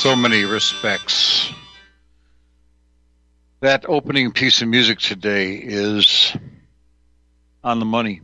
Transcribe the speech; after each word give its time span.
So 0.00 0.16
many 0.16 0.46
respects. 0.46 1.52
That 3.60 3.84
opening 3.86 4.32
piece 4.32 4.62
of 4.62 4.68
music 4.68 4.98
today 4.98 5.56
is 5.56 6.34
on 7.62 7.80
the 7.80 7.84
money. 7.84 8.22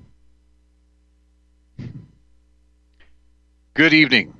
Good 3.75 3.93
evening 3.93 4.33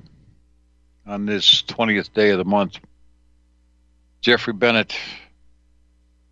on 1.05 1.27
this 1.27 1.61
20th 1.61 2.11
day 2.11 2.31
of 2.31 2.39
the 2.39 2.43
month. 2.43 2.79
Jeffrey 4.21 4.53
Bennett, 4.53 4.97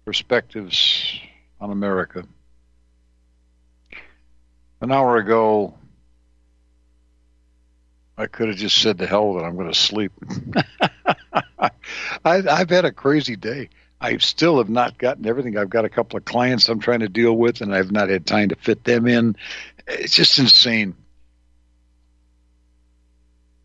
Perspectives 0.06 1.20
on 1.62 1.70
America. 1.70 2.26
An 4.82 4.92
hour 4.92 5.18
ago, 5.18 5.76
I 8.18 8.28
could 8.28 8.48
have 8.48 8.58
just 8.58 8.78
said 8.82 8.98
to 9.00 9.06
hell 9.06 9.34
that 9.34 9.44
I'm 9.44 9.56
going 9.56 9.72
to 9.72 9.78
sleep. 9.78 10.14
I, 12.23 12.44
I've 12.47 12.69
had 12.69 12.85
a 12.85 12.91
crazy 12.91 13.35
day. 13.35 13.69
I 14.00 14.18
still 14.18 14.57
have 14.57 14.69
not 14.69 14.97
gotten 14.97 15.25
everything. 15.25 15.57
I've 15.57 15.69
got 15.69 15.85
a 15.85 15.90
couple 15.90 16.18
of 16.18 16.25
clients 16.25 16.69
I'm 16.69 16.79
trying 16.79 17.00
to 17.00 17.09
deal 17.09 17.34
with, 17.34 17.62
and 17.62 17.73
I've 17.73 17.91
not 17.91 18.09
had 18.09 18.25
time 18.25 18.50
to 18.50 18.56
fit 18.56 18.84
them 18.84 19.07
in. 19.07 19.35
It's 19.88 20.13
just 20.13 20.38
insane. 20.38 20.96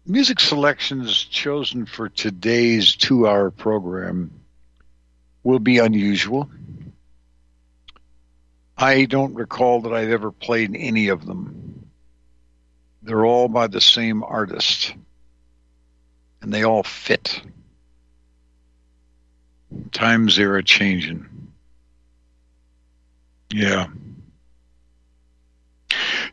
Music 0.06 0.40
selections 0.40 1.24
chosen 1.24 1.86
for 1.86 2.08
today's 2.08 2.96
two 2.96 3.28
hour 3.28 3.50
program 3.50 4.30
will 5.42 5.58
be 5.58 5.78
unusual. 5.78 6.50
I 8.76 9.04
don't 9.04 9.34
recall 9.34 9.82
that 9.82 9.92
I've 9.92 10.10
ever 10.10 10.32
played 10.32 10.74
any 10.74 11.08
of 11.08 11.26
them. 11.26 11.90
They're 13.02 13.24
all 13.24 13.48
by 13.48 13.66
the 13.66 13.80
same 13.80 14.22
artist, 14.22 14.94
and 16.40 16.52
they 16.52 16.64
all 16.64 16.82
fit. 16.82 17.42
Times 19.92 20.36
they 20.36 20.44
are 20.44 20.62
changing. 20.62 21.26
Yeah. 23.52 23.86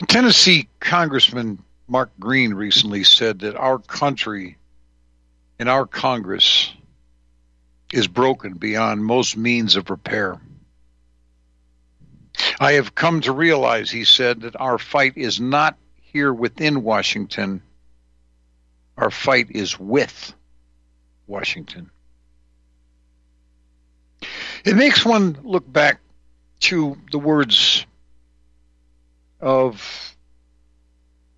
Tennessee 0.07 0.67
Congressman 0.79 1.63
Mark 1.87 2.11
Green 2.19 2.53
recently 2.53 3.03
said 3.03 3.39
that 3.39 3.55
our 3.55 3.79
country 3.79 4.57
and 5.59 5.69
our 5.69 5.85
Congress 5.87 6.73
is 7.91 8.07
broken 8.07 8.53
beyond 8.53 9.03
most 9.03 9.37
means 9.37 9.75
of 9.75 9.89
repair. 9.89 10.39
I 12.59 12.73
have 12.73 12.93
come 12.93 13.21
to 13.21 13.31
realize, 13.31 13.89
he 13.89 14.03
said, 14.03 14.41
that 14.41 14.59
our 14.59 14.77
fight 14.77 15.17
is 15.17 15.39
not 15.39 15.77
here 16.01 16.33
within 16.33 16.83
Washington. 16.83 17.61
Our 18.97 19.09
fight 19.09 19.47
is 19.51 19.79
with 19.79 20.33
Washington. 21.25 21.89
It 24.67 24.75
makes 24.75 25.05
one 25.05 25.37
look 25.43 25.71
back 25.71 26.01
to 26.59 26.97
the 27.09 27.19
words 27.19 27.85
of 29.39 30.17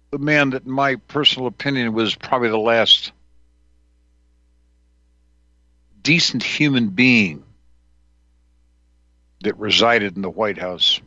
the 0.09 0.17
man 0.17 0.49
that, 0.49 0.65
in 0.65 0.71
my 0.71 0.95
personal 0.95 1.47
opinion, 1.47 1.93
was 1.93 2.15
probably 2.15 2.49
the 2.49 2.57
last 2.57 3.11
decent 6.01 6.41
human 6.41 6.89
being 6.89 7.43
that 9.43 9.59
resided 9.59 10.15
in 10.15 10.23
the 10.23 10.29
White 10.31 10.57
House 10.57 10.99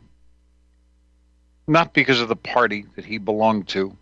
not 1.67 1.93
because 1.93 2.21
of 2.21 2.29
the 2.29 2.37
party 2.37 2.85
that 2.95 3.03
he 3.03 3.17
belonged 3.17 3.67
to. 3.69 3.97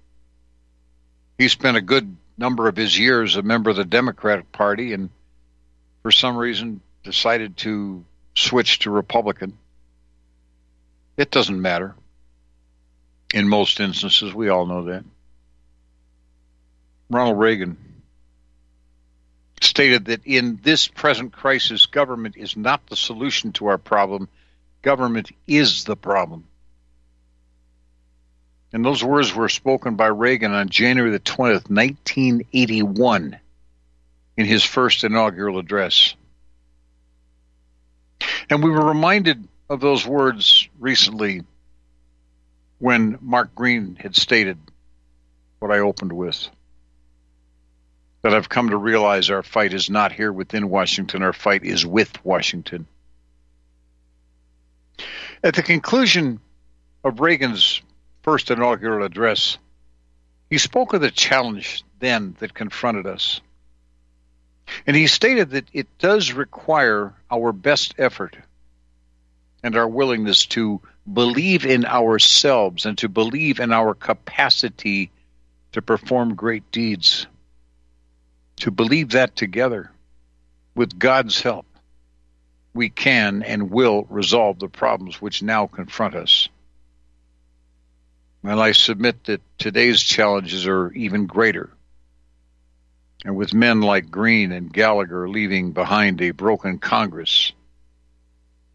He 1.39 1.47
spent 1.47 1.75
a 1.75 1.81
good 1.81 2.17
number 2.37 2.67
of 2.67 2.75
his 2.75 2.99
years 2.99 3.35
a 3.35 3.41
member 3.41 3.71
of 3.71 3.77
the 3.77 3.83
Democratic 3.83 4.51
Party 4.51 4.93
and 4.93 5.09
for 6.03 6.11
some 6.11 6.37
reason 6.37 6.81
decided 7.03 7.57
to 7.57 8.05
switch 8.35 8.79
to 8.79 8.91
Republican. 8.91 9.57
It 11.17 11.31
doesn't 11.31 11.61
matter. 11.61 11.95
In 13.33 13.47
most 13.47 13.79
instances, 13.79 14.33
we 14.33 14.49
all 14.49 14.65
know 14.65 14.85
that. 14.85 15.03
Ronald 17.09 17.39
Reagan 17.39 17.77
stated 19.61 20.05
that 20.05 20.25
in 20.25 20.59
this 20.63 20.87
present 20.87 21.31
crisis, 21.31 21.85
government 21.85 22.35
is 22.37 22.57
not 22.57 22.87
the 22.87 22.95
solution 22.95 23.51
to 23.53 23.67
our 23.67 23.77
problem, 23.77 24.27
government 24.81 25.31
is 25.47 25.83
the 25.83 25.95
problem. 25.95 26.45
And 28.73 28.85
those 28.85 29.03
words 29.03 29.33
were 29.35 29.49
spoken 29.49 29.95
by 29.95 30.07
Reagan 30.07 30.53
on 30.53 30.69
January 30.69 31.11
the 31.11 31.19
20th, 31.19 31.69
1981, 31.69 33.37
in 34.37 34.45
his 34.45 34.63
first 34.63 35.03
inaugural 35.03 35.59
address. 35.59 36.15
And 38.49 38.63
we 38.63 38.69
were 38.69 38.85
reminded 38.85 39.47
of 39.69 39.79
those 39.79 40.05
words 40.05 40.67
recently 40.79 41.43
when 42.79 43.17
Mark 43.21 43.53
Green 43.55 43.95
had 43.95 44.15
stated 44.15 44.57
what 45.59 45.71
I 45.71 45.79
opened 45.79 46.13
with 46.13 46.49
that 48.21 48.33
I've 48.33 48.49
come 48.49 48.69
to 48.69 48.77
realize 48.77 49.29
our 49.29 49.43
fight 49.43 49.73
is 49.73 49.89
not 49.89 50.11
here 50.11 50.31
within 50.31 50.69
Washington, 50.69 51.23
our 51.23 51.33
fight 51.33 51.63
is 51.63 51.85
with 51.85 52.23
Washington. 52.23 52.85
At 55.43 55.55
the 55.55 55.63
conclusion 55.63 56.39
of 57.03 57.19
Reagan's 57.19 57.81
first 58.21 58.51
inaugural 58.51 59.03
address, 59.03 59.57
he 60.49 60.59
spoke 60.59 60.93
of 60.93 61.01
the 61.01 61.09
challenge 61.09 61.83
then 61.99 62.35
that 62.39 62.53
confronted 62.53 63.07
us. 63.07 63.41
And 64.87 64.95
he 64.95 65.07
stated 65.07 65.51
that 65.51 65.65
it 65.73 65.87
does 65.99 66.33
require 66.33 67.13
our 67.29 67.51
best 67.51 67.95
effort 67.97 68.37
and 69.63 69.75
our 69.75 69.87
willingness 69.87 70.45
to 70.47 70.81
believe 71.11 71.65
in 71.65 71.85
ourselves 71.85 72.85
and 72.85 72.97
to 72.99 73.09
believe 73.09 73.59
in 73.59 73.71
our 73.71 73.93
capacity 73.93 75.11
to 75.73 75.81
perform 75.81 76.35
great 76.35 76.71
deeds 76.71 77.27
to 78.61 78.69
believe 78.69 79.09
that 79.09 79.35
together, 79.35 79.91
with 80.75 80.99
God's 80.99 81.41
help, 81.41 81.65
we 82.75 82.89
can 82.89 83.41
and 83.41 83.71
will 83.71 84.05
resolve 84.07 84.59
the 84.59 84.67
problems 84.67 85.19
which 85.19 85.41
now 85.41 85.65
confront 85.65 86.13
us. 86.13 86.47
And 88.43 88.59
I 88.59 88.73
submit 88.73 89.23
that 89.25 89.41
today's 89.57 89.99
challenges 89.99 90.67
are 90.67 90.91
even 90.93 91.25
greater. 91.25 91.71
And 93.23 93.35
with 93.35 93.53
men 93.53 93.81
like 93.81 94.09
Green 94.09 94.51
and 94.51 94.73
Gallagher 94.73 95.29
leaving 95.29 95.73
behind 95.73 96.21
a 96.21 96.31
broken 96.31 96.79
Congress, 96.79 97.53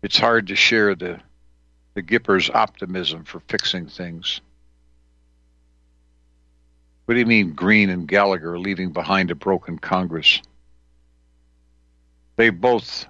it's 0.02 0.19
hard 0.19 0.48
to 0.48 0.56
share 0.56 0.94
the, 0.94 1.20
the 1.94 2.02
Gipper's 2.02 2.48
optimism 2.48 3.25
for 3.25 3.40
fixing 3.40 3.87
things. 3.87 4.40
What 7.06 7.14
do 7.14 7.20
you 7.20 7.26
mean 7.26 7.52
Green 7.52 7.90
and 7.90 8.06
Gallagher 8.06 8.58
leaving 8.58 8.93
behind 8.93 9.31
a 9.31 9.34
broken 9.34 9.78
Congress? 9.78 10.43
They 12.37 12.50
both 12.50 13.06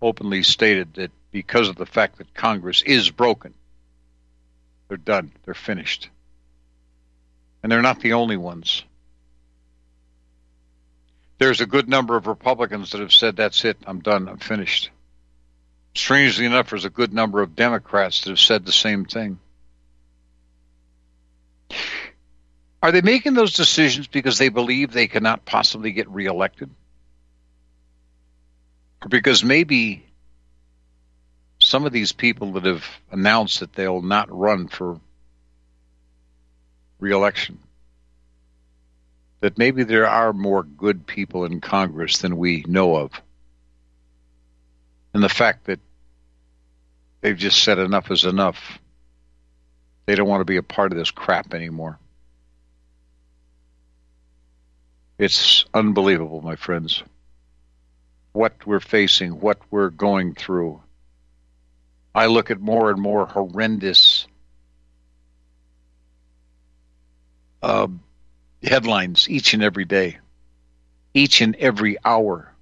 openly 0.00 0.42
stated 0.42 0.94
that 0.94 1.10
because 1.32 1.68
of 1.68 1.76
the 1.76 1.86
fact 1.86 2.18
that 2.18 2.34
Congress 2.34 2.82
is 2.82 3.10
broken, 3.10 3.54
they're 4.88 4.96
done, 4.96 5.32
they're 5.44 5.54
finished. 5.54 6.10
And 7.62 7.72
they're 7.72 7.82
not 7.82 8.00
the 8.00 8.12
only 8.12 8.36
ones. 8.36 8.84
There's 11.38 11.60
a 11.60 11.66
good 11.66 11.88
number 11.88 12.16
of 12.16 12.26
Republicans 12.26 12.90
that 12.90 13.00
have 13.00 13.12
said, 13.12 13.36
that's 13.36 13.64
it, 13.64 13.78
I'm 13.86 14.00
done, 14.00 14.28
I'm 14.28 14.38
finished. 14.38 14.90
Strangely 15.94 16.46
enough, 16.46 16.70
there's 16.70 16.84
a 16.84 16.90
good 16.90 17.12
number 17.12 17.40
of 17.40 17.54
Democrats 17.56 18.22
that 18.22 18.30
have 18.30 18.40
said 18.40 18.64
the 18.64 18.72
same 18.72 19.04
thing. 19.04 19.38
Are 22.82 22.92
they 22.92 23.00
making 23.00 23.34
those 23.34 23.54
decisions 23.54 24.06
because 24.06 24.38
they 24.38 24.48
believe 24.48 24.92
they 24.92 25.08
cannot 25.08 25.44
possibly 25.44 25.92
get 25.92 26.08
reelected? 26.08 26.70
Or 29.02 29.08
because 29.08 29.44
maybe 29.44 30.04
some 31.60 31.84
of 31.84 31.92
these 31.92 32.12
people 32.12 32.52
that 32.52 32.64
have 32.64 32.84
announced 33.10 33.60
that 33.60 33.72
they'll 33.72 34.02
not 34.02 34.28
run 34.30 34.68
for 34.68 35.00
reelection, 37.00 37.58
that 39.40 39.58
maybe 39.58 39.84
there 39.84 40.06
are 40.06 40.32
more 40.32 40.62
good 40.62 41.06
people 41.06 41.44
in 41.44 41.60
Congress 41.60 42.18
than 42.18 42.36
we 42.36 42.64
know 42.66 42.96
of. 42.96 43.12
And 45.14 45.22
the 45.22 45.28
fact 45.28 45.66
that 45.66 45.80
they've 47.20 47.36
just 47.36 47.62
said 47.62 47.78
enough 47.78 48.10
is 48.10 48.24
enough. 48.24 48.78
They 50.06 50.14
don't 50.14 50.28
want 50.28 50.40
to 50.40 50.44
be 50.44 50.56
a 50.56 50.62
part 50.62 50.92
of 50.92 50.98
this 50.98 51.10
crap 51.10 51.54
anymore. 51.54 51.98
It's 55.18 55.64
unbelievable, 55.74 56.40
my 56.40 56.56
friends. 56.56 57.02
What 58.32 58.66
we're 58.66 58.80
facing, 58.80 59.40
what 59.40 59.58
we're 59.70 59.90
going 59.90 60.34
through. 60.34 60.80
I 62.14 62.26
look 62.26 62.50
at 62.50 62.60
more 62.60 62.90
and 62.90 63.00
more 63.00 63.26
horrendous 63.26 64.26
uh, 67.62 67.88
headlines 68.62 69.28
each 69.28 69.54
and 69.54 69.62
every 69.62 69.84
day, 69.84 70.18
each 71.14 71.40
and 71.40 71.54
every 71.56 71.96
hour. 72.04 72.52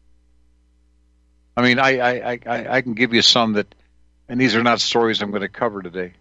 I 1.57 1.63
mean, 1.63 1.79
I, 1.79 1.99
I, 1.99 2.39
I, 2.47 2.77
I 2.77 2.81
can 2.83 2.95
give 2.95 3.15
you 3.15 3.23
some 3.23 3.55
that, 3.55 3.75
and 4.29 4.41
these 4.41 4.55
are 4.55 4.63
not 4.63 4.81
stories 4.81 5.23
I'm 5.23 5.31
going 5.31 5.43
to 5.43 5.49
cover 5.49 5.83
today. 5.83 6.13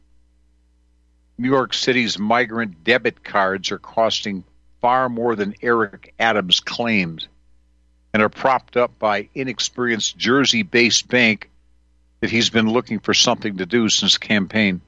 New 1.38 1.50
York 1.50 1.74
City's 1.74 2.18
migrant 2.18 2.83
debit 2.83 3.24
cards 3.24 3.72
are 3.72 3.80
costing 3.80 4.45
far 4.80 5.10
more 5.10 5.36
than 5.36 5.56
Eric 5.62 6.13
Adams 6.19 6.62
claimed 6.62 7.28
and 8.13 8.24
are 8.24 8.30
propped 8.30 8.78
up 8.78 8.98
by 8.98 9.28
inexperienced 9.36 10.18
Jersey 10.18 10.63
based 10.63 11.10
bank 11.10 11.50
that 12.21 12.30
he's 12.30 12.50
been 12.50 12.69
looking 12.69 13.00
for 13.00 13.13
something 13.13 13.57
to 13.57 13.66
do 13.66 13.89
since 13.89 14.18
campaign. 14.18 14.80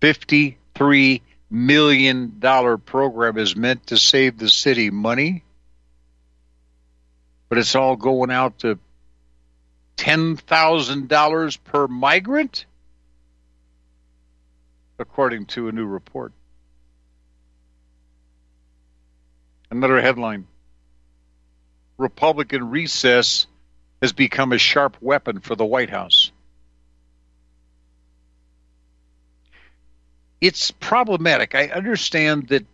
$53 0.00 1.20
million 1.52 2.40
program 2.86 3.36
is 3.36 3.54
meant 3.54 3.88
to 3.88 3.98
save 3.98 4.38
the 4.38 4.48
city 4.48 4.90
money, 4.90 5.44
but 7.48 7.58
it's 7.58 7.74
all 7.74 7.96
going 7.96 8.30
out 8.30 8.58
to 8.60 8.78
$10,000 9.98 11.58
per 11.64 11.86
migrant, 11.86 12.64
according 14.98 15.44
to 15.46 15.68
a 15.68 15.72
new 15.72 15.86
report. 15.86 16.32
Another 19.70 20.00
headline 20.00 20.46
Republican 21.98 22.70
recess 22.70 23.46
has 24.00 24.12
become 24.12 24.52
a 24.52 24.58
sharp 24.58 24.96
weapon 25.00 25.40
for 25.40 25.54
the 25.54 25.64
White 25.64 25.90
House. 25.90 26.21
It's 30.42 30.72
problematic. 30.72 31.54
I 31.54 31.68
understand 31.68 32.48
that 32.48 32.66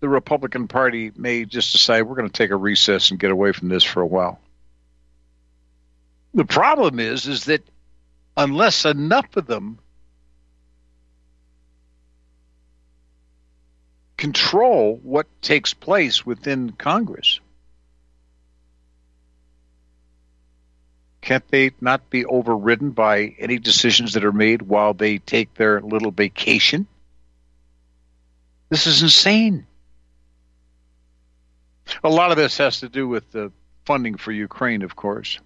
the 0.00 0.08
Republican 0.08 0.68
Party 0.68 1.12
may 1.14 1.44
just 1.44 1.72
decide 1.72 2.02
we're 2.02 2.16
going 2.16 2.30
to 2.30 2.32
take 2.32 2.50
a 2.50 2.56
recess 2.56 3.10
and 3.10 3.20
get 3.20 3.30
away 3.30 3.52
from 3.52 3.68
this 3.68 3.84
for 3.84 4.00
a 4.00 4.06
while. 4.06 4.40
The 6.32 6.46
problem 6.46 6.98
is 6.98 7.26
is 7.26 7.44
that 7.44 7.62
unless 8.38 8.86
enough 8.86 9.36
of 9.36 9.46
them 9.46 9.78
control 14.16 14.98
what 15.02 15.26
takes 15.42 15.74
place 15.74 16.24
within 16.24 16.72
Congress. 16.72 17.38
Can't 21.28 21.46
they 21.48 21.72
not 21.78 22.08
be 22.08 22.24
overridden 22.24 22.92
by 22.92 23.34
any 23.38 23.58
decisions 23.58 24.14
that 24.14 24.24
are 24.24 24.32
made 24.32 24.62
while 24.62 24.94
they 24.94 25.18
take 25.18 25.52
their 25.52 25.78
little 25.82 26.10
vacation? 26.10 26.86
This 28.70 28.86
is 28.86 29.02
insane. 29.02 29.66
A 32.02 32.08
lot 32.08 32.30
of 32.30 32.38
this 32.38 32.56
has 32.56 32.80
to 32.80 32.88
do 32.88 33.06
with 33.06 33.30
the 33.30 33.52
funding 33.84 34.16
for 34.16 34.32
Ukraine, 34.32 34.80
of 34.80 34.96
course. 34.96 35.38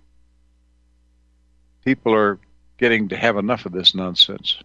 People 1.84 2.14
are 2.14 2.38
getting 2.78 3.08
to 3.08 3.16
have 3.16 3.36
enough 3.36 3.66
of 3.66 3.72
this 3.72 3.92
nonsense 3.92 4.62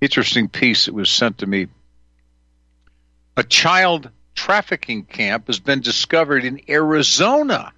interesting 0.00 0.48
piece 0.48 0.86
that 0.86 0.94
was 0.94 1.08
sent 1.08 1.38
to 1.38 1.46
me. 1.46 1.68
A 3.36 3.44
child 3.44 4.10
trafficking 4.34 5.04
camp 5.04 5.46
has 5.46 5.60
been 5.60 5.80
discovered 5.80 6.44
in 6.44 6.60
Arizona. 6.68 7.72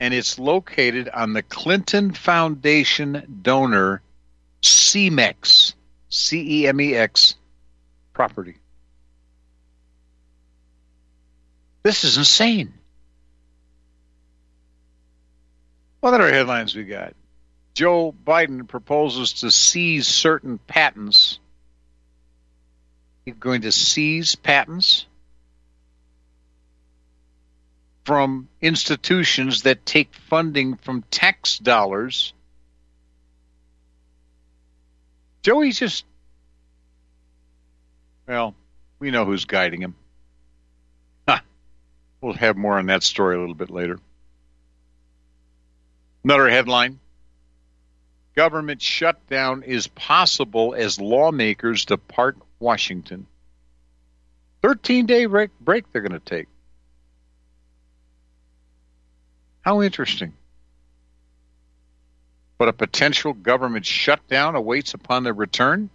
And 0.00 0.12
it's 0.12 0.38
located 0.38 1.08
on 1.08 1.32
the 1.32 1.42
Clinton 1.42 2.12
Foundation 2.12 3.40
donor 3.42 4.02
CEMEX, 4.62 5.74
C 6.08 6.62
E 6.62 6.66
M 6.66 6.80
E 6.80 6.94
X 6.94 7.36
property. 8.12 8.56
This 11.82 12.04
is 12.04 12.16
insane. 12.16 12.72
What 16.00 16.14
other 16.14 16.32
headlines 16.32 16.74
we 16.74 16.84
got? 16.84 17.14
Joe 17.74 18.14
Biden 18.26 18.68
proposes 18.68 19.32
to 19.40 19.50
seize 19.50 20.06
certain 20.06 20.58
patents. 20.58 21.38
He's 23.24 23.34
going 23.34 23.62
to 23.62 23.72
seize 23.72 24.34
patents 24.34 25.06
from 28.04 28.48
institutions 28.60 29.62
that 29.62 29.84
take 29.86 30.14
funding 30.28 30.76
from 30.76 31.02
tax 31.10 31.58
dollars. 31.58 32.32
Joey's 35.42 35.78
just, 35.78 36.04
well, 38.26 38.54
we 38.98 39.10
know 39.10 39.24
who's 39.24 39.44
guiding 39.44 39.82
him. 39.82 39.94
We'll 42.20 42.32
have 42.32 42.56
more 42.56 42.78
on 42.78 42.86
that 42.86 43.02
story 43.02 43.36
a 43.36 43.38
little 43.38 43.54
bit 43.54 43.68
later. 43.68 43.98
Another 46.24 46.48
headline 46.48 46.98
Government 48.34 48.82
shutdown 48.82 49.62
is 49.62 49.86
possible 49.86 50.74
as 50.74 50.98
lawmakers 50.98 51.84
depart 51.84 52.36
Washington. 52.58 53.26
13 54.62 55.06
day 55.06 55.26
break, 55.26 55.50
break 55.60 55.92
they're 55.92 56.02
going 56.02 56.18
to 56.18 56.18
take. 56.18 56.48
How 59.64 59.80
interesting. 59.80 60.34
But 62.58 62.68
a 62.68 62.72
potential 62.74 63.32
government 63.32 63.86
shutdown 63.86 64.56
awaits 64.56 64.92
upon 64.92 65.24
their 65.24 65.32
return? 65.32 65.88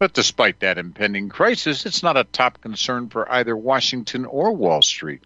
But 0.00 0.12
despite 0.12 0.60
that 0.60 0.76
impending 0.76 1.28
crisis, 1.28 1.86
it's 1.86 2.02
not 2.02 2.16
a 2.16 2.24
top 2.24 2.60
concern 2.60 3.10
for 3.10 3.30
either 3.30 3.56
Washington 3.56 4.24
or 4.24 4.52
Wall 4.52 4.82
Street. 4.82 5.22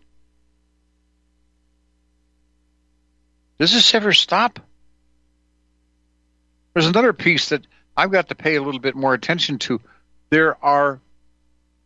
Does 3.59 3.73
this 3.73 3.95
ever 3.95 4.13
stop? 4.13 4.61
There's 6.75 6.87
another 6.87 7.15
piece 7.15 7.49
that 7.49 7.67
I've 7.97 8.13
got 8.13 8.29
to 8.29 8.35
pay 8.35 8.57
a 8.57 8.63
little 8.63 8.79
bit 8.79 8.95
more 8.95 9.15
attention 9.15 9.59
to. 9.61 9.81
There 10.29 10.63
are 10.63 11.01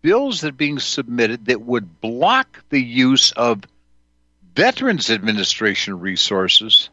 bills 0.02 0.40
that 0.40 0.48
are 0.48 0.52
being 0.52 0.80
submitted 0.80 1.46
that 1.46 1.62
would 1.62 2.00
block 2.00 2.64
the 2.68 2.82
use 2.82 3.30
of 3.30 3.62
Veterans 4.54 5.08
Administration 5.10 6.00
resources 6.00 6.90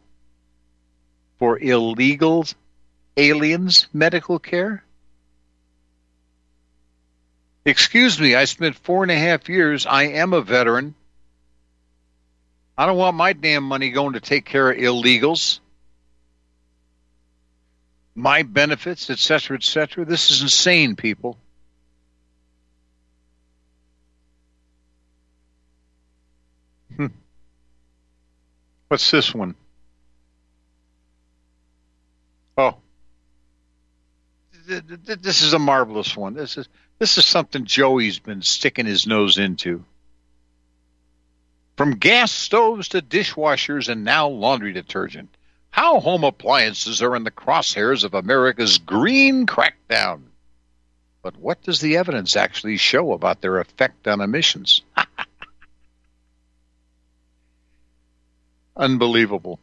for 1.39 1.60
illegal 1.60 2.46
aliens 3.18 3.88
medical 3.92 4.39
care. 4.39 4.84
Excuse 7.66 8.20
me, 8.20 8.36
I 8.36 8.46
spent 8.46 8.78
four 8.78 9.04
and 9.04 9.12
a 9.12 9.18
half 9.18 9.50
years. 9.50 9.86
I 9.86 10.04
am 10.04 10.34
a 10.34 10.42
veteran. 10.42 10.96
I 12.78 12.86
don't 12.86 12.98
want 12.98 13.18
my 13.18 13.34
damn 13.34 13.66
money 13.66 13.89
going 13.92 14.13
to 14.13 14.22
take 14.22 14.46
care 14.46 14.72
of 14.72 14.78
illegals. 14.78 15.60
My 18.16 18.44
benefits, 18.44 19.10
etc., 19.10 19.58
etc. 19.58 20.06
This 20.06 20.32
is 20.32 20.42
insane, 20.42 20.96
people. 20.96 21.38
Hmm. 26.96 27.08
What's 28.89 29.12
this 29.12 29.34
one? 29.36 29.55
Oh, 32.58 32.75
this 34.67 35.43
is 35.43 35.53
a 35.53 35.60
marvelous 35.60 36.17
one. 36.17 36.34
This 36.34 36.58
is 36.58 36.67
this 36.98 37.17
is 37.17 37.25
something 37.25 37.65
Joey's 37.65 38.19
been 38.19 38.41
sticking 38.41 38.88
his 38.88 39.08
nose 39.08 39.38
into. 39.38 39.86
From 41.77 41.96
gas 41.96 42.31
stoves 42.31 42.89
to 42.89 43.01
dishwashers 43.01 43.88
and 43.88 44.03
now 44.03 44.27
laundry 44.27 44.74
detergent, 44.74 45.29
how 45.69 46.00
home 46.00 46.24
appliances 46.24 47.01
are 47.01 47.15
in 47.15 47.24
the 47.24 47.31
crosshairs 47.31 48.03
of 48.03 48.15
America's 48.15 48.79
green 48.79 49.46
crackdown. 49.46 50.24
But 51.22 51.38
what 51.38 51.62
does 51.62 51.79
the 51.79 51.96
evidence 51.98 52.36
actually 52.36 52.77
show 52.77 53.13
about 53.13 53.41
their 53.41 53.60
effect 53.60 54.08
on 54.08 54.19
emissions? 54.19 54.81
Unbelievable. 58.79 59.59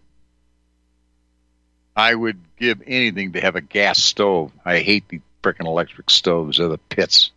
I 1.97 2.15
would 2.15 2.39
give 2.59 2.83
anything 2.87 3.33
to 3.33 3.41
have 3.41 3.57
a 3.57 3.63
gas 3.63 3.99
stove. 3.99 4.53
I 4.63 4.81
hate 4.81 5.09
the 5.09 5.23
frickin' 5.43 5.67
electric 5.67 6.11
stoves. 6.11 6.59
They're 6.59 6.69
the 6.69 6.77
pits. 6.77 7.31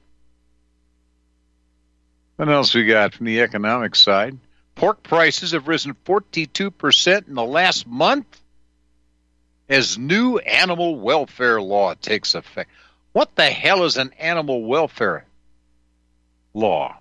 What 2.36 2.50
else 2.50 2.76
we 2.76 2.86
got 2.86 3.14
from 3.14 3.28
the 3.28 3.40
economic 3.42 3.96
side? 3.96 4.38
Pork 4.76 5.04
prices 5.04 5.54
have 5.54 5.70
risen 5.70 5.96
42% 6.06 7.28
in 7.30 7.34
the 7.34 7.44
last 7.44 7.88
month 7.88 8.42
as 9.70 9.98
new 9.98 10.38
animal 10.38 11.00
welfare 11.00 11.62
law 11.62 11.94
takes 11.94 12.36
effect. 12.36 12.70
What 13.14 13.36
the 13.36 13.50
hell 13.50 13.86
is 13.86 13.96
an 13.96 14.12
animal 14.20 14.66
welfare 14.66 15.26
law? 16.54 16.98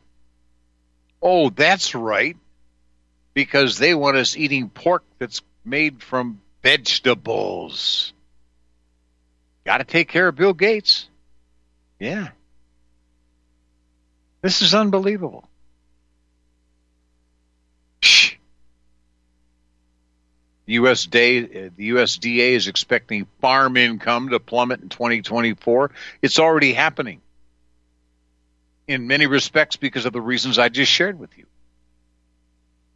Oh, 1.20 1.50
that's 1.50 1.96
right. 1.96 2.36
Because 3.38 3.78
they 3.78 3.94
want 3.94 4.16
us 4.16 4.36
eating 4.36 4.68
pork 4.68 5.04
that's 5.20 5.42
made 5.64 6.02
from 6.02 6.40
vegetables. 6.60 8.12
Got 9.64 9.78
to 9.78 9.84
take 9.84 10.08
care 10.08 10.26
of 10.26 10.34
Bill 10.34 10.54
Gates. 10.54 11.08
Yeah. 12.00 12.30
This 14.42 14.60
is 14.60 14.74
unbelievable. 14.74 15.48
Shh. 18.00 18.34
USDA, 20.66 21.76
the 21.76 21.90
USDA 21.90 22.54
uh, 22.54 22.56
is 22.56 22.66
expecting 22.66 23.28
farm 23.40 23.76
income 23.76 24.30
to 24.30 24.40
plummet 24.40 24.80
in 24.80 24.88
2024. 24.88 25.92
It's 26.22 26.40
already 26.40 26.72
happening 26.72 27.20
in 28.88 29.06
many 29.06 29.26
respects 29.26 29.76
because 29.76 30.06
of 30.06 30.12
the 30.12 30.20
reasons 30.20 30.58
I 30.58 30.70
just 30.70 30.90
shared 30.90 31.20
with 31.20 31.38
you. 31.38 31.44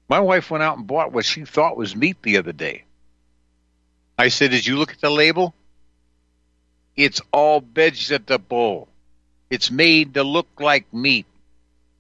My 0.09 0.21
wife 0.21 0.51
went 0.51 0.63
out 0.63 0.77
and 0.77 0.87
bought 0.87 1.13
what 1.13 1.25
she 1.25 1.45
thought 1.45 1.77
was 1.77 1.97
meat 1.97 2.23
the 2.23 2.37
other 2.37 2.53
day. 2.53 2.85
I 4.19 4.29
said, 4.29 4.51
Did 4.51 4.67
you 4.67 4.77
look 4.77 4.93
at 4.93 5.01
the 5.01 5.11
label? 5.11 5.55
It's 6.97 7.21
all 7.33 7.61
vegetable. 7.61 8.89
It's 9.51 9.71
made 9.71 10.15
to 10.15 10.23
look 10.23 10.49
like 10.59 10.93
meat. 10.93 11.27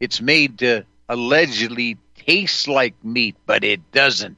It's 0.00 0.20
made 0.20 0.58
to 0.58 0.84
allegedly 1.08 1.98
taste 2.16 2.68
like 2.68 2.94
meat, 3.04 3.36
but 3.46 3.64
it 3.64 3.92
doesn't. 3.92 4.36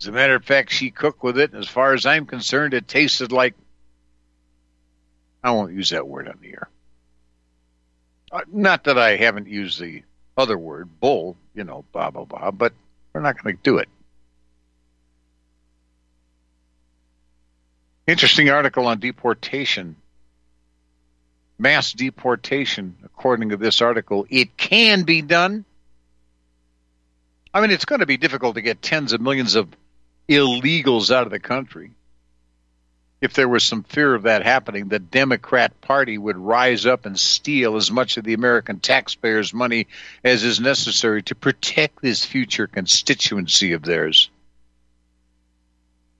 As 0.00 0.08
a 0.08 0.12
matter 0.12 0.34
of 0.34 0.44
fact, 0.44 0.72
she 0.72 0.90
cooked 0.90 1.22
with 1.22 1.38
it, 1.38 1.52
and 1.52 1.62
as 1.62 1.68
far 1.68 1.94
as 1.94 2.06
I'm 2.06 2.26
concerned, 2.26 2.74
it 2.74 2.86
tasted 2.86 3.32
like. 3.32 3.54
I 5.42 5.52
won't 5.52 5.72
use 5.72 5.90
that 5.90 6.06
word 6.06 6.28
on 6.28 6.38
the 6.40 6.48
air. 6.48 6.68
Uh, 8.32 8.40
not 8.52 8.84
that 8.84 8.98
I 8.98 9.16
haven't 9.16 9.46
used 9.46 9.80
the 9.80 10.02
other 10.36 10.58
word, 10.58 11.00
bull, 11.00 11.36
you 11.56 11.64
know, 11.64 11.84
blah, 11.92 12.10
blah, 12.10 12.24
blah, 12.24 12.50
but 12.50 12.72
we're 13.12 13.22
not 13.22 13.42
going 13.42 13.56
to 13.56 13.62
do 13.62 13.78
it. 13.78 13.88
Interesting 18.06 18.50
article 18.50 18.86
on 18.86 19.00
deportation. 19.00 19.96
Mass 21.58 21.92
deportation, 21.92 22.96
according 23.04 23.48
to 23.48 23.56
this 23.56 23.80
article, 23.80 24.26
it 24.28 24.56
can 24.56 25.02
be 25.02 25.22
done. 25.22 25.64
I 27.52 27.62
mean, 27.62 27.70
it's 27.70 27.86
going 27.86 28.00
to 28.00 28.06
be 28.06 28.18
difficult 28.18 28.56
to 28.56 28.60
get 28.60 28.82
tens 28.82 29.14
of 29.14 29.22
millions 29.22 29.54
of 29.54 29.68
illegals 30.28 31.10
out 31.10 31.24
of 31.24 31.30
the 31.30 31.40
country. 31.40 31.92
If 33.20 33.32
there 33.32 33.48
was 33.48 33.64
some 33.64 33.82
fear 33.82 34.14
of 34.14 34.24
that 34.24 34.42
happening, 34.42 34.88
the 34.88 34.98
Democrat 34.98 35.80
Party 35.80 36.18
would 36.18 36.36
rise 36.36 36.84
up 36.84 37.06
and 37.06 37.18
steal 37.18 37.76
as 37.76 37.90
much 37.90 38.16
of 38.16 38.24
the 38.24 38.34
American 38.34 38.78
taxpayers' 38.78 39.54
money 39.54 39.86
as 40.22 40.44
is 40.44 40.60
necessary 40.60 41.22
to 41.24 41.34
protect 41.34 42.02
this 42.02 42.24
future 42.24 42.66
constituency 42.66 43.72
of 43.72 43.82
theirs 43.82 44.30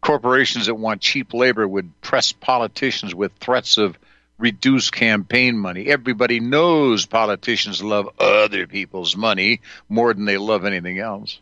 corporations 0.07 0.67
that 0.67 0.75
want 0.77 1.01
cheap 1.01 1.35
labor 1.35 1.67
would 1.67 2.01
press 2.01 2.31
politicians 2.31 3.13
with 3.13 3.33
threats 3.41 3.77
of 3.77 3.99
reduced 4.39 4.93
campaign 4.93 5.59
money. 5.59 5.87
Everybody 5.87 6.39
knows 6.39 7.07
politicians 7.07 7.83
love 7.83 8.09
other 8.21 8.69
people's 8.69 9.17
money 9.17 9.63
more 9.89 10.15
than 10.15 10.25
they 10.25 10.37
love 10.37 10.65
anything 10.65 11.01
else. 11.01 11.41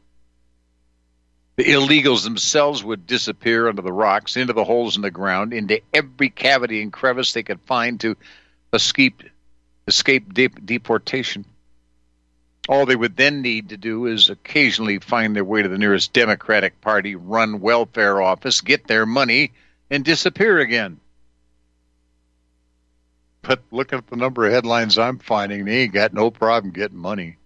The 1.56 1.64
illegals 1.64 2.24
themselves 2.24 2.82
would 2.82 3.06
disappear 3.06 3.68
under 3.68 3.82
the 3.82 3.92
rocks, 3.92 4.36
into 4.36 4.52
the 4.52 4.64
holes 4.64 4.96
in 4.96 5.02
the 5.02 5.10
ground, 5.10 5.52
into 5.52 5.80
every 5.92 6.28
cavity 6.28 6.82
and 6.82 6.92
crevice 6.92 7.32
they 7.32 7.44
could 7.44 7.60
find 7.60 8.00
to 8.00 8.16
escape 8.72 9.22
escape 9.86 10.32
de- 10.32 10.48
deportation. 10.48 11.44
All 12.68 12.86
they 12.86 12.96
would 12.96 13.16
then 13.16 13.42
need 13.42 13.68
to 13.68 13.76
do 13.76 14.06
is 14.06 14.30
occasionally 14.30 14.98
find 14.98 15.36
their 15.36 15.44
way 15.44 15.62
to 15.62 15.68
the 15.68 15.78
nearest 15.78 16.12
Democratic 16.12 16.80
Party 16.80 17.14
run 17.14 17.60
welfare 17.60 18.20
office, 18.22 18.62
get 18.62 18.86
their 18.86 19.04
money, 19.04 19.52
and 19.90 20.04
disappear 20.04 20.58
again. 20.58 20.98
But 23.42 23.62
look 23.70 23.92
at 23.92 24.06
the 24.06 24.16
number 24.16 24.46
of 24.46 24.52
headlines 24.52 24.96
I'm 24.96 25.18
finding. 25.18 25.66
They 25.66 25.82
ain't 25.82 25.92
got 25.92 26.14
no 26.14 26.30
problem 26.30 26.72
getting 26.72 26.96
money. 26.96 27.36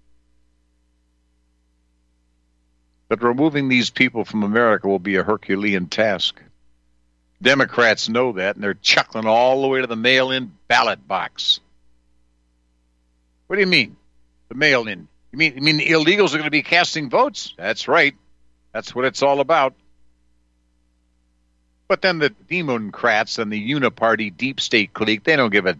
But 3.09 3.23
removing 3.23 3.69
these 3.69 3.91
people 3.91 4.25
from 4.25 4.43
America 4.43 4.89
will 4.89 4.99
be 4.99 5.17
a 5.17 5.23
Herculean 5.23 5.87
task. 5.87 6.41
Democrats 7.41 8.09
know 8.09 8.33
that, 8.33 8.57
and 8.57 8.65
they're 8.65 8.75
chuckling 8.75 9.27
all 9.27 9.63
the 9.63 9.69
way 9.69 9.81
to 9.81 9.87
the 9.87 9.97
mail 9.97 10.31
in 10.31 10.53
ballot 10.67 11.07
box. 11.07 11.61
What 13.47 13.57
do 13.57 13.61
you 13.61 13.67
mean? 13.67 13.97
the 14.49 14.55
mail 14.55 14.89
in. 14.89 15.09
You 15.33 15.39
mean 15.39 15.55
you 15.57 15.63
mean 15.63 15.77
the 15.77 15.89
illegals 15.89 16.29
are 16.29 16.39
going 16.39 16.45
to 16.45 16.51
be 16.51 16.63
casting 16.63 17.11
votes? 17.11 17.55
That's 17.57 17.87
right. 17.89 18.15
That's 18.73 18.95
what 18.95 19.05
it's 19.05 19.23
all 19.23 19.41
about. 19.41 19.75
But 21.87 22.03
then 22.03 22.19
the 22.19 22.31
Democrats 22.31 23.39
and 23.39 23.53
the 23.53 23.73
Uniparty 23.73 24.37
deep 24.37 24.61
state 24.61 24.93
clique, 24.93 25.25
they 25.25 25.37
don't 25.37 25.51
give 25.51 25.67
a 25.67 25.77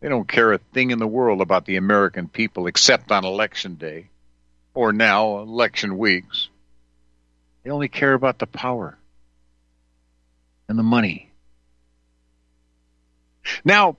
They 0.00 0.08
don't 0.08 0.28
care 0.28 0.52
a 0.52 0.58
thing 0.58 0.90
in 0.90 0.98
the 0.98 1.06
world 1.06 1.40
about 1.40 1.64
the 1.64 1.76
American 1.76 2.28
people 2.28 2.66
except 2.66 3.12
on 3.12 3.24
election 3.24 3.74
day 3.74 4.08
or 4.78 4.92
now 4.92 5.38
election 5.38 5.98
weeks. 5.98 6.48
They 7.64 7.70
only 7.70 7.88
care 7.88 8.14
about 8.14 8.38
the 8.38 8.46
power 8.46 8.96
and 10.68 10.78
the 10.78 10.84
money. 10.84 11.32
Now, 13.64 13.96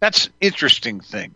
that's 0.00 0.30
interesting 0.40 1.00
thing. 1.00 1.34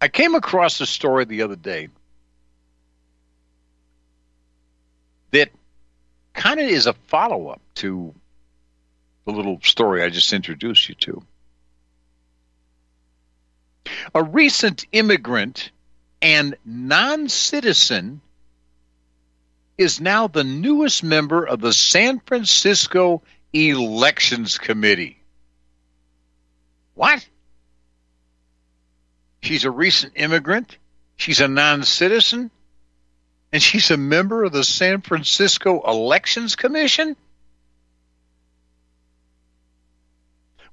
I 0.00 0.06
came 0.06 0.36
across 0.36 0.80
a 0.80 0.86
story 0.86 1.24
the 1.24 1.42
other 1.42 1.56
day 1.56 1.88
that 5.32 5.50
kind 6.34 6.60
of 6.60 6.68
is 6.68 6.86
a 6.86 6.92
follow 7.08 7.48
up 7.48 7.60
to 7.74 8.14
the 9.24 9.32
little 9.32 9.58
story 9.60 10.04
I 10.04 10.08
just 10.08 10.32
introduced 10.32 10.88
you 10.88 10.94
to. 10.94 11.22
A 14.14 14.22
recent 14.22 14.86
immigrant 14.92 15.70
and 16.20 16.56
non 16.64 17.28
citizen 17.28 18.20
is 19.76 20.00
now 20.00 20.26
the 20.26 20.44
newest 20.44 21.04
member 21.04 21.44
of 21.44 21.60
the 21.60 21.72
San 21.72 22.20
Francisco 22.20 23.22
Elections 23.52 24.58
Committee. 24.58 25.18
What? 26.94 27.26
She's 29.40 29.64
a 29.64 29.70
recent 29.70 30.14
immigrant. 30.16 30.76
She's 31.16 31.40
a 31.40 31.48
non 31.48 31.84
citizen. 31.84 32.50
And 33.52 33.62
she's 33.62 33.90
a 33.90 33.96
member 33.96 34.44
of 34.44 34.52
the 34.52 34.64
San 34.64 35.00
Francisco 35.00 35.80
Elections 35.88 36.56
Commission? 36.56 37.16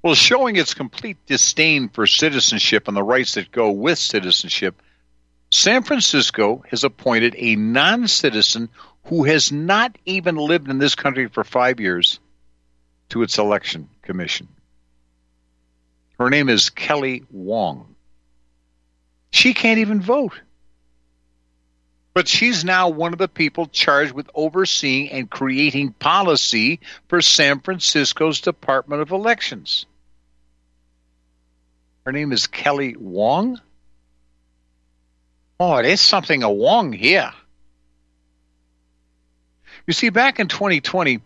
Well, 0.06 0.14
showing 0.14 0.54
its 0.54 0.72
complete 0.72 1.16
disdain 1.26 1.88
for 1.88 2.06
citizenship 2.06 2.86
and 2.86 2.96
the 2.96 3.02
rights 3.02 3.34
that 3.34 3.50
go 3.50 3.72
with 3.72 3.98
citizenship, 3.98 4.80
San 5.50 5.82
Francisco 5.82 6.62
has 6.70 6.84
appointed 6.84 7.34
a 7.36 7.56
non 7.56 8.06
citizen 8.06 8.68
who 9.06 9.24
has 9.24 9.50
not 9.50 9.98
even 10.04 10.36
lived 10.36 10.70
in 10.70 10.78
this 10.78 10.94
country 10.94 11.26
for 11.26 11.42
five 11.42 11.80
years 11.80 12.20
to 13.08 13.22
its 13.22 13.36
election 13.38 13.88
commission. 14.02 14.46
Her 16.20 16.30
name 16.30 16.50
is 16.50 16.70
Kelly 16.70 17.24
Wong. 17.32 17.96
She 19.32 19.54
can't 19.54 19.80
even 19.80 20.00
vote. 20.00 20.40
But 22.14 22.28
she's 22.28 22.64
now 22.64 22.90
one 22.90 23.12
of 23.12 23.18
the 23.18 23.26
people 23.26 23.66
charged 23.66 24.12
with 24.12 24.30
overseeing 24.36 25.10
and 25.10 25.28
creating 25.28 25.94
policy 25.94 26.78
for 27.08 27.20
San 27.20 27.58
Francisco's 27.58 28.40
Department 28.40 29.02
of 29.02 29.10
Elections. 29.10 29.84
Her 32.06 32.12
name 32.12 32.30
is 32.30 32.46
Kelly 32.46 32.94
Wong. 32.96 33.60
Oh, 35.58 35.82
there's 35.82 36.00
something 36.00 36.44
a 36.44 36.50
Wong 36.50 36.92
here. 36.92 37.32
You 39.88 39.92
see, 39.92 40.10
back 40.10 40.38
in 40.38 40.46
2020, 40.46 41.20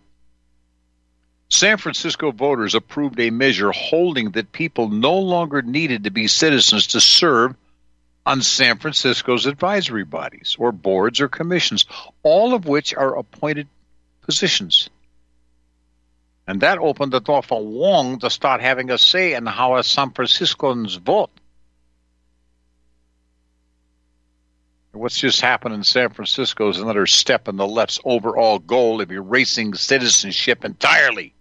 San 1.50 1.76
Francisco 1.76 2.32
voters 2.32 2.74
approved 2.74 3.20
a 3.20 3.28
measure 3.28 3.72
holding 3.72 4.30
that 4.30 4.52
people 4.52 4.88
no 4.88 5.18
longer 5.18 5.60
needed 5.60 6.04
to 6.04 6.10
be 6.10 6.28
citizens 6.28 6.86
to 6.88 7.00
serve 7.00 7.54
on 8.24 8.40
San 8.40 8.78
Francisco's 8.78 9.44
advisory 9.44 10.04
bodies 10.04 10.56
or 10.58 10.72
boards 10.72 11.20
or 11.20 11.28
commissions, 11.28 11.84
all 12.22 12.54
of 12.54 12.64
which 12.64 12.94
are 12.94 13.18
appointed 13.18 13.68
positions. 14.22 14.88
And 16.50 16.62
that 16.62 16.78
opened 16.78 17.12
the 17.12 17.20
door 17.20 17.44
for 17.44 17.64
Wong 17.64 18.18
to 18.18 18.28
start 18.28 18.60
having 18.60 18.90
a 18.90 18.98
say 18.98 19.34
in 19.34 19.46
how 19.46 19.80
San 19.82 20.10
Franciscans 20.10 20.96
vote. 20.96 21.30
What's 24.90 25.20
just 25.20 25.40
happened 25.40 25.76
in 25.76 25.84
San 25.84 26.10
Francisco 26.10 26.68
is 26.68 26.80
another 26.80 27.06
step 27.06 27.46
in 27.46 27.54
the 27.54 27.68
left's 27.68 28.00
overall 28.04 28.58
goal 28.58 29.00
of 29.00 29.12
erasing 29.12 29.74
citizenship 29.74 30.64
entirely. 30.64 31.34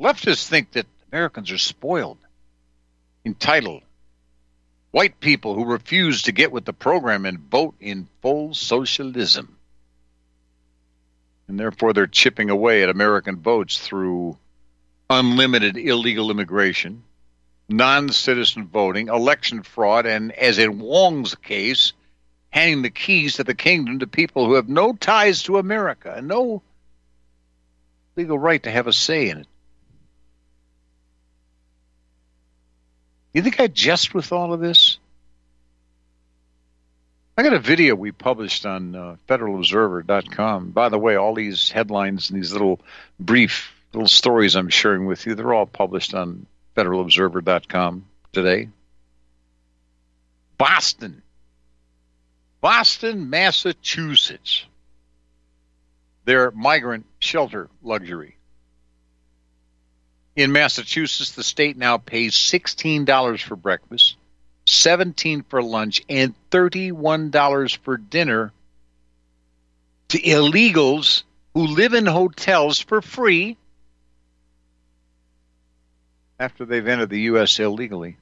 Leftists 0.00 0.48
think 0.48 0.72
that 0.72 0.86
Americans 1.12 1.52
are 1.52 1.58
spoiled, 1.58 2.16
entitled, 3.26 3.82
white 4.90 5.20
people 5.20 5.54
who 5.54 5.66
refuse 5.66 6.22
to 6.22 6.32
get 6.32 6.50
with 6.50 6.64
the 6.64 6.72
program 6.72 7.26
and 7.26 7.40
vote 7.40 7.74
in 7.78 8.08
full 8.22 8.54
socialism. 8.54 9.57
And 11.48 11.58
therefore, 11.58 11.92
they're 11.92 12.06
chipping 12.06 12.50
away 12.50 12.82
at 12.82 12.90
American 12.90 13.36
votes 13.36 13.78
through 13.78 14.36
unlimited 15.08 15.78
illegal 15.78 16.30
immigration, 16.30 17.02
non 17.68 18.10
citizen 18.10 18.66
voting, 18.66 19.08
election 19.08 19.62
fraud, 19.62 20.04
and, 20.04 20.30
as 20.32 20.58
in 20.58 20.78
Wong's 20.78 21.34
case, 21.34 21.94
handing 22.50 22.82
the 22.82 22.90
keys 22.90 23.36
to 23.36 23.44
the 23.44 23.54
kingdom 23.54 23.98
to 24.00 24.06
people 24.06 24.46
who 24.46 24.54
have 24.54 24.68
no 24.68 24.92
ties 24.92 25.42
to 25.44 25.58
America 25.58 26.12
and 26.14 26.28
no 26.28 26.62
legal 28.16 28.38
right 28.38 28.62
to 28.62 28.70
have 28.70 28.86
a 28.86 28.92
say 28.92 29.30
in 29.30 29.38
it. 29.38 29.46
You 33.32 33.42
think 33.42 33.60
I 33.60 33.68
jest 33.68 34.14
with 34.14 34.32
all 34.32 34.52
of 34.52 34.60
this? 34.60 34.98
I 37.38 37.44
got 37.44 37.52
a 37.52 37.60
video 37.60 37.94
we 37.94 38.10
published 38.10 38.66
on 38.66 38.96
uh, 38.96 39.16
FederalObserver.com. 39.28 40.70
By 40.70 40.88
the 40.88 40.98
way, 40.98 41.14
all 41.14 41.34
these 41.34 41.70
headlines 41.70 42.30
and 42.30 42.36
these 42.36 42.50
little 42.50 42.80
brief 43.20 43.72
little 43.92 44.08
stories 44.08 44.56
I'm 44.56 44.70
sharing 44.70 45.06
with 45.06 45.24
you, 45.24 45.36
they're 45.36 45.54
all 45.54 45.64
published 45.64 46.14
on 46.14 46.46
FederalObserver.com 46.76 48.06
today. 48.32 48.70
Boston. 50.58 51.22
Boston, 52.60 53.30
Massachusetts. 53.30 54.66
Their 56.24 56.50
migrant 56.50 57.06
shelter 57.20 57.70
luxury. 57.84 58.36
In 60.34 60.50
Massachusetts, 60.50 61.30
the 61.30 61.44
state 61.44 61.76
now 61.76 61.98
pays 61.98 62.34
$16 62.34 63.40
for 63.42 63.54
breakfast, 63.54 64.16
17 64.68 65.42
for 65.48 65.62
lunch, 65.62 66.02
and 66.08 66.34
$31 66.50 67.78
for 67.78 67.96
dinner 67.96 68.52
to 70.08 70.18
illegals 70.18 71.22
who 71.54 71.66
live 71.66 71.94
in 71.94 72.06
hotels 72.06 72.80
for 72.80 73.02
free 73.02 73.56
after 76.38 76.64
they've 76.64 76.86
entered 76.86 77.10
the 77.10 77.22
U.S. 77.22 77.58
illegally. 77.58 78.16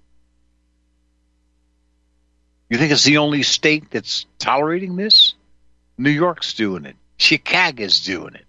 You 2.71 2.79
think 2.79 2.93
it's 2.93 3.05
the 3.05 3.19
only 3.19 3.43
state 3.43 3.91
that's 3.91 4.27
tolerating 4.39 4.97
this? 4.97 5.35
New 5.99 6.11
York's 6.11 6.55
doing 6.55 6.85
it. 6.85 6.97
Chicago's 7.17 8.01
doing 8.01 8.35
it. 8.35 8.46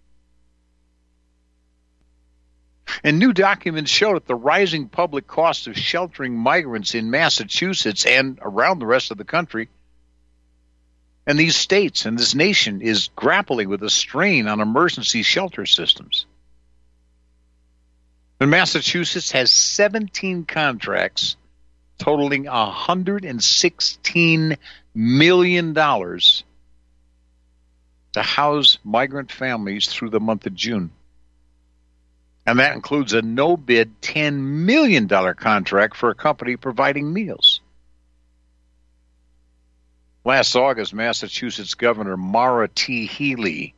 And 3.08 3.17
new 3.20 3.32
documents 3.32 3.89
show 3.89 4.15
that 4.15 4.28
the 4.28 4.36
rising 4.36 4.89
public 4.89 5.28
cost 5.28 5.67
of 5.67 5.78
sheltering 5.78 6.38
migrants 6.38 6.93
in 6.93 7.10
Massachusetts 7.10 8.06
and 8.06 8.38
around 8.41 8.80
the 8.80 8.86
rest 8.86 9.12
of 9.12 9.17
the 9.17 9.24
country 9.24 9.70
and 11.26 11.39
these 11.39 11.56
states 11.56 12.06
and 12.06 12.20
this 12.20 12.36
nation 12.36 12.82
is 12.82 13.10
grappling 13.15 13.70
with 13.70 13.82
a 13.82 13.89
strain 13.89 14.50
on 14.50 14.60
emergency 14.60 15.24
shelter 15.24 15.65
systems. 15.65 16.26
And 18.41 18.52
Massachusetts 18.52 19.32
has 19.32 19.54
17 19.54 20.43
contracts 20.43 21.38
totaling 22.00 22.43
$116 22.43 24.58
million 24.93 25.74
to 25.74 26.43
house 28.22 28.78
migrant 28.84 29.32
families 29.32 29.88
through 29.88 30.10
the 30.10 30.20
month 30.20 30.46
of 30.46 30.54
June. 30.54 30.91
And 32.48 32.60
that 32.60 32.76
includes 32.76 33.12
a 33.12 33.22
no 33.22 33.58
bid 33.58 34.02
$10 34.02 34.40
million 34.40 35.10
contract 35.10 35.98
for 35.98 36.10
a 36.10 36.16
company 36.16 36.56
providing 36.56 37.12
meals. 37.12 37.60
Last 40.24 40.56
August, 40.56 40.94
Massachusetts 40.94 41.74
Governor 41.74 42.16
Maura 42.16 42.70
T. 42.70 43.06
Healey 43.06 43.76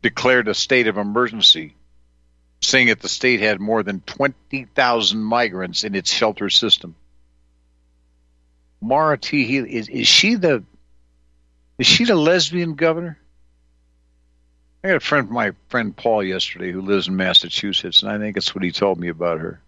declared 0.00 0.48
a 0.48 0.54
state 0.54 0.86
of 0.86 0.96
emergency, 0.96 1.76
saying 2.62 2.86
that 2.86 3.00
the 3.00 3.10
state 3.10 3.40
had 3.40 3.60
more 3.60 3.82
than 3.82 4.00
20,000 4.00 5.22
migrants 5.22 5.84
in 5.84 5.94
its 5.94 6.10
shelter 6.10 6.48
system. 6.48 6.94
Maura 8.80 9.18
T. 9.18 9.44
Healey, 9.44 9.74
is, 9.74 9.88
is 9.90 10.08
she 10.08 10.36
the 10.36 10.64
is 11.76 11.86
she 11.86 12.04
the 12.04 12.14
lesbian 12.14 12.74
governor? 12.74 13.18
I 14.84 14.88
got 14.88 14.96
a 14.96 15.00
friend, 15.00 15.30
my 15.30 15.52
friend 15.70 15.96
Paul, 15.96 16.22
yesterday 16.22 16.70
who 16.70 16.82
lives 16.82 17.08
in 17.08 17.16
Massachusetts, 17.16 18.02
and 18.02 18.12
I 18.12 18.18
think 18.18 18.36
it's 18.36 18.54
what 18.54 18.62
he 18.62 18.70
told 18.70 19.00
me 19.00 19.08
about 19.08 19.40
her. 19.40 19.62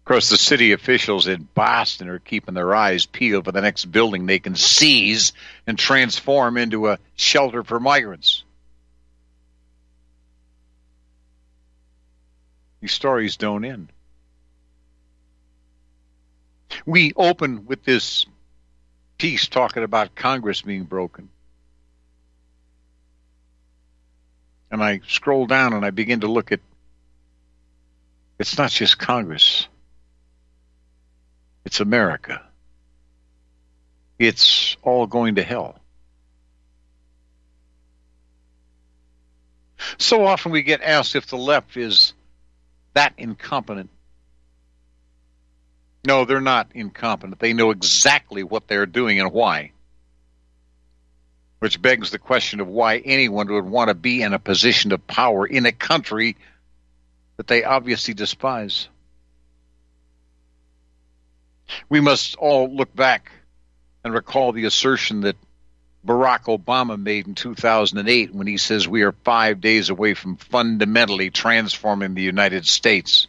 Of 0.00 0.04
course, 0.04 0.28
the 0.28 0.36
city 0.36 0.72
officials 0.72 1.26
in 1.26 1.48
Boston 1.54 2.10
are 2.10 2.18
keeping 2.18 2.52
their 2.52 2.74
eyes 2.74 3.06
peeled 3.06 3.46
for 3.46 3.52
the 3.52 3.62
next 3.62 3.86
building 3.86 4.26
they 4.26 4.38
can 4.38 4.54
seize 4.54 5.32
and 5.66 5.78
transform 5.78 6.58
into 6.58 6.88
a 6.88 6.98
shelter 7.16 7.64
for 7.64 7.80
migrants. 7.80 8.44
These 12.82 12.92
stories 12.92 13.38
don't 13.38 13.64
end. 13.64 13.88
We 16.84 17.14
open 17.16 17.64
with 17.64 17.82
this 17.82 18.26
piece 19.16 19.48
talking 19.48 19.84
about 19.84 20.14
Congress 20.14 20.60
being 20.60 20.84
broken. 20.84 21.30
And 24.70 24.82
I 24.82 25.00
scroll 25.08 25.46
down 25.46 25.72
and 25.72 25.84
I 25.84 25.90
begin 25.90 26.20
to 26.20 26.28
look 26.28 26.52
at 26.52 26.60
it's 28.38 28.56
not 28.56 28.70
just 28.70 28.98
Congress, 28.98 29.68
it's 31.64 31.80
America. 31.80 32.42
It's 34.18 34.76
all 34.82 35.06
going 35.06 35.34
to 35.36 35.42
hell. 35.42 35.78
So 39.98 40.24
often 40.26 40.52
we 40.52 40.62
get 40.62 40.82
asked 40.82 41.16
if 41.16 41.26
the 41.26 41.36
left 41.36 41.76
is 41.76 42.12
that 42.94 43.14
incompetent. 43.18 43.90
No, 46.06 46.24
they're 46.24 46.40
not 46.40 46.68
incompetent. 46.74 47.38
They 47.40 47.52
know 47.52 47.70
exactly 47.70 48.42
what 48.42 48.68
they're 48.68 48.86
doing 48.86 49.20
and 49.20 49.32
why. 49.32 49.72
Which 51.60 51.80
begs 51.80 52.10
the 52.10 52.18
question 52.18 52.60
of 52.60 52.68
why 52.68 52.98
anyone 52.98 53.52
would 53.52 53.64
want 53.64 53.88
to 53.88 53.94
be 53.94 54.22
in 54.22 54.32
a 54.32 54.38
position 54.38 54.92
of 54.92 55.06
power 55.06 55.46
in 55.46 55.66
a 55.66 55.72
country 55.72 56.36
that 57.36 57.46
they 57.46 57.64
obviously 57.64 58.14
despise. 58.14 58.88
We 61.88 62.00
must 62.00 62.36
all 62.36 62.74
look 62.74 62.94
back 62.94 63.30
and 64.04 64.12
recall 64.12 64.52
the 64.52 64.64
assertion 64.64 65.20
that 65.22 65.36
Barack 66.06 66.44
Obama 66.44 67.00
made 67.00 67.26
in 67.26 67.34
2008 67.34 68.34
when 68.34 68.46
he 68.46 68.56
says 68.56 68.88
we 68.88 69.02
are 69.02 69.12
five 69.12 69.60
days 69.60 69.90
away 69.90 70.14
from 70.14 70.36
fundamentally 70.36 71.30
transforming 71.30 72.14
the 72.14 72.22
United 72.22 72.66
States. 72.66 73.26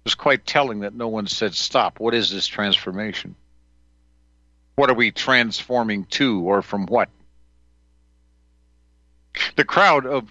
It 0.00 0.08
was 0.08 0.14
quite 0.14 0.46
telling 0.46 0.80
that 0.80 0.94
no 0.94 1.08
one 1.08 1.26
said, 1.26 1.54
Stop, 1.54 2.00
what 2.00 2.14
is 2.14 2.30
this 2.30 2.46
transformation? 2.46 3.36
What 4.76 4.90
are 4.90 4.94
we 4.94 5.10
transforming 5.12 6.04
to 6.06 6.40
or 6.40 6.62
from 6.62 6.86
what? 6.86 7.08
The 9.56 9.64
crowd 9.64 10.06
of 10.06 10.28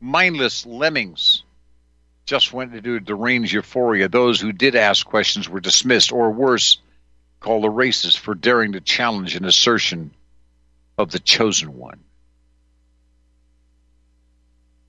mindless 0.00 0.66
lemmings 0.66 1.44
just 2.24 2.52
went 2.52 2.74
into 2.74 3.00
deranged 3.00 3.52
euphoria. 3.52 4.08
Those 4.08 4.40
who 4.40 4.52
did 4.52 4.74
ask 4.74 5.04
questions 5.04 5.48
were 5.48 5.60
dismissed, 5.60 6.12
or 6.12 6.30
worse, 6.30 6.78
called 7.40 7.64
a 7.64 7.68
racist 7.68 8.18
for 8.18 8.34
daring 8.34 8.72
to 8.72 8.80
challenge 8.80 9.34
an 9.34 9.44
assertion 9.44 10.12
of 10.96 11.10
the 11.10 11.18
chosen 11.18 11.76
one. 11.76 12.00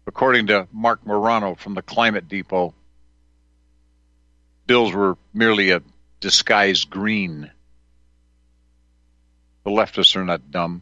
According 0.06 0.47
to 0.47 0.67
Marc 0.71 1.06
Morano 1.06 1.56
from 1.56 1.73
the 1.73 1.82
Climate 1.82 2.28
Depot, 2.28 2.73
bills 4.67 4.93
were 4.93 5.17
merely 5.34 5.71
a 5.71 5.82
disguised 6.19 6.89
green. 6.89 7.49
The 9.63 9.71
leftists 9.71 10.15
are 10.15 10.26
not 10.26 10.52
dumb. 10.52 10.82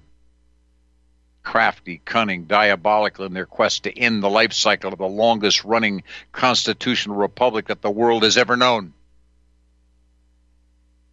Crafty, 1.44 2.02
cunning, 2.04 2.46
diabolical 2.46 3.26
in 3.26 3.34
their 3.34 3.46
quest 3.46 3.84
to 3.84 3.98
end 3.98 4.22
the 4.22 4.30
life 4.30 4.54
cycle 4.54 4.94
of 4.94 5.00
the 5.00 5.08
longest 5.08 5.64
running 5.64 6.04
constitutional 6.32 7.16
republic 7.16 7.68
that 7.68 7.82
the 7.82 7.92
world 7.92 8.24
has 8.24 8.38
ever 8.38 8.56
known 8.56 8.94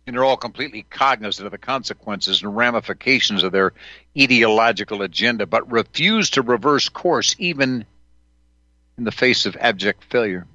and 0.09 0.17
they're 0.17 0.25
all 0.25 0.39
completely 0.39 0.87
cognizant 0.89 1.45
of 1.45 1.53
the 1.53 1.59
consequences 1.59 2.43
and 2.43 2.57
ramifications 2.57 3.43
of 3.43 3.53
their 3.53 3.75
ideological 4.19 5.03
agenda, 5.03 5.45
but 5.45 5.71
refuse 5.71 6.31
to 6.31 6.41
reverse 6.41 6.89
course 6.89 7.37
even 7.39 7.85
in 8.97 9.05
the 9.05 9.13
face 9.13 9.45
of 9.45 9.55
abject 9.61 10.03
failure. 10.05 10.47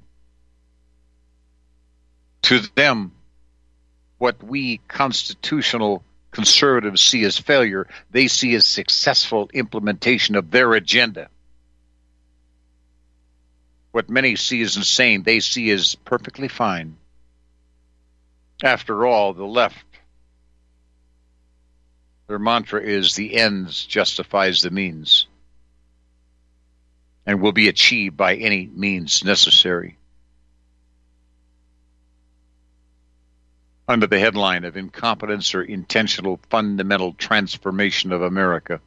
To 2.42 2.58
them, 2.74 3.12
what 4.18 4.42
we 4.42 4.78
constitutional 4.88 6.02
conservatives 6.34 7.00
see 7.00 7.24
as 7.24 7.38
failure, 7.38 7.86
they 8.10 8.28
see 8.28 8.54
as 8.54 8.66
successful 8.66 9.48
implementation 9.54 10.34
of 10.34 10.50
their 10.50 10.74
agenda. 10.74 11.28
What 13.92 14.10
many 14.10 14.36
see 14.36 14.60
as 14.60 14.76
insane, 14.76 15.22
they 15.22 15.40
see 15.40 15.70
as 15.70 15.94
perfectly 15.94 16.48
fine. 16.48 16.96
After 18.62 19.06
all, 19.06 19.32
the 19.32 19.44
left, 19.44 19.84
their 22.26 22.38
mantra 22.38 22.82
is 22.82 23.14
the 23.14 23.36
ends 23.36 23.86
justifies 23.86 24.60
the 24.60 24.70
means 24.70 25.26
and 27.26 27.40
will 27.40 27.52
be 27.52 27.68
achieved 27.68 28.16
by 28.16 28.34
any 28.34 28.66
means 28.66 29.24
necessary. 29.24 29.96
Under 33.86 34.06
the 34.06 34.18
headline 34.18 34.64
of 34.64 34.76
incompetence 34.76 35.54
or 35.54 35.62
intentional 35.62 36.40
fundamental 36.48 37.12
transformation 37.12 38.12
of 38.12 38.22
America. 38.22 38.80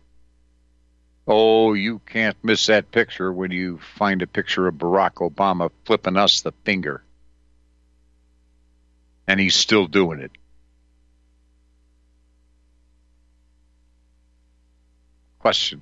Oh, 1.28 1.74
you 1.74 2.00
can't 2.00 2.38
miss 2.44 2.66
that 2.68 2.92
picture 2.92 3.32
when 3.32 3.52
you 3.52 3.80
find 3.98 4.22
a 4.22 4.28
picture 4.28 4.68
of 4.68 4.76
Barack 4.76 5.16
Obama 5.16 5.70
flipping 5.86 6.18
us 6.18 6.42
the 6.42 6.54
finger 6.64 7.04
and 9.28 9.40
he's 9.40 9.56
still 9.56 9.88
doing 9.88 10.20
it. 10.20 10.32
Question. 15.40 15.82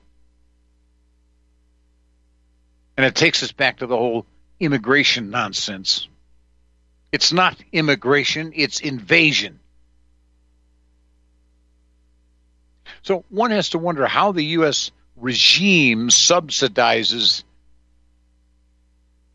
And 2.97 3.05
it 3.05 3.15
takes 3.15 3.43
us 3.43 3.51
back 3.51 3.77
to 3.77 3.87
the 3.87 3.95
whole 3.95 4.25
immigration 4.59 5.29
nonsense. 5.29 6.07
It's 7.15 7.31
not 7.31 7.55
immigration, 7.71 8.51
it's 8.57 8.81
invasion. 8.81 9.61
So 13.03 13.23
one 13.29 13.51
has 13.51 13.69
to 13.69 13.77
wonder 13.77 14.05
how 14.05 14.33
the 14.33 14.43
U.S. 14.57 14.91
regime 15.15 16.09
subsidizes 16.09 17.45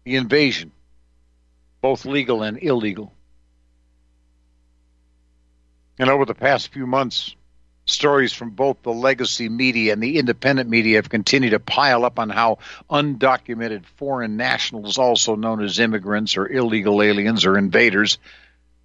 the 0.04 0.16
invasion, 0.16 0.72
both 1.80 2.04
legal 2.04 2.42
and 2.42 2.62
illegal. 2.62 3.14
And 5.98 6.10
over 6.10 6.26
the 6.26 6.34
past 6.34 6.74
few 6.74 6.86
months, 6.86 7.34
stories 7.90 8.32
from 8.32 8.50
both 8.50 8.82
the 8.82 8.92
legacy 8.92 9.48
media 9.48 9.92
and 9.92 10.02
the 10.02 10.18
independent 10.18 10.70
media 10.70 10.96
have 10.96 11.08
continued 11.08 11.50
to 11.50 11.60
pile 11.60 12.04
up 12.04 12.18
on 12.18 12.30
how 12.30 12.58
undocumented 12.90 13.84
foreign 13.96 14.36
nationals, 14.36 14.98
also 14.98 15.36
known 15.36 15.62
as 15.62 15.78
immigrants 15.78 16.36
or 16.36 16.48
illegal 16.48 17.02
aliens 17.02 17.44
or 17.44 17.58
invaders, 17.58 18.18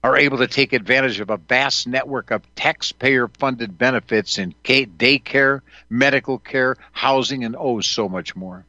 are 0.04 0.18
able 0.18 0.38
to 0.38 0.48
take 0.48 0.74
advantage 0.74 1.20
of 1.20 1.32
a 1.32 1.38
vast 1.38 1.88
network 1.88 2.30
of 2.30 2.44
taxpayer 2.56 3.28
funded 3.28 3.78
benefits 3.78 4.38
in 4.38 4.54
daycare, 4.64 5.62
medical 5.90 6.38
care, 6.38 6.76
housing, 6.92 7.44
and 7.44 7.56
oh, 7.58 7.82
so 7.82 8.08
much 8.08 8.36
more. 8.36 8.66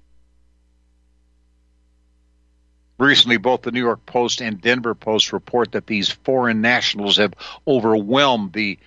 Recently, 2.99 3.37
both 3.37 3.61
the 3.61 3.73
New 3.73 3.83
York 3.83 4.07
Post 4.07 4.41
and 4.41 4.61
Denver 4.61 4.95
Post 4.95 5.35
report 5.35 5.73
that 5.73 5.87
these 5.87 6.09
foreign 6.09 6.63
nationals 6.63 7.19
have 7.19 7.35
overwhelmed 7.67 8.55
the 8.55 8.79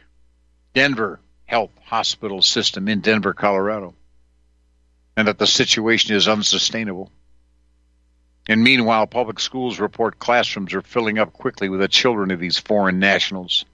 Denver 0.73 1.19
health 1.49 1.71
hospital 1.83 2.43
system 2.43 2.87
in 2.87 2.99
Denver, 2.99 3.33
Colorado, 3.33 3.95
and 5.17 5.27
that 5.27 5.39
the 5.39 5.47
situation 5.47 6.15
is 6.15 6.27
unsustainable. 6.27 7.11
And 8.47 8.63
meanwhile, 8.63 9.07
public 9.07 9.39
schools 9.39 9.79
report 9.79 10.19
classrooms 10.19 10.75
are 10.75 10.83
filling 10.83 11.17
up 11.17 11.33
quickly 11.33 11.67
with 11.67 11.79
the 11.79 11.87
children 11.87 12.29
of 12.29 12.39
these 12.39 12.59
foreign 12.59 12.99
nationals. 12.99 13.65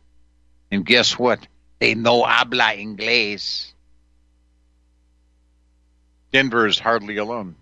And 0.71 0.85
guess 0.85 1.19
what? 1.19 1.45
They 1.79 1.95
no 1.95 2.23
habla 2.23 2.75
inglés. 2.77 3.73
Denver 6.31 6.67
is 6.67 6.79
hardly 6.79 7.17
alone. 7.17 7.55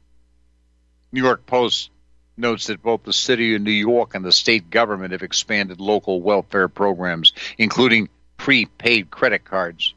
New 1.12 1.24
York 1.24 1.48
Post 1.48 1.90
notes 2.38 2.68
that 2.68 2.84
both 2.84 3.04
the 3.04 3.14
city 3.14 3.56
of 3.56 3.64
New 3.64 3.72
York 3.72 4.14
and 4.14 4.24
the 4.24 4.32
state 4.32 4.70
government 4.70 5.12
have 5.12 5.24
expanded 5.24 5.80
local 5.80 6.22
welfare 6.22 6.68
programs, 6.68 7.34
including 7.58 8.10
prepaid 8.38 9.10
credit 9.10 9.44
cards, 9.44 9.96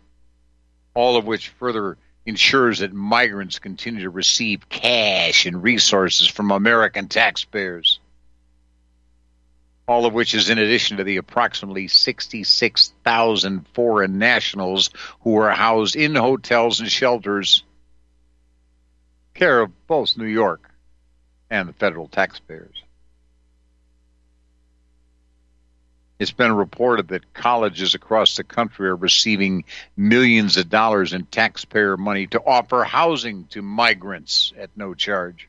all 0.97 1.19
of 1.19 1.27
which 1.27 1.51
further 1.51 1.99
ensures 2.25 2.79
that 2.79 2.93
migrants 2.93 3.59
continue 3.59 4.05
to 4.05 4.11
receive 4.11 4.67
cash 4.71 5.45
and 5.45 5.63
resources 5.63 6.27
from 6.27 6.51
American 6.51 7.07
taxpayers. 7.07 8.01
All 9.87 10.07
of 10.07 10.15
which 10.15 10.35
is 10.35 10.49
in 10.49 10.57
addition 10.57 10.97
to 10.97 11.05
the 11.05 11.19
approximately 11.19 11.87
66,000 11.87 13.67
foreign 13.75 14.19
nationals 14.19 14.89
who 15.21 15.37
are 15.37 15.51
housed 15.51 15.97
in 15.97 16.15
hotels 16.15 16.81
and 16.81 16.91
shelters, 16.91 17.63
care 19.35 19.61
of 19.61 19.87
both 19.87 20.17
New 20.17 20.25
York 20.25 20.71
and 21.51 21.69
the 21.69 21.75
federal 21.75 22.09
taxpayers. 22.09 22.83
It's 26.19 26.33
been 26.33 26.53
reported 26.53 27.09
that 27.09 27.35
colleges 27.35 27.95
across 27.95 28.37
the 28.37 28.45
country 28.45 28.89
are 28.89 28.97
receiving 28.97 29.65
millions 29.97 30.57
of 30.57 30.71
dollars 30.71 31.13
in 31.13 31.27
taxpayer 31.27 31.97
money 31.97 32.27
to 32.29 32.43
offer 32.43 32.85
housing 32.85 33.45
to 33.49 33.61
migrants 33.61 34.53
at 34.59 34.71
no 34.77 34.95
charge. 34.95 35.49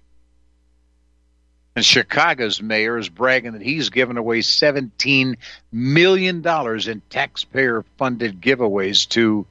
And 1.75 1.85
Chicago's 1.85 2.61
mayor 2.61 2.97
is 2.97 3.07
bragging 3.07 3.53
that 3.53 3.61
he's 3.61 3.91
given 3.91 4.17
away 4.17 4.39
$17 4.39 5.37
million 5.71 6.43
in 6.45 7.01
taxpayer 7.09 7.85
funded 7.97 8.41
giveaways 8.41 9.07
to 9.09 9.45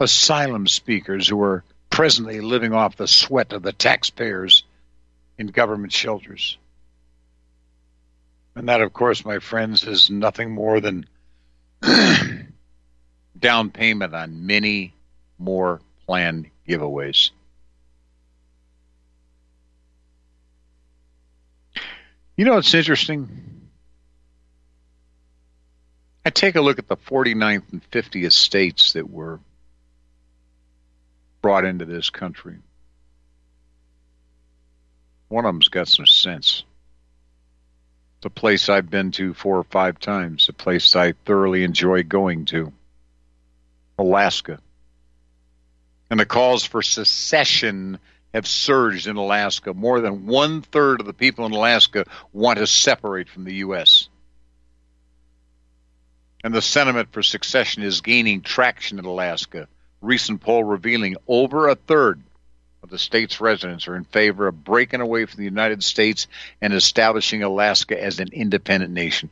asylum 0.00 0.66
speakers 0.66 1.28
who 1.28 1.42
are 1.42 1.64
presently 1.90 2.40
living 2.40 2.72
off 2.72 2.96
the 2.96 3.08
sweat 3.08 3.52
of 3.52 3.62
the 3.62 3.72
taxpayers 3.72 4.62
in 5.36 5.48
government 5.48 5.92
shelters. 5.92 6.56
And 8.58 8.68
that, 8.68 8.80
of 8.80 8.92
course, 8.92 9.24
my 9.24 9.38
friends, 9.38 9.84
is 9.84 10.10
nothing 10.10 10.50
more 10.50 10.80
than 10.80 11.06
down 13.38 13.70
payment 13.70 14.12
on 14.16 14.46
many 14.46 14.94
more 15.38 15.80
planned 16.06 16.48
giveaways. 16.68 17.30
You 22.36 22.46
know 22.46 22.54
what's 22.54 22.74
interesting? 22.74 23.68
I 26.26 26.30
take 26.30 26.56
a 26.56 26.60
look 26.60 26.80
at 26.80 26.88
the 26.88 26.96
49th 26.96 27.62
and 27.70 27.90
50th 27.92 28.32
states 28.32 28.94
that 28.94 29.08
were 29.08 29.38
brought 31.42 31.64
into 31.64 31.84
this 31.84 32.10
country. 32.10 32.56
One 35.28 35.44
of 35.44 35.54
them's 35.54 35.68
got 35.68 35.86
some 35.86 36.06
sense. 36.06 36.64
A 38.24 38.30
place 38.30 38.68
I've 38.68 38.90
been 38.90 39.12
to 39.12 39.32
four 39.32 39.58
or 39.58 39.64
five 39.64 40.00
times, 40.00 40.48
a 40.48 40.52
place 40.52 40.96
I 40.96 41.12
thoroughly 41.12 41.62
enjoy 41.62 42.02
going 42.02 42.46
to. 42.46 42.72
Alaska. 43.96 44.58
And 46.10 46.18
the 46.18 46.26
calls 46.26 46.64
for 46.64 46.82
secession 46.82 47.98
have 48.34 48.46
surged 48.46 49.06
in 49.06 49.16
Alaska. 49.16 49.72
More 49.72 50.00
than 50.00 50.26
one 50.26 50.62
third 50.62 51.00
of 51.00 51.06
the 51.06 51.12
people 51.12 51.46
in 51.46 51.52
Alaska 51.52 52.06
want 52.32 52.58
to 52.58 52.66
separate 52.66 53.28
from 53.28 53.44
the 53.44 53.54
U.S. 53.54 54.08
And 56.42 56.54
the 56.54 56.62
sentiment 56.62 57.12
for 57.12 57.22
secession 57.22 57.82
is 57.82 58.00
gaining 58.00 58.42
traction 58.42 58.98
in 58.98 59.04
Alaska. 59.04 59.68
Recent 60.00 60.40
poll 60.40 60.64
revealing 60.64 61.16
over 61.26 61.68
a 61.68 61.74
third 61.74 62.22
of 62.88 62.90
the 62.90 62.98
state's 62.98 63.38
residents 63.38 63.86
are 63.86 63.96
in 63.96 64.04
favor 64.04 64.48
of 64.48 64.64
breaking 64.64 65.02
away 65.02 65.26
from 65.26 65.36
the 65.36 65.44
United 65.44 65.84
States 65.84 66.26
and 66.62 66.72
establishing 66.72 67.42
Alaska 67.42 68.02
as 68.02 68.18
an 68.18 68.28
independent 68.32 68.92
nation. 68.92 69.28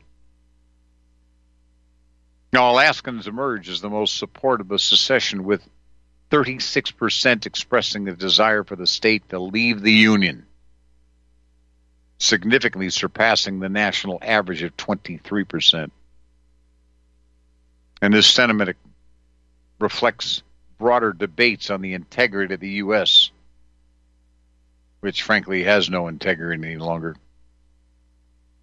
Now, 2.52 2.70
Alaskans 2.70 3.26
emerge 3.26 3.70
as 3.70 3.80
the 3.80 3.88
most 3.88 4.18
supportive 4.18 4.70
of 4.70 4.80
secession, 4.82 5.44
with 5.44 5.66
36% 6.30 7.46
expressing 7.46 8.04
the 8.04 8.12
desire 8.12 8.62
for 8.62 8.76
the 8.76 8.86
state 8.86 9.26
to 9.30 9.38
leave 9.38 9.80
the 9.80 9.92
Union, 9.92 10.44
significantly 12.18 12.90
surpassing 12.90 13.58
the 13.58 13.70
national 13.70 14.18
average 14.20 14.62
of 14.62 14.76
23%. 14.76 15.90
And 18.02 18.12
this 18.12 18.26
sentiment 18.26 18.76
reflects 19.78 20.42
broader 20.78 21.14
debates 21.14 21.70
on 21.70 21.80
the 21.80 21.94
integrity 21.94 22.54
of 22.54 22.60
the 22.60 22.68
U.S., 22.68 23.25
which 25.06 25.22
frankly 25.22 25.62
has 25.62 25.88
no 25.88 26.08
integrity 26.08 26.60
any 26.66 26.78
longer. 26.78 27.14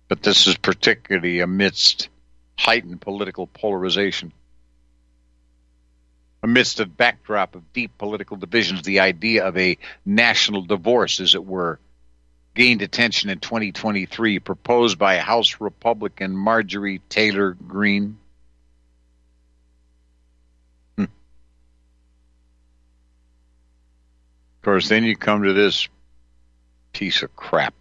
But 0.09 0.23
this 0.23 0.45
is 0.45 0.57
particularly 0.57 1.39
amidst 1.39 2.09
heightened 2.57 2.99
political 2.99 3.47
polarization. 3.47 4.33
Amidst 6.43 6.81
a 6.81 6.85
backdrop 6.85 7.55
of 7.55 7.71
deep 7.71 7.97
political 7.97 8.35
divisions, 8.35 8.81
the 8.81 8.99
idea 8.99 9.45
of 9.45 9.57
a 9.57 9.77
national 10.05 10.63
divorce, 10.63 11.21
as 11.21 11.33
it 11.33 11.45
were, 11.45 11.79
gained 12.55 12.81
attention 12.81 13.29
in 13.29 13.39
2023, 13.39 14.39
proposed 14.39 14.99
by 14.99 15.19
House 15.19 15.61
Republican 15.61 16.35
Marjorie 16.35 16.99
Taylor 17.07 17.53
Greene. 17.53 18.17
Hmm. 20.97 21.03
Of 21.03 21.09
course, 24.61 24.89
then 24.89 25.05
you 25.05 25.15
come 25.15 25.43
to 25.43 25.53
this 25.53 25.87
piece 26.93 27.23
of 27.23 27.35
crap. 27.35 27.73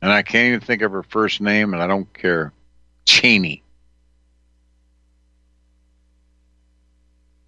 And 0.00 0.10
I 0.10 0.22
can't 0.22 0.48
even 0.48 0.60
think 0.60 0.82
of 0.82 0.92
her 0.92 1.02
first 1.02 1.40
name, 1.40 1.74
and 1.74 1.82
I 1.82 1.86
don't 1.86 2.12
care. 2.12 2.52
Cheney. 3.04 3.62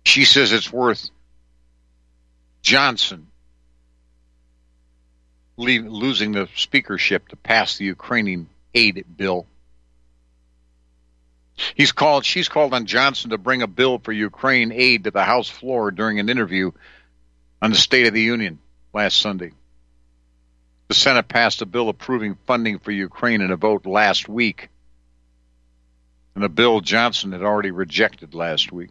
She 0.05 0.25
says 0.25 0.53
it's 0.53 0.73
worth 0.73 1.11
Johnson 2.63 3.29
leave, 5.57 5.87
losing 5.87 6.33
the 6.33 6.49
speakership 6.55 7.29
to 7.29 7.37
pass 7.37 7.79
the 7.79 7.85
Ukrainian 7.87 8.49
aid 8.75 9.05
bill. 9.17 9.47
He's 11.75 11.93
called. 11.93 12.25
She's 12.25 12.49
called 12.49 12.75
on 12.75 12.87
Johnson 12.87 13.31
to 13.31 13.39
bring 13.39 13.63
a 13.63 13.69
bill 13.69 13.99
for 13.99 14.13
Ukraine 14.13 14.73
aid 14.73 15.05
to 15.05 15.11
the 15.11 15.23
House 15.23 15.49
floor 15.49 15.91
during 15.91 16.19
an 16.19 16.29
interview 16.29 16.73
on 17.63 17.71
the 17.71 17.77
State 17.77 18.07
of 18.07 18.15
the 18.15 18.23
Union 18.23 18.59
last 18.95 19.21
Sunday. 19.21 19.53
The 20.89 20.95
Senate 20.95 21.29
passed 21.29 21.63
a 21.63 21.67
bill 21.67 21.89
approving 21.89 22.37
funding 22.47 22.79
for 22.79 22.93
Ukraine 22.93 23.41
in 23.41 23.51
a 23.51 23.57
vote 23.57 23.87
last 23.87 24.29
week, 24.29 24.69
and 26.35 26.45
a 26.45 26.49
bill 26.49 26.81
Johnson 26.81 27.33
had 27.33 27.43
already 27.43 27.71
rejected 27.71 28.35
last 28.35 28.71
week. 28.73 28.91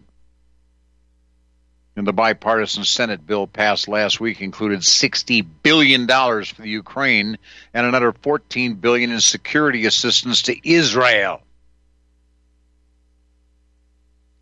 And 1.95 2.07
the 2.07 2.13
bipartisan 2.13 2.85
Senate 2.85 3.25
bill 3.25 3.45
passed 3.45 3.87
last 3.87 4.19
week 4.19 4.41
included 4.41 4.79
$60 4.79 5.45
billion 5.61 6.07
for 6.07 6.61
the 6.61 6.69
Ukraine 6.69 7.37
and 7.71 7.85
another 7.85 8.11
14 8.11 8.75
billion 8.75 9.11
in 9.11 9.21
security 9.21 9.85
assistance 9.85 10.43
to 10.43 10.67
Israel. 10.67 11.41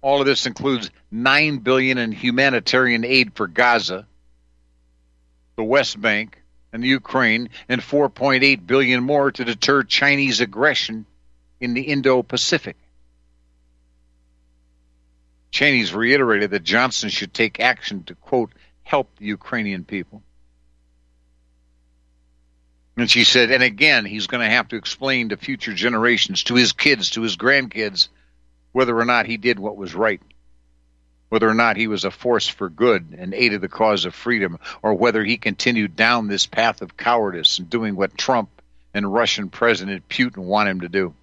All 0.01 0.21
of 0.21 0.25
this 0.25 0.45
includes 0.45 0.89
9 1.11 1.57
billion 1.57 1.97
in 1.97 2.13
humanitarian 2.13 3.03
aid 3.03 3.33
for 3.35 3.47
Gaza, 3.47 4.07
the 5.55 5.63
West 5.63 5.99
Bank, 5.99 6.41
and 6.73 6.83
the 6.83 6.87
Ukraine, 6.87 7.49
and 7.67 7.81
4.8 7.81 8.65
billion 8.65 9.03
more 9.03 9.31
to 9.31 9.43
deter 9.43 9.83
Chinese 9.83 10.41
aggression 10.41 11.05
in 11.59 11.73
the 11.73 11.81
Indo-Pacific. 11.81 12.77
Cheney's 15.51 15.93
reiterated 15.93 16.51
that 16.51 16.63
Johnson 16.63 17.09
should 17.09 17.33
take 17.33 17.59
action 17.59 18.03
to, 18.05 18.15
quote, 18.15 18.53
help 18.83 19.09
the 19.17 19.25
Ukrainian 19.25 19.83
people. 19.83 20.23
And 22.97 23.09
she 23.09 23.23
said, 23.23 23.51
and 23.51 23.63
again, 23.63 24.05
he's 24.05 24.27
going 24.27 24.43
to 24.43 24.53
have 24.53 24.69
to 24.69 24.75
explain 24.75 25.29
to 25.29 25.37
future 25.37 25.73
generations, 25.73 26.43
to 26.43 26.55
his 26.55 26.71
kids, 26.71 27.11
to 27.11 27.21
his 27.21 27.35
grandkids, 27.35 28.07
whether 28.71 28.97
or 28.97 29.05
not 29.05 29.25
he 29.25 29.37
did 29.37 29.59
what 29.59 29.77
was 29.77 29.93
right, 29.93 30.21
whether 31.31 31.47
or 31.47 31.53
not 31.53 31.77
he 31.77 31.87
was 31.87 32.03
a 32.03 32.11
force 32.11 32.49
for 32.49 32.69
good 32.69 33.15
and 33.17 33.33
aided 33.33 33.61
the 33.61 33.69
cause 33.69 34.03
of 34.03 34.13
freedom, 34.13 34.59
or 34.81 34.93
whether 34.93 35.23
he 35.23 35.37
continued 35.37 35.95
down 35.95 36.27
this 36.27 36.45
path 36.45 36.81
of 36.81 36.97
cowardice 36.97 37.57
and 37.57 37.69
doing 37.69 37.95
what 37.95 38.17
Trump 38.17 38.49
and 38.93 39.13
Russian 39.13 39.47
President 39.47 40.09
Putin 40.09 40.39
want 40.39 40.67
him 40.67 40.81
to 40.81 40.89
do. 40.89 41.13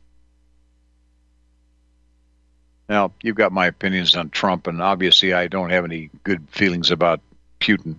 Now, 2.88 3.12
you've 3.22 3.36
got 3.36 3.52
my 3.52 3.66
opinions 3.66 4.16
on 4.16 4.30
Trump, 4.30 4.66
and 4.66 4.80
obviously 4.80 5.34
I 5.34 5.48
don't 5.48 5.68
have 5.68 5.84
any 5.84 6.08
good 6.24 6.48
feelings 6.48 6.90
about 6.90 7.20
Putin. 7.60 7.96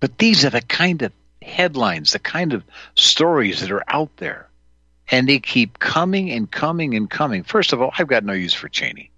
But 0.00 0.16
these 0.16 0.46
are 0.46 0.50
the 0.50 0.62
kind 0.62 1.02
of 1.02 1.12
headlines, 1.42 2.12
the 2.14 2.18
kind 2.18 2.54
of 2.54 2.64
stories 2.94 3.60
that 3.60 3.70
are 3.70 3.84
out 3.86 4.16
there. 4.16 4.48
And 5.10 5.28
they 5.28 5.40
keep 5.40 5.78
coming 5.78 6.30
and 6.30 6.50
coming 6.50 6.94
and 6.94 7.10
coming. 7.10 7.42
First 7.42 7.74
of 7.74 7.82
all, 7.82 7.92
I've 7.98 8.08
got 8.08 8.24
no 8.24 8.32
use 8.32 8.54
for 8.54 8.70
Cheney. 8.70 9.10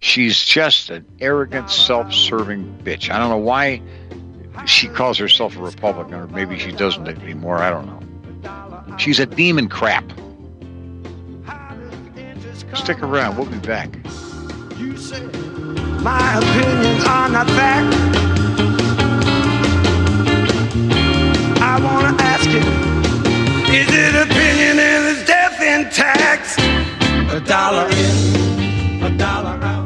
She's 0.00 0.42
just 0.42 0.90
an 0.90 1.06
arrogant, 1.20 1.70
self 1.70 2.12
serving 2.12 2.80
bitch. 2.84 3.10
I 3.10 3.18
don't 3.18 3.30
know 3.30 3.36
why 3.38 3.82
she 4.66 4.88
calls 4.88 5.18
herself 5.18 5.56
a 5.56 5.60
Republican, 5.60 6.14
or 6.14 6.26
maybe 6.28 6.58
she 6.58 6.72
doesn't 6.72 7.08
anymore. 7.08 7.58
I 7.58 7.70
don't 7.70 7.86
know. 7.86 8.96
She's 8.98 9.20
a 9.20 9.26
demon 9.26 9.68
crap. 9.68 10.04
Stick 12.74 13.02
around. 13.02 13.36
We'll 13.36 13.46
be 13.46 13.58
back. 13.58 13.94
You 14.76 14.96
say 14.96 15.24
my 16.02 16.38
opinions 16.38 17.04
are 17.04 17.28
not 17.28 17.46
fact. 17.48 17.96
I 21.62 21.80
want 21.82 22.18
to 22.18 22.24
ask 22.24 22.48
you, 22.48 22.60
is 23.74 23.88
it 23.90 24.14
opinion 24.14 24.78
and 24.78 25.18
is 25.18 25.26
death 25.26 25.60
in 25.60 25.90
tax? 25.90 26.58
A 27.32 27.40
dollar 27.40 27.88
in, 27.90 29.02
a 29.02 29.18
dollar 29.18 29.58
out. 29.64 29.85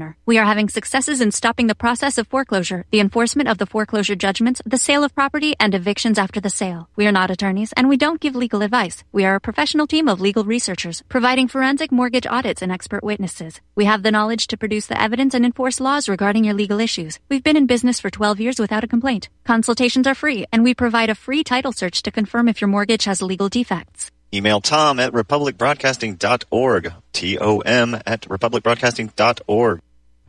We 0.25 0.37
are 0.37 0.45
having 0.45 0.69
successes 0.69 1.21
in 1.21 1.31
stopping 1.31 1.67
the 1.67 1.75
process 1.85 2.17
of 2.17 2.27
foreclosure, 2.27 2.85
the 2.91 2.99
enforcement 2.99 3.49
of 3.49 3.57
the 3.57 3.65
foreclosure 3.65 4.15
judgments, 4.15 4.61
the 4.65 4.77
sale 4.77 5.03
of 5.03 5.15
property, 5.15 5.55
and 5.59 5.75
evictions 5.75 6.17
after 6.17 6.39
the 6.39 6.49
sale. 6.49 6.89
We 6.95 7.07
are 7.07 7.11
not 7.11 7.31
attorneys, 7.31 7.73
and 7.73 7.89
we 7.89 7.97
don't 7.97 8.19
give 8.19 8.35
legal 8.35 8.61
advice. 8.61 9.03
We 9.11 9.25
are 9.25 9.35
a 9.35 9.41
professional 9.47 9.87
team 9.87 10.07
of 10.07 10.21
legal 10.21 10.43
researchers, 10.43 11.03
providing 11.09 11.47
forensic 11.47 11.91
mortgage 11.91 12.27
audits 12.27 12.61
and 12.61 12.71
expert 12.71 13.03
witnesses. 13.03 13.61
We 13.75 13.85
have 13.85 14.03
the 14.03 14.11
knowledge 14.11 14.47
to 14.47 14.57
produce 14.57 14.87
the 14.87 15.01
evidence 15.01 15.33
and 15.33 15.45
enforce 15.45 15.79
laws 15.79 16.09
regarding 16.09 16.45
your 16.45 16.55
legal 16.55 16.79
issues. 16.79 17.19
We've 17.29 17.43
been 17.43 17.57
in 17.57 17.65
business 17.65 17.99
for 17.99 18.09
12 18.09 18.39
years 18.39 18.59
without 18.59 18.83
a 18.83 18.87
complaint. 18.87 19.29
Consultations 19.45 20.07
are 20.07 20.15
free, 20.15 20.45
and 20.51 20.63
we 20.63 20.73
provide 20.73 21.09
a 21.09 21.15
free 21.15 21.43
title 21.43 21.71
search 21.71 22.01
to 22.03 22.11
confirm 22.11 22.47
if 22.47 22.61
your 22.61 22.67
mortgage 22.67 23.05
has 23.05 23.21
legal 23.21 23.49
defects. 23.49 24.11
Email 24.33 24.61
tom 24.61 24.99
at 24.99 25.11
republicbroadcasting.org. 25.11 26.93
T-O-M 27.11 27.95
at 28.05 28.21
republicbroadcasting.org. 28.21 29.81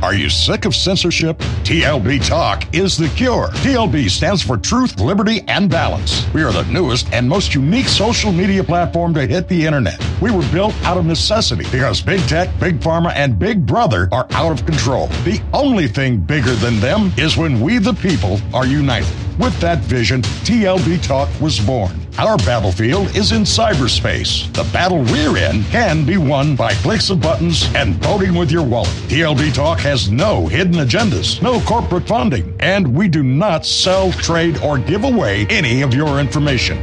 Are 0.00 0.14
you 0.14 0.30
sick 0.30 0.64
of 0.64 0.76
censorship? 0.76 1.38
TLB 1.64 2.24
Talk 2.24 2.72
is 2.72 2.96
the 2.96 3.08
cure. 3.08 3.48
TLB 3.48 4.08
stands 4.08 4.40
for 4.40 4.56
Truth, 4.56 5.00
Liberty, 5.00 5.42
and 5.48 5.68
Balance. 5.68 6.32
We 6.32 6.44
are 6.44 6.52
the 6.52 6.62
newest 6.64 7.12
and 7.12 7.28
most 7.28 7.52
unique 7.52 7.88
social 7.88 8.30
media 8.30 8.62
platform 8.62 9.12
to 9.14 9.26
hit 9.26 9.48
the 9.48 9.66
internet. 9.66 10.00
We 10.22 10.30
were 10.30 10.48
built 10.52 10.74
out 10.84 10.98
of 10.98 11.04
necessity 11.04 11.64
because 11.72 12.00
big 12.00 12.20
tech, 12.28 12.48
big 12.60 12.78
pharma, 12.78 13.12
and 13.16 13.40
big 13.40 13.66
brother 13.66 14.08
are 14.12 14.28
out 14.30 14.52
of 14.52 14.64
control. 14.64 15.08
The 15.24 15.42
only 15.52 15.88
thing 15.88 16.18
bigger 16.18 16.54
than 16.54 16.78
them 16.78 17.12
is 17.16 17.36
when 17.36 17.60
we, 17.60 17.78
the 17.78 17.94
people, 17.94 18.38
are 18.54 18.66
united. 18.66 19.12
With 19.38 19.58
that 19.60 19.78
vision, 19.78 20.22
TLB 20.22 21.02
Talk 21.02 21.28
was 21.40 21.60
born. 21.60 21.92
Our 22.18 22.36
battlefield 22.38 23.14
is 23.14 23.30
in 23.30 23.42
cyberspace. 23.42 24.52
The 24.52 24.64
battle 24.72 25.04
we're 25.04 25.36
in 25.36 25.62
can 25.66 26.04
be 26.04 26.16
won 26.16 26.56
by 26.56 26.72
clicks 26.74 27.10
of 27.10 27.20
buttons 27.20 27.72
and 27.76 27.94
voting 28.02 28.34
with 28.34 28.50
your 28.50 28.64
wallet. 28.64 28.90
TLB 29.06 29.54
Talk 29.54 29.78
has 29.88 30.10
no 30.10 30.46
hidden 30.46 30.74
agendas, 30.74 31.40
no 31.40 31.60
corporate 31.60 32.06
funding, 32.06 32.54
and 32.60 32.86
we 32.94 33.08
do 33.08 33.22
not 33.22 33.64
sell, 33.64 34.12
trade, 34.12 34.58
or 34.58 34.76
give 34.76 35.02
away 35.04 35.46
any 35.46 35.80
of 35.80 35.94
your 35.94 36.20
information. 36.20 36.76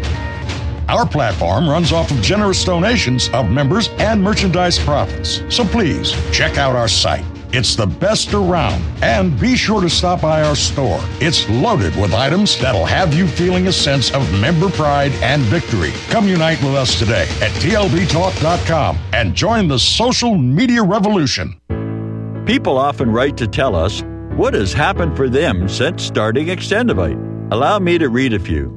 Our 0.89 1.07
platform 1.07 1.69
runs 1.69 1.91
off 1.91 2.09
of 2.09 2.19
generous 2.23 2.63
donations 2.63 3.29
of 3.29 3.51
members 3.51 3.89
and 3.99 4.23
merchandise 4.23 4.79
profits. 4.79 5.43
So 5.49 5.63
please 5.63 6.13
check 6.31 6.57
out 6.57 6.75
our 6.75 6.87
site. 6.87 7.25
It's 7.51 7.75
the 7.75 7.85
best 7.85 8.33
around. 8.33 8.83
And 9.03 9.39
be 9.39 9.55
sure 9.55 9.81
to 9.81 9.89
stop 9.89 10.21
by 10.21 10.41
our 10.41 10.55
store. 10.55 10.99
It's 11.21 11.47
loaded 11.47 11.95
with 11.95 12.11
items 12.11 12.59
that'll 12.59 12.87
have 12.87 13.13
you 13.13 13.27
feeling 13.27 13.67
a 13.67 13.71
sense 13.71 14.11
of 14.11 14.29
member 14.41 14.69
pride 14.69 15.11
and 15.21 15.43
victory. 15.43 15.93
Come 16.09 16.27
unite 16.27 16.61
with 16.63 16.73
us 16.73 16.97
today 16.97 17.27
at 17.39 17.51
TLBTalk.com 17.61 18.97
and 19.13 19.35
join 19.35 19.67
the 19.67 19.79
social 19.79 20.35
media 20.35 20.81
revolution. 20.81 21.55
People 22.45 22.77
often 22.77 23.11
write 23.11 23.37
to 23.37 23.47
tell 23.47 23.75
us 23.75 24.03
what 24.35 24.53
has 24.53 24.71
happened 24.71 25.17
for 25.17 25.27
them 25.27 25.67
since 25.67 26.03
starting 26.03 26.47
Extendovite. 26.47 27.51
Allow 27.51 27.79
me 27.79 27.97
to 27.97 28.07
read 28.07 28.33
a 28.33 28.39
few. 28.39 28.71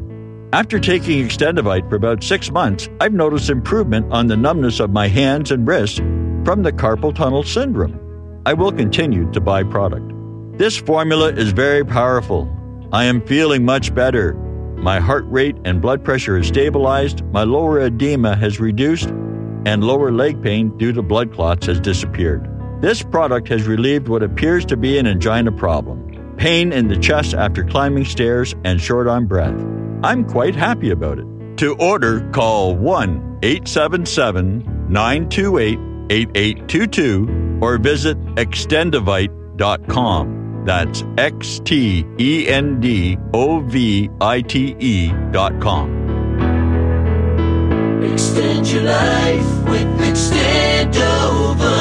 After 0.55 0.81
taking 0.81 1.23
Extendovite 1.23 1.87
for 1.91 1.97
about 1.97 2.25
six 2.25 2.51
months, 2.51 2.89
I've 2.99 3.13
noticed 3.13 3.51
improvement 3.51 4.11
on 4.11 4.27
the 4.27 4.39
numbness 4.39 4.81
of 4.81 4.89
my 4.89 5.07
hands 5.07 5.51
and 5.51 5.69
wrists 5.69 5.99
from 6.47 6.63
the 6.63 6.73
carpal 6.73 7.15
tunnel 7.15 7.43
syndrome. 7.43 8.41
I 8.47 8.55
will 8.55 8.73
continue 8.73 9.31
to 9.33 9.41
buy 9.41 9.65
product. 9.65 10.15
This 10.57 10.79
formula 10.79 11.29
is 11.29 11.51
very 11.51 11.85
powerful. 11.85 12.49
I 12.91 13.05
am 13.05 13.21
feeling 13.27 13.67
much 13.67 13.95
better. 13.95 14.33
My 14.79 14.99
heart 14.99 15.27
rate 15.27 15.57
and 15.67 15.83
blood 15.83 16.03
pressure 16.03 16.39
has 16.39 16.47
stabilized, 16.47 17.23
my 17.33 17.43
lower 17.43 17.81
edema 17.81 18.35
has 18.35 18.61
reduced, 18.61 19.11
and 19.67 19.85
lower 19.85 20.11
leg 20.11 20.43
pain 20.43 20.75
due 20.79 20.93
to 20.93 21.03
blood 21.03 21.35
clots 21.35 21.67
has 21.67 21.81
disappeared. 21.81 22.49
This 22.81 23.03
product 23.03 23.49
has 23.49 23.67
relieved 23.67 24.09
what 24.09 24.23
appears 24.23 24.65
to 24.67 24.77
be 24.77 24.99
an 24.99 25.07
angina 25.07 25.53
problem 25.53 26.09
pain 26.39 26.73
in 26.73 26.89
the 26.89 26.97
chest 26.97 27.35
after 27.35 27.63
climbing 27.65 28.07
stairs, 28.07 28.55
and 28.65 28.81
short 28.81 29.07
on 29.07 29.27
breath. 29.27 29.63
I'm 30.03 30.25
quite 30.25 30.55
happy 30.55 30.89
about 30.91 31.19
it. 31.19 31.27
To 31.59 31.77
order, 31.77 32.27
call 32.31 32.75
1 32.77 33.41
877 33.43 34.87
928 34.89 35.79
8822 36.11 37.59
or 37.61 37.77
visit 37.79 38.17
extendovite.com. 38.37 40.65
That's 40.65 41.05
X 41.17 41.61
T 41.65 42.49
N 42.49 42.81
D 42.81 43.19
O 43.35 43.61
V 43.61 44.09
I 44.21 44.41
T 44.43 45.13
dot 45.33 45.61
com. 45.61 45.99
Extend 48.03 48.69
your 48.69 48.85
life 48.85 49.69
with 49.69 50.01
Extendovite. 50.01 51.78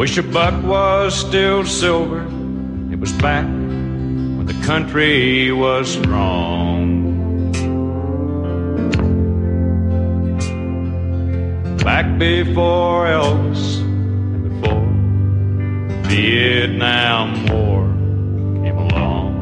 Wish 0.00 0.16
a 0.16 0.22
buck 0.22 0.64
was 0.64 1.14
still 1.14 1.66
silver. 1.66 2.22
It 2.90 2.98
was 2.98 3.12
back 3.20 3.44
when 3.44 4.46
the 4.46 4.58
country 4.64 5.52
was 5.52 5.92
strong. 5.92 7.52
Back 11.84 12.18
before 12.18 13.08
Elvis 13.08 13.80
and 13.80 14.42
before 14.48 14.88
Vietnam 16.08 17.44
War 17.52 17.84
came 18.64 18.78
along. 18.78 19.34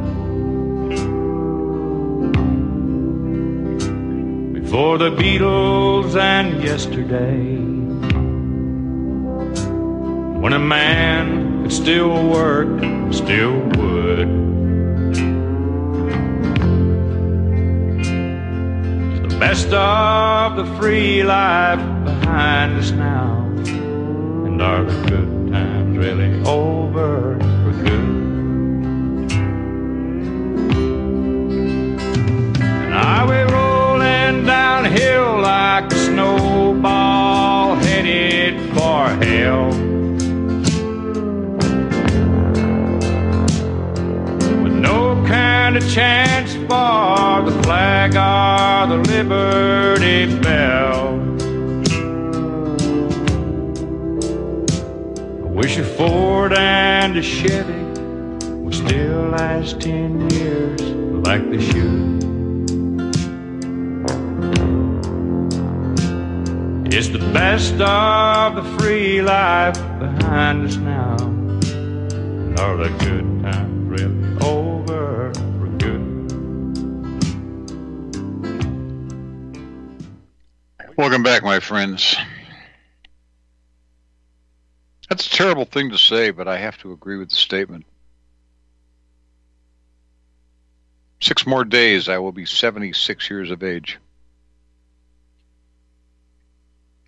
Before 4.54 4.98
the 4.98 5.10
Beatles 5.12 6.16
and 6.16 6.60
yesterday 6.64 7.77
when 10.40 10.52
a 10.52 10.58
man 10.58 11.62
could 11.62 11.72
still 11.72 12.28
work, 12.28 12.68
still 13.12 13.58
would. 13.76 14.28
The 19.22 19.36
best 19.40 19.72
of 19.72 20.56
the 20.56 20.64
free 20.78 21.24
life 21.24 21.80
behind 22.04 22.78
us 22.78 22.92
now, 22.92 23.44
and 24.46 24.62
are 24.62 24.84
the 24.84 25.08
good 25.08 25.52
times 25.52 25.98
really 25.98 26.40
over 26.44 27.36
for 27.62 27.72
good? 27.82 28.08
And 32.62 32.94
are 32.94 33.26
we 33.28 33.40
rolling 33.52 34.46
downhill 34.46 35.40
like 35.40 35.92
a 35.92 35.96
snowball 35.96 37.74
headed 37.74 38.72
for 38.72 39.08
hell? 39.24 39.87
Kind 45.68 45.84
of 45.84 45.92
chance 45.92 46.54
for 46.54 47.50
the 47.50 47.62
flag 47.62 48.12
or 48.16 48.86
the 48.88 48.96
Liberty 49.12 50.34
Bell. 50.40 51.20
I 55.44 55.50
wish 55.50 55.76
a 55.76 55.84
Ford 55.84 56.54
and 56.54 57.18
a 57.18 57.22
Chevy 57.22 57.84
would 58.62 58.74
still 58.74 59.28
last 59.28 59.78
ten 59.78 60.30
years 60.30 60.80
like 61.26 61.50
they 61.50 61.60
should. 61.60 62.16
It's 66.90 67.08
the 67.08 67.30
best 67.34 67.74
of 67.74 68.54
the 68.54 68.64
free 68.78 69.20
life 69.20 69.74
behind 69.98 70.66
us 70.66 70.76
now. 70.76 71.16
And 71.18 72.58
are 72.58 72.78
the 72.78 72.88
good 73.04 73.37
Welcome 80.98 81.22
back, 81.22 81.44
my 81.44 81.60
friends. 81.60 82.16
That's 85.08 85.28
a 85.28 85.30
terrible 85.30 85.64
thing 85.64 85.90
to 85.90 85.96
say, 85.96 86.32
but 86.32 86.48
I 86.48 86.58
have 86.58 86.76
to 86.78 86.90
agree 86.90 87.18
with 87.18 87.28
the 87.28 87.36
statement. 87.36 87.86
Six 91.20 91.46
more 91.46 91.64
days, 91.64 92.08
I 92.08 92.18
will 92.18 92.32
be 92.32 92.46
76 92.46 93.30
years 93.30 93.52
of 93.52 93.62
age. 93.62 94.00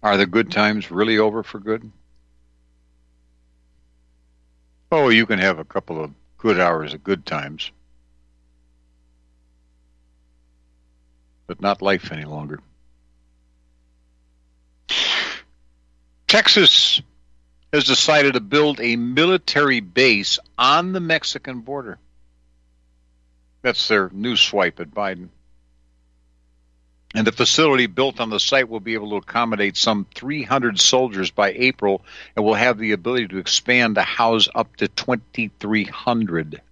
Are 0.04 0.16
the 0.16 0.24
good 0.24 0.52
times 0.52 0.92
really 0.92 1.18
over 1.18 1.42
for 1.42 1.58
good? 1.58 1.90
Oh, 4.92 5.08
you 5.08 5.26
can 5.26 5.40
have 5.40 5.58
a 5.58 5.64
couple 5.64 6.00
of 6.00 6.12
good 6.38 6.60
hours 6.60 6.94
of 6.94 7.02
good 7.02 7.26
times, 7.26 7.72
but 11.48 11.60
not 11.60 11.82
life 11.82 12.12
any 12.12 12.24
longer. 12.24 12.60
Texas 16.30 17.02
has 17.72 17.82
decided 17.82 18.34
to 18.34 18.40
build 18.40 18.78
a 18.80 18.94
military 18.94 19.80
base 19.80 20.38
on 20.56 20.92
the 20.92 21.00
Mexican 21.00 21.62
border. 21.62 21.98
That's 23.62 23.88
their 23.88 24.10
new 24.10 24.36
swipe 24.36 24.78
at 24.78 24.92
Biden. 24.92 25.30
And 27.16 27.26
the 27.26 27.32
facility 27.32 27.88
built 27.88 28.20
on 28.20 28.30
the 28.30 28.38
site 28.38 28.68
will 28.68 28.78
be 28.78 28.94
able 28.94 29.10
to 29.10 29.16
accommodate 29.16 29.76
some 29.76 30.06
300 30.14 30.78
soldiers 30.78 31.32
by 31.32 31.50
April 31.50 32.04
and 32.36 32.44
will 32.44 32.54
have 32.54 32.78
the 32.78 32.92
ability 32.92 33.26
to 33.26 33.38
expand 33.38 33.96
to 33.96 34.02
house 34.02 34.48
up 34.54 34.76
to 34.76 34.86
2,300. 34.86 36.62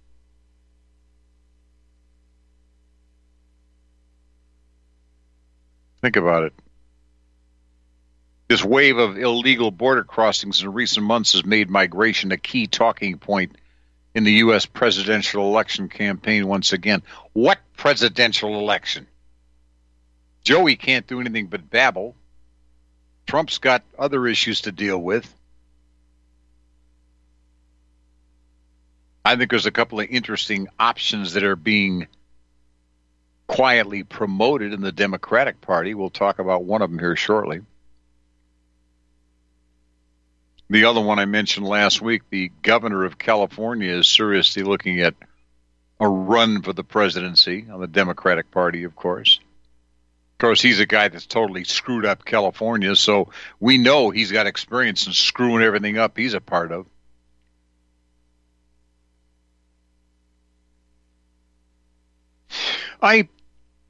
Think 6.01 6.15
about 6.15 6.43
it. 6.43 6.53
This 8.49 8.65
wave 8.65 8.97
of 8.97 9.15
illegal 9.15 9.69
border 9.69 10.03
crossings 10.03 10.63
in 10.63 10.73
recent 10.73 11.05
months 11.05 11.33
has 11.33 11.45
made 11.45 11.69
migration 11.69 12.31
a 12.31 12.37
key 12.37 12.65
talking 12.65 13.19
point 13.19 13.55
in 14.15 14.23
the 14.23 14.31
U.S. 14.33 14.65
presidential 14.65 15.43
election 15.43 15.87
campaign 15.87 16.47
once 16.47 16.73
again. 16.73 17.03
What 17.33 17.59
presidential 17.77 18.57
election? 18.57 19.05
Joey 20.43 20.77
can't 20.77 21.05
do 21.05 21.21
anything 21.21 21.45
but 21.45 21.69
babble. 21.69 22.15
Trump's 23.27 23.59
got 23.59 23.83
other 23.99 24.25
issues 24.25 24.61
to 24.61 24.71
deal 24.71 24.97
with. 24.97 25.31
I 29.23 29.35
think 29.35 29.51
there's 29.51 29.67
a 29.67 29.71
couple 29.71 29.99
of 29.99 30.07
interesting 30.09 30.69
options 30.79 31.33
that 31.33 31.43
are 31.43 31.55
being 31.55 32.07
quietly 33.45 34.03
promoted 34.03 34.73
in 34.73 34.81
the 34.81 34.91
Democratic 34.91 35.61
Party. 35.61 35.93
We'll 35.93 36.09
talk 36.09 36.39
about 36.39 36.63
one 36.63 36.81
of 36.81 36.89
them 36.89 36.97
here 36.97 37.15
shortly. 37.15 37.61
The 40.71 40.85
other 40.85 41.01
one 41.01 41.17
I 41.17 41.25
mentioned 41.25 41.65
last 41.65 41.99
week, 41.99 42.23
the 42.29 42.51
governor 42.61 43.03
of 43.03 43.17
California 43.17 43.91
is 43.91 44.07
seriously 44.07 44.61
looking 44.61 45.01
at 45.01 45.15
a 45.99 46.07
run 46.07 46.61
for 46.61 46.73
the 46.73 46.83
presidency 46.83 47.65
on 47.71 47.79
the 47.81 47.87
Democratic 47.87 48.51
Party, 48.51 48.83
of 48.83 48.95
course. 48.95 49.39
Of 50.33 50.37
course, 50.37 50.61
he's 50.61 50.79
a 50.79 50.85
guy 50.85 51.07
that's 51.07 51.25
totally 51.25 51.63
screwed 51.63 52.05
up 52.05 52.23
California, 52.23 52.95
so 52.95 53.29
we 53.59 53.79
know 53.79 54.11
he's 54.11 54.31
got 54.31 54.45
experience 54.45 55.07
in 55.07 55.13
screwing 55.13 55.63
everything 55.63 55.97
up 55.97 56.15
he's 56.15 56.35
a 56.35 56.39
part 56.39 56.71
of. 56.71 56.85
I 63.01 63.27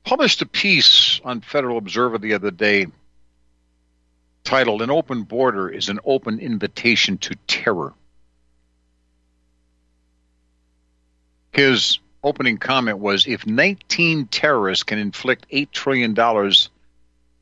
published 0.05 0.41
a 0.41 0.45
piece 0.45 1.19
on 1.25 1.41
Federal 1.41 1.77
Observer 1.77 2.19
the 2.19 2.35
other 2.35 2.51
day 2.51 2.87
titled 4.49 4.81
An 4.81 4.89
Open 4.89 5.21
Border 5.21 5.69
is 5.69 5.89
an 5.89 5.99
Open 6.03 6.39
Invitation 6.39 7.19
to 7.19 7.35
Terror. 7.45 7.93
His 11.51 11.99
opening 12.23 12.57
comment 12.57 12.97
was 12.97 13.27
if 13.27 13.45
19 13.45 14.25
terrorists 14.25 14.83
can 14.83 14.97
inflict 14.97 15.47
$8 15.51 15.69
trillion 15.69 16.15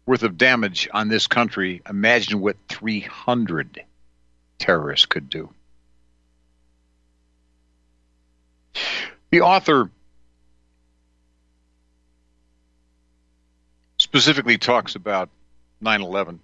worth 0.05 0.23
of 0.23 0.37
damage 0.37 0.89
on 0.93 1.07
this 1.07 1.27
country, 1.27 1.81
imagine 1.89 2.41
what 2.41 2.57
300 2.67 3.85
terrorists 4.59 5.05
could 5.05 5.29
do. 5.29 5.49
The 9.29 9.41
author 9.41 9.89
specifically 13.95 14.57
talks 14.57 14.95
about 14.95 15.29
9 15.79 16.01
11. 16.01 16.41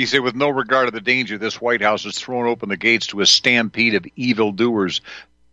He 0.00 0.06
said, 0.06 0.22
with 0.22 0.34
no 0.34 0.48
regard 0.48 0.86
to 0.86 0.92
the 0.92 1.02
danger, 1.02 1.36
this 1.36 1.60
White 1.60 1.82
House 1.82 2.04
has 2.04 2.18
thrown 2.18 2.46
open 2.46 2.70
the 2.70 2.78
gates 2.78 3.08
to 3.08 3.20
a 3.20 3.26
stampede 3.26 3.94
of 3.94 4.06
evildoers 4.16 5.02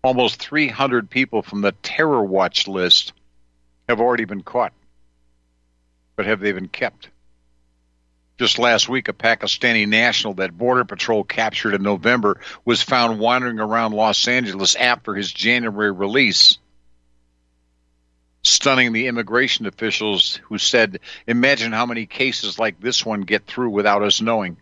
almost 0.02 0.42
300 0.42 1.10
people 1.10 1.42
from 1.42 1.60
the 1.60 1.74
terror 1.84 2.24
watch 2.24 2.66
list 2.66 3.12
have 3.90 4.00
already 4.00 4.24
been 4.24 4.44
caught. 4.44 4.72
But 6.16 6.28
have 6.28 6.40
they 6.40 6.54
been 6.54 6.70
kept? 6.70 7.10
Just 8.40 8.58
last 8.58 8.88
week, 8.88 9.10
a 9.10 9.14
Pakistani 9.14 9.86
national 9.86 10.36
that 10.36 10.58
Border 10.58 10.86
Patrol 10.86 11.26
captured 11.26 11.74
in 11.74 11.84
November 11.84 12.40
was 12.64 12.82
found 12.82 13.20
wandering 13.20 13.60
around 13.60 13.96
Los 13.96 14.30
Angeles 14.30 14.76
after 14.76 15.14
his 15.14 15.30
January 15.30 15.92
release, 15.92 16.58
stunning 18.50 18.94
the 18.94 19.08
immigration 19.08 19.66
officials 19.66 20.40
who 20.46 20.58
said, 20.58 21.00
Imagine 21.28 21.72
how 21.72 21.86
many 21.86 22.06
cases 22.06 22.58
like 22.60 22.80
this 22.80 23.06
one 23.06 23.22
get 23.22 23.46
through 23.46 23.70
without 23.70 24.04
us 24.04 24.22
knowing. 24.22 24.58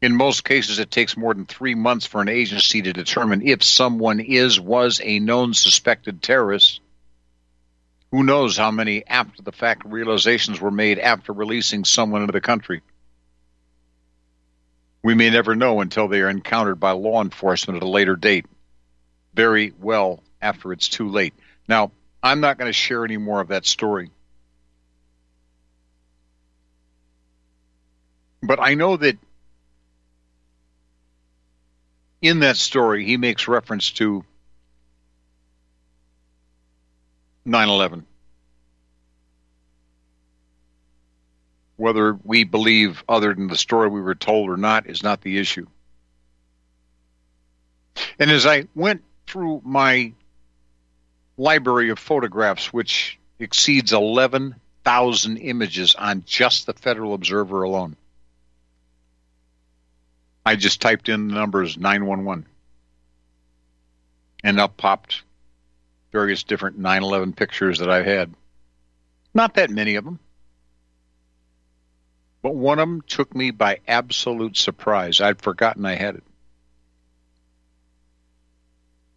In 0.00 0.16
most 0.16 0.44
cases, 0.44 0.80
it 0.80 0.90
takes 0.90 1.16
more 1.16 1.32
than 1.32 1.46
three 1.46 1.76
months 1.76 2.06
for 2.06 2.20
an 2.20 2.28
agency 2.28 2.82
to 2.82 2.92
determine 2.92 3.46
if 3.46 3.62
someone 3.62 4.18
is, 4.18 4.58
was 4.58 5.00
a 5.02 5.20
known 5.20 5.54
suspected 5.54 6.20
terrorist. 6.20 6.80
Who 8.10 8.24
knows 8.24 8.56
how 8.56 8.72
many 8.72 9.06
after 9.06 9.42
the 9.42 9.52
fact 9.52 9.84
realizations 9.84 10.60
were 10.60 10.72
made 10.72 10.98
after 10.98 11.32
releasing 11.32 11.84
someone 11.84 12.22
into 12.22 12.32
the 12.32 12.40
country? 12.40 12.82
We 15.04 15.14
may 15.14 15.30
never 15.30 15.54
know 15.54 15.80
until 15.80 16.08
they 16.08 16.20
are 16.20 16.28
encountered 16.28 16.80
by 16.80 16.92
law 16.92 17.22
enforcement 17.22 17.76
at 17.76 17.82
a 17.82 17.88
later 17.88 18.16
date, 18.16 18.46
very 19.34 19.72
well 19.78 20.22
after 20.40 20.72
it's 20.72 20.88
too 20.88 21.08
late. 21.08 21.34
Now, 21.68 21.92
I'm 22.22 22.40
not 22.40 22.58
going 22.58 22.68
to 22.68 22.72
share 22.72 23.04
any 23.04 23.16
more 23.16 23.40
of 23.40 23.48
that 23.48 23.66
story. 23.66 24.10
But 28.42 28.60
I 28.60 28.74
know 28.74 28.96
that 28.96 29.18
in 32.20 32.40
that 32.40 32.56
story, 32.56 33.04
he 33.04 33.16
makes 33.16 33.48
reference 33.48 33.90
to 33.92 34.24
9 37.44 37.68
11. 37.68 38.06
Whether 41.76 42.16
we 42.22 42.44
believe 42.44 43.02
other 43.08 43.34
than 43.34 43.48
the 43.48 43.56
story 43.56 43.88
we 43.88 44.00
were 44.00 44.14
told 44.14 44.50
or 44.50 44.56
not 44.56 44.86
is 44.86 45.02
not 45.02 45.20
the 45.20 45.38
issue. 45.38 45.66
And 48.18 48.30
as 48.30 48.46
I 48.46 48.68
went 48.74 49.02
through 49.26 49.62
my 49.64 50.12
library 51.36 51.90
of 51.90 51.98
photographs, 51.98 52.72
which 52.72 53.18
exceeds 53.38 53.92
11,000 53.92 55.36
images 55.38 55.94
on 55.94 56.24
just 56.26 56.66
the 56.66 56.72
Federal 56.72 57.14
Observer 57.14 57.62
alone, 57.62 57.96
I 60.44 60.56
just 60.56 60.80
typed 60.80 61.08
in 61.08 61.28
the 61.28 61.34
numbers 61.34 61.78
911 61.78 62.46
and 64.44 64.58
up 64.58 64.76
popped 64.76 65.22
various 66.10 66.42
different 66.42 66.78
911 66.78 67.32
pictures 67.32 67.78
that 67.78 67.88
I've 67.88 68.06
had. 68.06 68.34
Not 69.34 69.54
that 69.54 69.70
many 69.70 69.94
of 69.94 70.04
them. 70.04 70.18
But 72.42 72.56
one 72.56 72.80
of 72.80 72.88
them 72.88 73.02
took 73.02 73.34
me 73.34 73.52
by 73.52 73.78
absolute 73.86 74.56
surprise. 74.56 75.20
I'd 75.20 75.40
forgotten 75.40 75.86
I 75.86 75.94
had 75.94 76.16
it. 76.16 76.24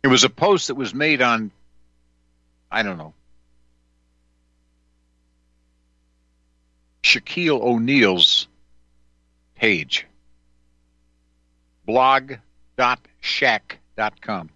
It 0.04 0.08
was 0.08 0.24
a 0.24 0.30
post 0.30 0.68
that 0.68 0.76
was 0.76 0.94
made 0.94 1.24
on, 1.24 1.52
I 2.72 2.84
don't 2.84 2.98
know, 2.98 3.14
Shaquille 7.04 7.62
O'Neal's 7.62 8.48
page 9.56 10.06
blog.shack.com. 11.86 14.50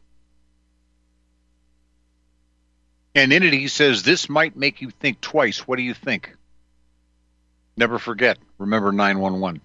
And 3.15 3.33
in 3.33 3.41
it, 3.43 3.53
he 3.53 3.67
says, 3.67 4.03
This 4.03 4.29
might 4.29 4.55
make 4.55 4.81
you 4.81 4.91
think 4.91 5.21
twice. 5.21 5.67
What 5.67 5.77
do 5.77 5.83
you 5.83 5.93
think? 5.93 6.35
Never 7.75 7.99
forget. 7.99 8.37
Remember 8.57 8.91
911. 8.91 9.61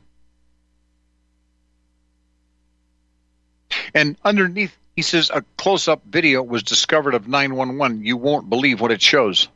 And 3.93 4.17
underneath, 4.25 4.77
he 4.97 5.03
says, 5.03 5.31
a 5.33 5.43
close 5.57 5.89
up 5.89 6.03
video 6.05 6.43
was 6.43 6.63
discovered 6.63 7.15
of 7.15 7.27
911. 7.27 8.05
You 8.05 8.17
won't 8.17 8.49
believe 8.49 8.81
what 8.81 8.93
it 8.93 9.03
shows. 9.03 9.49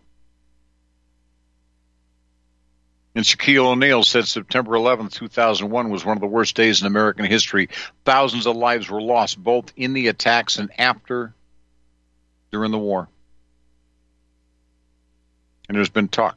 And 3.15 3.25
Shaquille 3.25 3.67
O'Neal 3.67 4.05
said 4.05 4.27
September 4.27 4.75
11, 4.75 5.09
2001 5.09 5.91
was 5.91 6.05
one 6.05 6.17
of 6.17 6.21
the 6.21 6.27
worst 6.27 6.55
days 6.55 6.81
in 6.81 6.87
American 6.87 7.25
history. 7.25 7.69
Thousands 8.05 8.47
of 8.47 8.57
lives 8.57 8.89
were 8.89 9.03
lost 9.03 9.43
both 9.43 9.73
in 9.77 9.93
the 9.93 10.09
attacks 10.09 10.59
and 10.59 10.71
after 10.79 11.35
during 12.53 12.71
the 12.71 12.79
war. 12.79 13.09
And 15.69 15.77
there's 15.77 15.89
been 15.89 16.09
talk. 16.09 16.37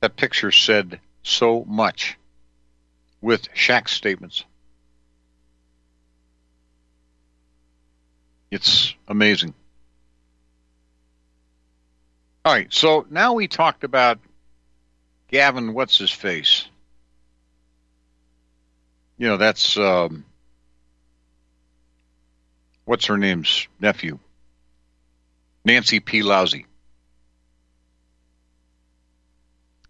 That 0.00 0.16
picture 0.16 0.52
said 0.52 1.00
so 1.22 1.64
much 1.66 2.16
with 3.20 3.52
Shaq's 3.54 3.92
statements. 3.92 4.44
It's 8.50 8.94
amazing. 9.06 9.54
All 12.44 12.52
right, 12.52 12.72
so 12.72 13.06
now 13.10 13.34
we 13.34 13.46
talked 13.46 13.84
about 13.84 14.18
Gavin, 15.28 15.74
what's 15.74 15.98
his 15.98 16.10
face? 16.10 16.66
You 19.18 19.28
know, 19.28 19.36
that's 19.36 19.76
um, 19.76 20.24
what's 22.84 23.06
her 23.06 23.18
name's 23.18 23.66
nephew, 23.80 24.18
Nancy 25.64 26.00
Pelosi. 26.00 26.64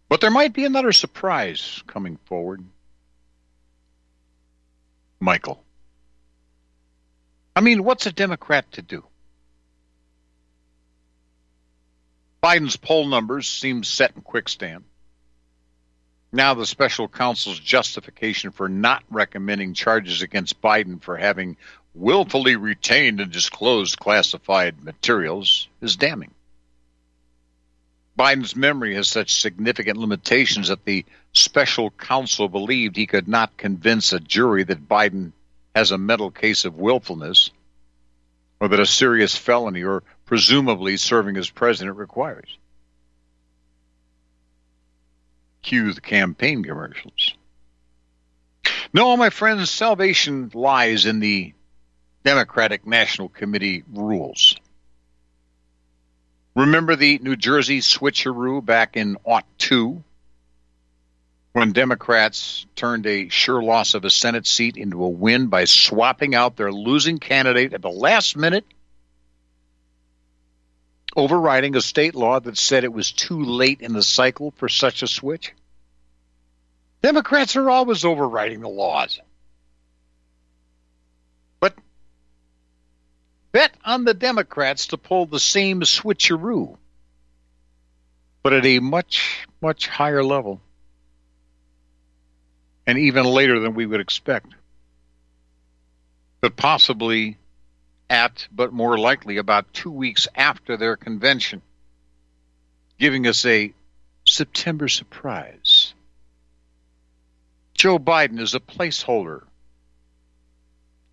But 0.09 0.21
there 0.21 0.31
might 0.31 0.55
be 0.55 0.65
another 0.65 0.93
surprise 0.93 1.83
coming 1.87 2.17
forward. 2.25 2.65
Michael. 5.21 5.63
I 7.59 7.61
mean, 7.61 7.83
what's 7.83 8.07
a 8.07 8.13
Democrat 8.13 8.71
to 8.75 8.83
do? 8.83 9.03
Biden's 12.41 12.77
poll 12.77 13.09
numbers 13.09 13.49
seem 13.49 13.83
set 13.83 14.13
in 14.15 14.23
quicksand. 14.23 14.85
Now, 16.31 16.55
the 16.55 16.65
special 16.65 17.09
counsel's 17.09 17.59
justification 17.59 18.53
for 18.53 18.69
not 18.69 19.03
recommending 19.11 19.75
charges 19.75 20.23
against 20.23 20.63
Biden 20.63 21.03
for 21.03 21.17
having 21.17 21.57
willfully 21.97 22.55
retained 22.55 23.21
and 23.21 23.33
disclosed 23.33 23.99
classified 23.99 24.85
materials 24.85 25.67
is 25.81 25.97
damning. 25.97 26.31
Biden's 28.17 28.55
memory 28.55 28.95
has 28.95 29.09
such 29.09 29.35
significant 29.35 29.99
limitations 29.99 30.69
that 30.69 30.85
the 30.85 31.05
special 31.33 31.91
counsel 31.91 32.49
believed 32.49 32.95
he 32.95 33.09
could 33.09 33.27
not 33.27 33.57
convince 33.57 34.13
a 34.13 34.21
jury 34.21 34.63
that 34.63 34.89
Biden 34.89 35.33
has 35.79 35.93
a 35.93 35.99
mental 35.99 36.33
case 36.33 36.65
of 36.65 36.75
willfulness 36.75 37.53
or 38.59 38.67
that 38.67 38.81
a 38.81 38.85
serious 38.85 39.37
felony 39.37 39.85
or 39.85 40.03
presumably 40.25 40.97
serving 40.97 41.37
as 41.37 41.49
president 41.49 41.97
requires. 41.97 42.59
Cue 45.63 45.93
the 45.93 46.01
campaign 46.01 46.65
commercials. 46.65 47.35
No, 48.93 49.17
my 49.17 49.31
friends, 49.31 49.71
salvation 49.71 50.51
lies 50.53 51.07
in 51.07 51.21
the 51.21 51.55
Democratic 52.25 52.85
National 52.85 53.29
Committee 53.29 53.85
rules. 53.93 54.57
Remember 56.57 56.97
the 56.97 57.21
New 57.21 57.37
Jersey 57.37 57.79
switcheroo 57.79 58.65
back 58.65 58.97
in 58.97 59.17
Aught 59.23 59.47
2? 59.59 60.03
When 61.59 61.73
Democrats 61.73 62.67
turned 62.77 63.05
a 63.05 63.31
sure 63.31 63.61
loss 63.61 63.95
of 63.95 64.05
a 64.05 64.11
Senate 64.11 64.47
seat 64.47 64.77
into 64.77 65.03
a 65.03 65.09
win 65.09 65.49
by 65.49 65.65
swapping 65.65 66.37
out 66.37 66.57
their 66.57 66.71
losing 66.71 67.19
candidate 67.19 67.73
at 67.73 67.83
the 67.83 67.91
last 67.91 68.37
minute, 68.37 68.65
overriding 71.17 71.75
a 71.75 71.81
state 71.81 72.15
law 72.15 72.39
that 72.39 72.57
said 72.57 72.85
it 72.85 72.93
was 72.93 73.11
too 73.11 73.43
late 73.43 73.81
in 73.81 73.93
the 73.93 74.05
cycle 74.05 74.53
for 74.53 74.69
such 74.69 75.03
a 75.03 75.09
switch? 75.09 75.53
Democrats 77.03 77.57
are 77.57 77.69
always 77.69 78.05
overriding 78.05 78.61
the 78.61 78.69
laws. 78.69 79.19
But 81.59 81.75
bet 83.51 83.73
on 83.85 84.05
the 84.05 84.15
Democrats 84.15 84.87
to 84.87 84.97
pull 84.97 85.27
the 85.27 85.41
same 85.41 85.81
switcheroo, 85.81 86.79
but 88.45 88.53
at 88.53 88.65
a 88.65 88.79
much, 88.79 89.45
much 89.61 89.89
higher 89.89 90.23
level, 90.23 90.61
and 92.89 92.99
even 92.99 93.27
later 93.27 93.61
than 93.61 93.75
we 93.75 93.85
would 93.85 94.01
expect. 94.01 94.47
But 96.41 96.57
possibly 96.57 97.37
at, 98.09 98.49
but 98.51 98.73
more 98.73 98.97
likely 98.97 99.37
about 99.37 99.75
two 99.75 99.91
weeks 99.91 100.27
after 100.35 100.79
their 100.79 100.97
convention, 100.97 101.61
giving 102.99 103.27
us 103.27 103.45
a 103.45 103.75
September 104.27 104.89
surprise. 104.89 105.93
Joe 107.75 107.99
Biden 107.99 108.41
is 108.41 108.55
a 108.55 108.61
placeholder 108.61 109.43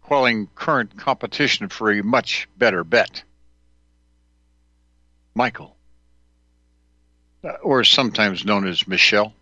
quelling 0.02 0.48
current 0.56 0.96
competition 0.96 1.68
for 1.68 1.92
a 1.92 2.02
much 2.02 2.48
better 2.58 2.86
bet. 2.86 3.24
Michael, 5.34 5.76
uh, 7.44 7.50
or 7.62 7.84
sometimes 7.84 8.46
known 8.46 8.66
as 8.66 8.88
Michelle 8.88 9.34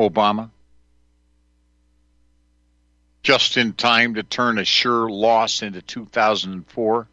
Obama, 0.00 0.50
just 3.22 3.56
in 3.56 3.72
time 3.72 4.14
to 4.14 4.22
turn 4.22 4.58
a 4.58 4.64
sure 4.64 5.10
loss 5.10 5.62
into 5.62 5.82
2004 5.82 7.08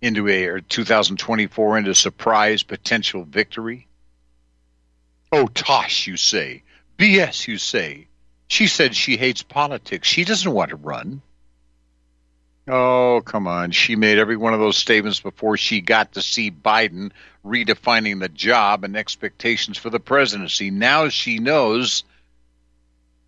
into 0.00 0.28
a 0.28 0.46
or 0.46 0.60
2024 0.60 1.78
into 1.78 1.94
surprise 1.94 2.62
potential 2.62 3.24
victory. 3.24 3.86
Oh, 5.30 5.46
tosh, 5.46 6.06
you 6.06 6.16
say. 6.16 6.62
BS, 6.98 7.48
you 7.48 7.56
say. 7.58 8.08
She 8.48 8.66
said 8.66 8.94
she 8.94 9.16
hates 9.16 9.42
politics. 9.42 10.06
She 10.06 10.24
doesn't 10.24 10.52
want 10.52 10.70
to 10.70 10.76
run. 10.76 11.22
Oh, 12.74 13.20
come 13.22 13.46
on. 13.48 13.70
She 13.70 13.96
made 13.96 14.16
every 14.16 14.38
one 14.38 14.54
of 14.54 14.60
those 14.60 14.78
statements 14.78 15.20
before 15.20 15.58
she 15.58 15.82
got 15.82 16.12
to 16.12 16.22
see 16.22 16.50
Biden 16.50 17.12
redefining 17.44 18.18
the 18.18 18.30
job 18.30 18.84
and 18.84 18.96
expectations 18.96 19.76
for 19.76 19.90
the 19.90 20.00
presidency. 20.00 20.70
Now 20.70 21.10
she 21.10 21.38
knows 21.38 22.04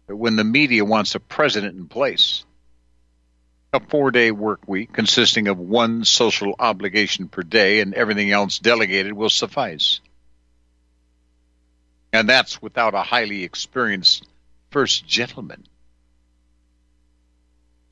that 0.07 0.17
when 0.17 0.37
the 0.37 0.45
media 0.45 0.83
wants 0.83 1.15
a 1.15 1.21
president 1.21 1.77
in 1.77 1.89
place, 1.89 2.47
a 3.75 3.81
four 3.81 4.11
day 4.11 4.31
work 4.31 4.67
week 4.67 4.95
consisting 4.95 5.49
of 5.49 5.59
one 5.59 6.07
social 6.07 6.55
obligation 6.59 7.29
per 7.29 7.43
day 7.43 7.81
and 7.81 7.93
everything 7.93 8.31
else 8.31 8.59
delegated 8.59 9.13
will 9.13 9.29
suffice. 9.29 10.01
And 12.15 12.27
that's 12.27 12.63
without 12.63 12.95
a 12.95 13.03
highly 13.03 13.45
experienced 13.45 14.27
first 14.71 15.07
gentleman. 15.07 15.67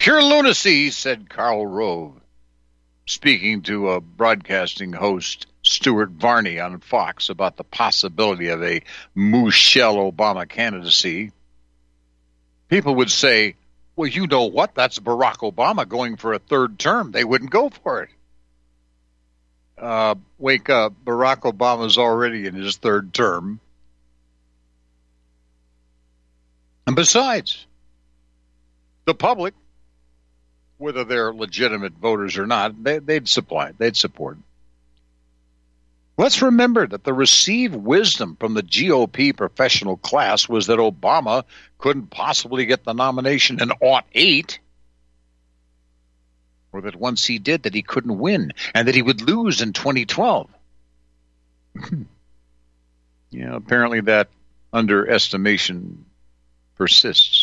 Pure 0.02 0.24
lunacy, 0.24 0.90
said 0.90 1.28
Karl 1.28 1.64
Rove, 1.64 2.20
speaking 3.06 3.62
to 3.62 3.90
a 3.90 4.00
broadcasting 4.00 4.92
host, 4.92 5.46
Stuart 5.62 6.10
Varney, 6.10 6.58
on 6.58 6.80
Fox 6.80 7.28
about 7.28 7.56
the 7.56 7.62
possibility 7.62 8.48
of 8.48 8.64
a 8.64 8.82
Michelle 9.14 9.98
Obama 9.98 10.48
candidacy. 10.48 11.30
People 12.66 12.96
would 12.96 13.12
say, 13.12 13.54
well, 13.94 14.08
you 14.08 14.26
know 14.26 14.46
what? 14.46 14.74
That's 14.74 14.98
Barack 14.98 15.48
Obama 15.48 15.88
going 15.88 16.16
for 16.16 16.32
a 16.32 16.40
third 16.40 16.80
term. 16.80 17.12
They 17.12 17.22
wouldn't 17.22 17.52
go 17.52 17.70
for 17.70 18.02
it. 18.02 18.10
Uh, 19.78 20.16
wake 20.36 20.68
up. 20.68 20.94
Barack 21.04 21.42
Obama's 21.42 21.96
already 21.96 22.48
in 22.48 22.54
his 22.56 22.76
third 22.76 23.14
term. 23.14 23.60
And 26.88 26.96
besides, 26.96 27.64
the 29.04 29.14
public, 29.14 29.54
whether 30.82 31.04
they're 31.04 31.32
legitimate 31.32 31.92
voters 31.92 32.36
or 32.36 32.46
not, 32.46 32.82
they, 32.82 32.98
would 32.98 33.28
supply, 33.28 33.70
they'd 33.78 33.96
support. 33.96 34.36
Let's 36.18 36.42
remember 36.42 36.86
that 36.86 37.04
the 37.04 37.14
received 37.14 37.74
wisdom 37.74 38.36
from 38.38 38.54
the 38.54 38.64
GOP 38.64 39.34
professional 39.34 39.96
class 39.96 40.48
was 40.48 40.66
that 40.66 40.78
Obama 40.78 41.44
couldn't 41.78 42.10
possibly 42.10 42.66
get 42.66 42.84
the 42.84 42.92
nomination 42.92 43.62
in 43.62 43.70
aught 43.80 44.04
eight, 44.12 44.58
or 46.72 46.82
that 46.82 46.96
once 46.96 47.24
he 47.24 47.38
did, 47.38 47.62
that 47.62 47.74
he 47.74 47.82
couldn't 47.82 48.18
win, 48.18 48.52
and 48.74 48.88
that 48.88 48.94
he 48.94 49.02
would 49.02 49.22
lose 49.22 49.62
in 49.62 49.72
2012. 49.72 50.50
yeah, 53.30 53.54
apparently 53.54 54.00
that 54.00 54.28
underestimation 54.72 56.04
persists. 56.76 57.41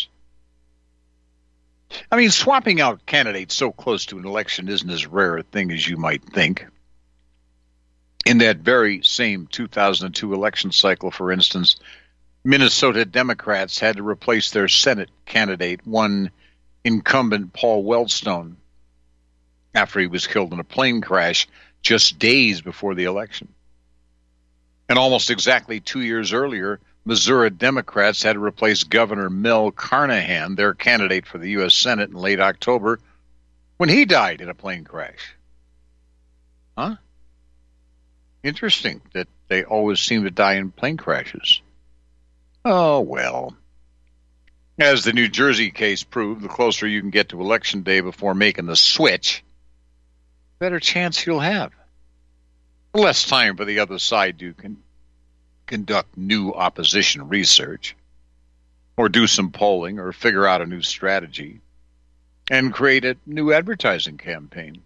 I 2.10 2.16
mean, 2.16 2.30
swapping 2.30 2.80
out 2.80 3.06
candidates 3.06 3.54
so 3.54 3.72
close 3.72 4.06
to 4.06 4.18
an 4.18 4.26
election 4.26 4.68
isn't 4.68 4.90
as 4.90 5.06
rare 5.06 5.38
a 5.38 5.42
thing 5.42 5.70
as 5.72 5.86
you 5.86 5.96
might 5.96 6.24
think. 6.24 6.66
In 8.26 8.38
that 8.38 8.58
very 8.58 9.02
same 9.02 9.46
2002 9.46 10.34
election 10.34 10.72
cycle, 10.72 11.10
for 11.10 11.32
instance, 11.32 11.76
Minnesota 12.44 13.04
Democrats 13.04 13.78
had 13.78 13.96
to 13.96 14.06
replace 14.06 14.50
their 14.50 14.68
Senate 14.68 15.10
candidate, 15.26 15.86
one 15.86 16.30
incumbent 16.84 17.52
Paul 17.52 17.84
Wellstone, 17.84 18.56
after 19.74 20.00
he 20.00 20.06
was 20.06 20.26
killed 20.26 20.52
in 20.52 20.60
a 20.60 20.64
plane 20.64 21.00
crash 21.00 21.46
just 21.82 22.18
days 22.18 22.60
before 22.60 22.94
the 22.94 23.04
election. 23.04 23.48
And 24.88 24.98
almost 24.98 25.30
exactly 25.30 25.80
two 25.80 26.00
years 26.00 26.32
earlier, 26.32 26.80
Missouri 27.04 27.50
Democrats 27.50 28.22
had 28.22 28.34
to 28.34 28.44
replace 28.44 28.84
Governor 28.84 29.30
Mel 29.30 29.70
Carnahan, 29.70 30.54
their 30.54 30.74
candidate 30.74 31.26
for 31.26 31.38
the 31.38 31.50
U.S. 31.50 31.74
Senate 31.74 32.10
in 32.10 32.16
late 32.16 32.40
October, 32.40 33.00
when 33.78 33.88
he 33.88 34.04
died 34.04 34.40
in 34.40 34.48
a 34.48 34.54
plane 34.54 34.84
crash. 34.84 35.34
Huh? 36.76 36.96
Interesting 38.42 39.00
that 39.12 39.28
they 39.48 39.64
always 39.64 40.00
seem 40.00 40.24
to 40.24 40.30
die 40.30 40.54
in 40.54 40.70
plane 40.70 40.96
crashes. 40.96 41.62
Oh, 42.64 43.00
well. 43.00 43.56
As 44.78 45.04
the 45.04 45.12
New 45.12 45.28
Jersey 45.28 45.70
case 45.70 46.02
proved, 46.02 46.42
the 46.42 46.48
closer 46.48 46.86
you 46.86 47.00
can 47.00 47.10
get 47.10 47.30
to 47.30 47.40
election 47.40 47.82
day 47.82 48.00
before 48.00 48.34
making 48.34 48.66
the 48.66 48.76
switch, 48.76 49.42
the 50.58 50.64
better 50.64 50.80
chance 50.80 51.26
you'll 51.26 51.40
have. 51.40 51.72
Less 52.94 53.26
time 53.26 53.56
for 53.56 53.64
the 53.64 53.78
other 53.80 53.98
side 53.98 54.38
to 54.38 54.54
conduct 55.70 56.16
new 56.16 56.52
opposition 56.52 57.28
research, 57.28 57.96
or 58.96 59.08
do 59.08 59.26
some 59.26 59.52
polling, 59.52 60.00
or 60.00 60.12
figure 60.12 60.46
out 60.46 60.60
a 60.60 60.66
new 60.66 60.82
strategy, 60.82 61.60
and 62.50 62.74
create 62.74 63.04
a 63.04 63.16
new 63.24 63.52
advertising 63.52 64.18
campaign. 64.18 64.82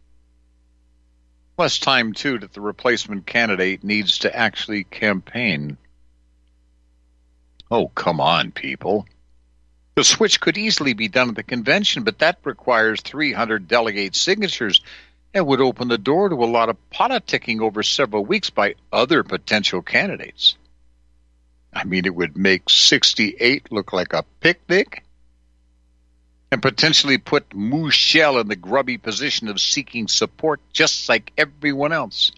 Less 1.57 1.78
time, 1.78 2.12
too, 2.12 2.39
that 2.41 2.53
the 2.53 2.61
replacement 2.61 3.26
candidate 3.26 3.82
needs 3.82 4.18
to 4.18 4.37
actually 4.37 4.85
campaign. 4.85 5.78
Oh, 7.70 7.89
come 7.89 8.20
on, 8.20 8.53
people. 8.53 9.07
The 9.95 10.05
switch 10.05 10.41
could 10.41 10.59
easily 10.59 10.93
be 10.93 11.09
done 11.09 11.30
at 11.30 11.37
the 11.37 11.43
convention, 11.43 12.03
but 12.03 12.18
that 12.18 12.39
requires 12.45 13.01
300 13.01 13.68
delegate 13.68 14.14
signatures 14.14 14.82
and 15.32 15.47
would 15.47 15.61
open 15.61 15.89
the 15.89 15.97
door 15.97 16.28
to 16.28 16.35
a 16.35 16.45
lot 16.45 16.68
of 16.68 16.76
politicking 16.93 17.61
over 17.61 17.82
several 17.82 18.24
weeks 18.24 18.51
by 18.51 18.74
other 18.93 19.22
potential 19.22 19.80
candidates. 19.80 20.57
I 21.74 21.84
mean, 21.84 22.06
it 22.06 22.14
would 22.14 22.36
make 22.36 22.70
68 22.70 23.72
look 23.72 23.92
like 23.92 24.12
a 24.12 24.24
picnic 24.40 25.04
and 26.52 26.62
potentially 26.62 27.18
put 27.18 27.50
Mouchel 27.50 28.40
in 28.40 28.46
the 28.46 28.54
grubby 28.54 28.96
position 28.96 29.48
of 29.48 29.60
seeking 29.60 30.06
support 30.06 30.60
just 30.72 31.08
like 31.08 31.32
everyone 31.36 31.92
else. 31.92 32.30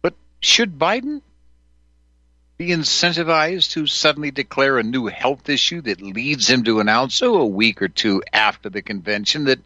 But 0.00 0.14
should 0.40 0.78
Biden 0.78 1.20
be 2.56 2.68
incentivized 2.68 3.72
to 3.72 3.86
suddenly 3.86 4.30
declare 4.30 4.78
a 4.78 4.82
new 4.82 5.08
health 5.08 5.48
issue 5.50 5.82
that 5.82 6.00
leads 6.00 6.48
him 6.48 6.64
to 6.64 6.80
announce, 6.80 7.20
oh, 7.22 7.36
a 7.36 7.46
week 7.46 7.82
or 7.82 7.88
two 7.88 8.22
after 8.32 8.70
the 8.70 8.80
convention, 8.80 9.44
that, 9.44 9.58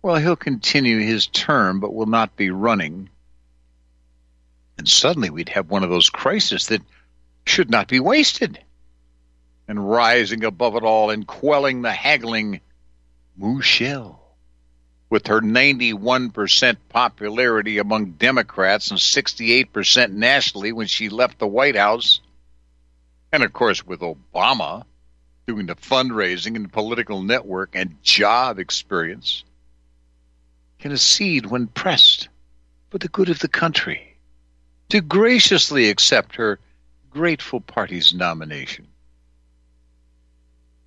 well, 0.00 0.16
he'll 0.16 0.36
continue 0.36 1.00
his 1.00 1.26
term 1.26 1.80
but 1.80 1.92
will 1.92 2.06
not 2.06 2.36
be 2.36 2.50
running. 2.50 3.08
And 4.76 4.88
suddenly 4.88 5.30
we'd 5.30 5.48
have 5.48 5.68
one 5.68 5.82
of 5.82 5.90
those 5.90 6.10
crises 6.10 6.68
that 6.68 6.82
should 7.48 7.70
not 7.70 7.88
be 7.88 8.00
wasted. 8.00 8.58
And 9.66 9.90
rising 9.90 10.44
above 10.44 10.76
it 10.76 10.82
all 10.82 11.10
and 11.10 11.26
quelling 11.26 11.82
the 11.82 11.92
haggling, 11.92 12.60
Mouchel 13.38 14.18
with 15.10 15.28
her 15.28 15.40
91% 15.40 16.76
popularity 16.88 17.78
among 17.78 18.12
Democrats 18.12 18.90
and 18.90 19.00
68% 19.00 20.12
nationally 20.12 20.72
when 20.72 20.86
she 20.86 21.08
left 21.08 21.38
the 21.38 21.46
White 21.46 21.76
House, 21.76 22.20
and 23.32 23.42
of 23.42 23.52
course 23.52 23.86
with 23.86 24.00
Obama 24.00 24.84
doing 25.46 25.66
the 25.66 25.76
fundraising 25.76 26.56
and 26.56 26.70
political 26.70 27.22
network 27.22 27.70
and 27.72 28.02
job 28.02 28.58
experience, 28.58 29.44
can 30.78 30.92
accede 30.92 31.46
when 31.46 31.66
pressed 31.66 32.28
for 32.90 32.98
the 32.98 33.08
good 33.08 33.30
of 33.30 33.38
the 33.38 33.48
country 33.48 34.16
to 34.90 35.00
graciously 35.00 35.88
accept 35.88 36.36
her 36.36 36.58
grateful 37.18 37.60
party's 37.60 38.14
nomination. 38.14 38.86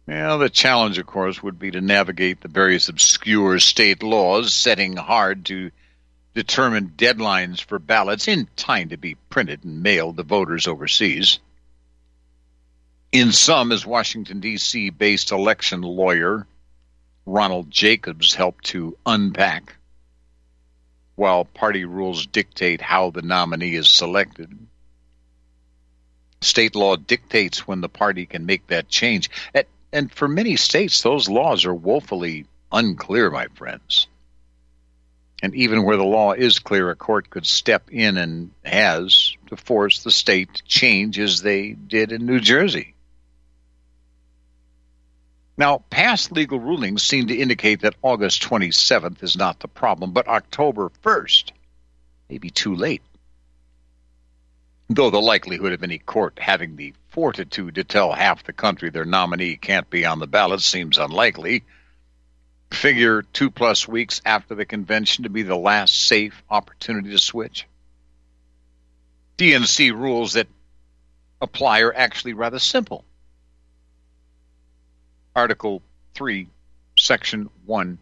Well, 0.08 0.40
the 0.40 0.50
challenge, 0.50 0.98
of 0.98 1.06
course, 1.06 1.44
would 1.44 1.60
be 1.60 1.72
to 1.72 1.82
navigate 1.82 2.40
the 2.40 2.48
various 2.48 2.88
obscure 2.88 3.60
state 3.60 4.02
laws 4.02 4.54
setting 4.54 4.96
hard 4.96 5.44
to 5.48 5.72
determine 6.34 6.94
deadlines 6.96 7.62
for 7.62 7.80
ballots 7.80 8.30
in 8.30 8.48
time 8.56 8.88
to 8.90 8.98
be 8.98 9.16
printed 9.30 9.66
and 9.66 9.84
mailed 9.84 10.16
to 10.16 10.24
voters 10.24 10.68
overseas. 10.68 11.40
In 13.12 13.34
some, 13.34 13.74
as 13.74 13.86
Washington, 13.86 14.40
D.C. 14.40 14.90
based 14.90 15.34
election 15.34 15.82
lawyer 15.82 16.48
Ronald 17.26 17.70
Jacobs 17.70 18.34
helped 18.34 18.68
to 18.68 18.98
unpack, 19.06 19.76
while 21.16 21.44
party 21.44 21.84
rules 21.84 22.26
dictate 22.26 22.80
how 22.80 23.10
the 23.10 23.22
nominee 23.22 23.76
is 23.76 23.90
selected. 23.90 24.68
State 26.42 26.76
law 26.76 26.96
dictates 26.96 27.68
when 27.68 27.82
the 27.82 27.90
party 27.90 28.26
can 28.26 28.46
make 28.46 28.68
that 28.68 28.90
change. 28.90 29.30
And 29.94 30.12
for 30.12 30.28
many 30.28 30.56
states, 30.56 31.02
those 31.02 31.30
laws 31.30 31.66
are 31.66 31.74
woefully 31.74 32.46
unclear, 32.72 33.30
my 33.30 33.48
friends. 33.56 34.08
And 35.44 35.56
even 35.56 35.84
where 35.84 35.98
the 35.98 36.04
law 36.04 36.34
is 36.34 36.60
clear, 36.60 36.90
a 36.90 36.96
court 36.96 37.30
could 37.30 37.46
step 37.46 37.90
in 37.92 38.18
and 38.18 38.52
has 38.64 39.36
to 39.48 39.58
force 39.58 40.04
the 40.04 40.12
state 40.12 40.54
to 40.54 40.64
change 40.64 41.20
as 41.20 41.42
they 41.42 41.72
did 41.72 42.12
in 42.12 42.26
New 42.26 42.40
Jersey. 42.40 42.94
Now, 45.58 45.84
past 45.90 46.32
legal 46.32 46.60
rulings 46.60 47.04
seem 47.04 47.28
to 47.28 47.36
indicate 47.36 47.82
that 47.82 47.96
August 48.02 48.42
27th 48.44 49.22
is 49.22 49.36
not 49.36 49.60
the 49.60 49.68
problem, 49.68 50.12
but 50.12 50.28
October 50.28 50.92
1st 51.04 51.52
may 52.30 52.38
be 52.38 52.50
too 52.50 52.74
late. 52.74 53.02
Though 54.94 55.10
the 55.10 55.22
likelihood 55.22 55.72
of 55.72 55.84
any 55.84 56.00
court 56.00 56.38
having 56.38 56.76
the 56.76 56.94
fortitude 57.12 57.76
to 57.76 57.86
tell 57.86 58.12
half 58.12 58.44
the 58.44 58.52
country 58.52 58.90
their 58.90 59.06
nominee 59.06 59.56
can't 59.56 59.90
be 59.90 60.06
on 60.06 60.20
the 60.20 60.28
ballot 60.28 60.60
seems 60.60 60.98
unlikely, 60.98 61.64
figure 62.74 63.22
two 63.22 63.52
plus 63.52 63.88
weeks 63.88 64.22
after 64.26 64.54
the 64.54 64.66
convention 64.66 65.24
to 65.24 65.30
be 65.30 65.44
the 65.44 65.56
last 65.56 66.08
safe 66.08 66.44
opportunity 66.50 67.10
to 67.12 67.18
switch. 67.20 67.68
DNC 69.38 69.94
rules 69.94 70.34
that 70.34 70.48
apply 71.42 71.84
are 71.84 71.94
actually 71.94 72.34
rather 72.34 72.60
simple. 72.60 73.06
Article 75.34 75.82
3, 76.16 76.50
Section 76.98 77.50
1 77.66 77.98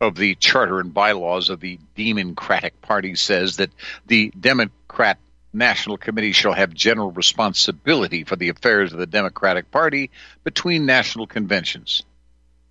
of 0.00 0.14
the 0.14 0.36
Charter 0.36 0.78
and 0.78 0.94
Bylaws 0.94 1.48
of 1.48 1.58
the 1.58 1.80
Democratic 1.96 2.80
Party 2.80 3.16
says 3.16 3.56
that 3.56 3.70
the 4.06 4.32
Democrat 4.38 5.18
National 5.52 5.96
Committee 5.96 6.32
shall 6.32 6.52
have 6.52 6.72
general 6.72 7.10
responsibility 7.10 8.24
for 8.24 8.36
the 8.36 8.48
affairs 8.48 8.92
of 8.92 8.98
the 8.98 9.06
Democratic 9.06 9.70
Party 9.70 10.10
between 10.44 10.86
national 10.86 11.26
conventions. 11.26 12.02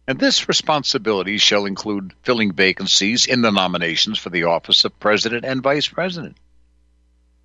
And 0.08 0.20
this 0.20 0.48
responsibility 0.48 1.38
shall 1.38 1.66
include 1.66 2.14
filling 2.24 2.54
vacancies 2.54 3.28
in 3.28 3.42
the 3.42 3.52
nominations 3.52 4.18
for 4.18 4.30
the 4.30 4.46
office 4.46 4.84
of 4.84 5.00
President 5.00 5.46
and 5.46 5.62
Vice 5.62 5.88
President. 5.88 6.38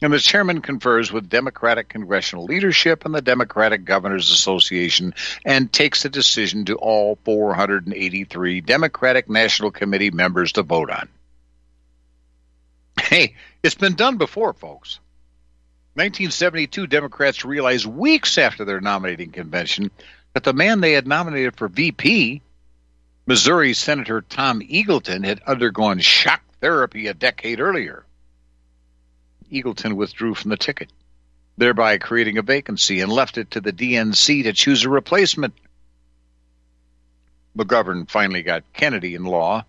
And 0.03 0.12
the 0.12 0.18
chairman 0.18 0.61
confers 0.61 1.11
with 1.11 1.28
Democratic 1.28 1.89
congressional 1.89 2.45
leadership 2.45 3.05
and 3.05 3.14
the 3.14 3.22
Democratic 3.22 3.84
Governors 3.84 4.30
Association 4.30 5.14
and 5.45 5.72
takes 5.72 6.03
the 6.03 6.11
decision 6.11 6.66
to 6.66 6.76
all 6.76 7.18
483 7.24 8.61
Democratic 8.61 9.30
National 9.30 9.70
Committee 9.70 10.11
members 10.11 10.53
to 10.53 10.62
vote 10.62 10.91
on. 10.91 11.09
Hey, 13.01 13.37
it's 13.62 13.74
been 13.74 13.95
done 13.95 14.18
before, 14.18 14.53
folks. 14.53 14.99
1972 15.97 16.86
Democrats 16.88 17.42
realized 17.42 17.86
weeks 17.86 18.36
after 18.36 18.66
their 18.66 18.82
nominating 18.82 19.30
convention 19.30 19.90
that 20.34 20.44
the 20.44 20.53
man 20.53 20.82
they 20.82 20.92
had 20.92 21.07
nominated 21.07 21.57
for 21.57 21.68
VP, 21.68 22.42
Missouri 23.24 23.72
Senator 23.72 24.20
Tom 24.20 24.61
Eagleton, 24.61 25.24
had 25.24 25.40
undergone 25.47 25.99
shock 26.01 26.42
therapy 26.61 27.07
a 27.07 27.14
decade 27.14 27.61
earlier. 27.61 28.05
Eagleton 29.51 29.97
withdrew 29.97 30.34
from 30.34 30.51
the 30.51 30.59
ticket, 30.59 30.92
thereby 31.57 31.97
creating 31.97 32.36
a 32.36 32.42
vacancy 32.42 33.01
and 33.01 33.11
left 33.11 33.38
it 33.38 33.53
to 33.53 33.62
the 33.62 33.72
DNC 33.72 34.42
to 34.42 34.53
choose 34.53 34.84
a 34.84 34.90
replacement. 34.90 35.55
McGovern 37.57 38.07
finally 38.11 38.42
got 38.42 38.70
Kennedy 38.74 39.14
in 39.14 39.24
law, 39.24 39.64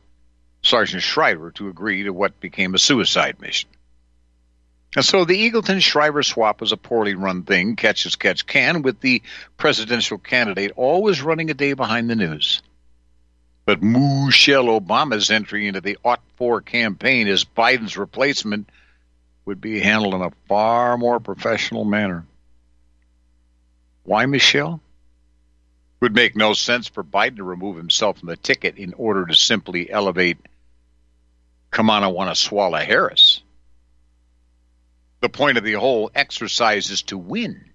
Sargent 0.61 1.03
Shriver, 1.03 1.51
to 1.51 1.69
agree 1.69 2.03
to 2.03 2.11
what 2.11 2.37
became 2.41 2.75
a 2.75 2.79
suicide 2.79 3.39
mission. 3.39 3.69
And 4.95 5.05
so 5.05 5.25
the 5.25 5.51
Eagleton 5.51 5.81
Shriver 5.81 6.23
swap 6.23 6.61
was 6.61 6.71
a 6.71 6.77
poorly 6.77 7.13
run 7.13 7.43
thing, 7.43 7.75
catch 7.75 8.05
as 8.05 8.15
catch 8.15 8.47
can, 8.47 8.81
with 8.81 8.99
the 9.01 9.21
presidential 9.57 10.17
candidate 10.17 10.71
always 10.75 11.21
running 11.21 11.49
a 11.49 11.53
day 11.53 11.73
behind 11.73 12.09
the 12.09 12.15
news. 12.15 12.61
But 13.65 13.83
Michelle 13.83 14.79
Obama's 14.79 15.29
entry 15.29 15.67
into 15.67 15.81
the 15.81 15.97
Ought 16.03 16.21
4 16.37 16.61
campaign 16.61 17.27
as 17.27 17.43
Biden's 17.43 17.97
replacement 17.97 18.69
would 19.43 19.59
be 19.59 19.79
handled 19.81 20.13
in 20.13 20.21
a 20.21 20.31
far 20.47 20.97
more 20.97 21.19
professional 21.19 21.83
manner. 21.83 22.25
Why 24.03 24.25
Michelle? 24.25 24.79
It 25.95 26.05
would 26.05 26.15
make 26.15 26.35
no 26.35 26.53
sense 26.53 26.87
for 26.87 27.03
Biden 27.03 27.37
to 27.37 27.43
remove 27.43 27.75
himself 27.75 28.19
from 28.19 28.29
the 28.29 28.37
ticket 28.37 28.77
in 28.77 28.93
order 28.93 29.25
to 29.25 29.35
simply 29.35 29.91
elevate 29.91 30.37
Kamala 31.71 32.09
Wanna 32.09 32.35
Swallow 32.35 32.77
Harris. 32.77 33.36
The 35.19 35.29
point 35.29 35.57
of 35.57 35.63
the 35.63 35.73
whole 35.73 36.11
exercise 36.13 36.89
is 36.89 37.01
to 37.03 37.17
win. 37.17 37.71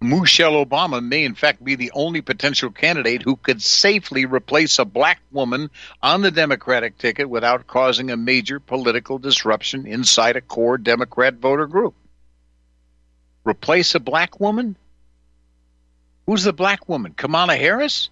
Michelle 0.00 0.64
Obama 0.64 1.02
may, 1.02 1.24
in 1.24 1.34
fact, 1.34 1.64
be 1.64 1.74
the 1.74 1.90
only 1.94 2.20
potential 2.20 2.70
candidate 2.70 3.22
who 3.22 3.36
could 3.36 3.62
safely 3.62 4.26
replace 4.26 4.78
a 4.78 4.84
black 4.84 5.20
woman 5.32 5.70
on 6.02 6.20
the 6.20 6.30
Democratic 6.30 6.98
ticket 6.98 7.28
without 7.28 7.66
causing 7.66 8.10
a 8.10 8.16
major 8.16 8.60
political 8.60 9.18
disruption 9.18 9.86
inside 9.86 10.36
a 10.36 10.42
core 10.42 10.76
Democrat 10.76 11.34
voter 11.34 11.66
group. 11.66 11.94
Replace 13.44 13.94
a 13.94 14.00
black 14.00 14.38
woman? 14.38 14.76
Who's 16.26 16.44
the 16.44 16.52
black 16.52 16.88
woman? 16.88 17.12
Kamala 17.12 17.56
Harris? 17.56 18.10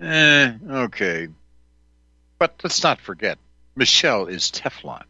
Eh, 0.00 0.52
okay. 0.68 1.28
But 2.38 2.60
let's 2.62 2.82
not 2.82 3.00
forget, 3.00 3.38
Michelle 3.76 4.26
is 4.26 4.50
Teflon, 4.50 5.04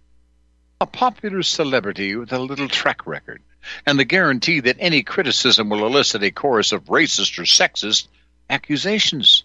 a 0.81 0.87
popular 0.87 1.43
celebrity 1.43 2.15
with 2.15 2.33
a 2.33 2.39
little 2.39 2.69
track 2.69 3.07
record 3.07 3.43
and 3.85 3.99
the 3.99 4.05
guarantee 4.05 4.61
that 4.61 4.77
any 4.79 5.03
criticism 5.03 5.69
will 5.69 5.85
elicit 5.85 6.23
a 6.23 6.31
chorus 6.31 6.73
of 6.73 6.85
racist 6.85 7.39
or 7.39 7.43
sexist 7.43 8.07
accusations. 8.49 9.43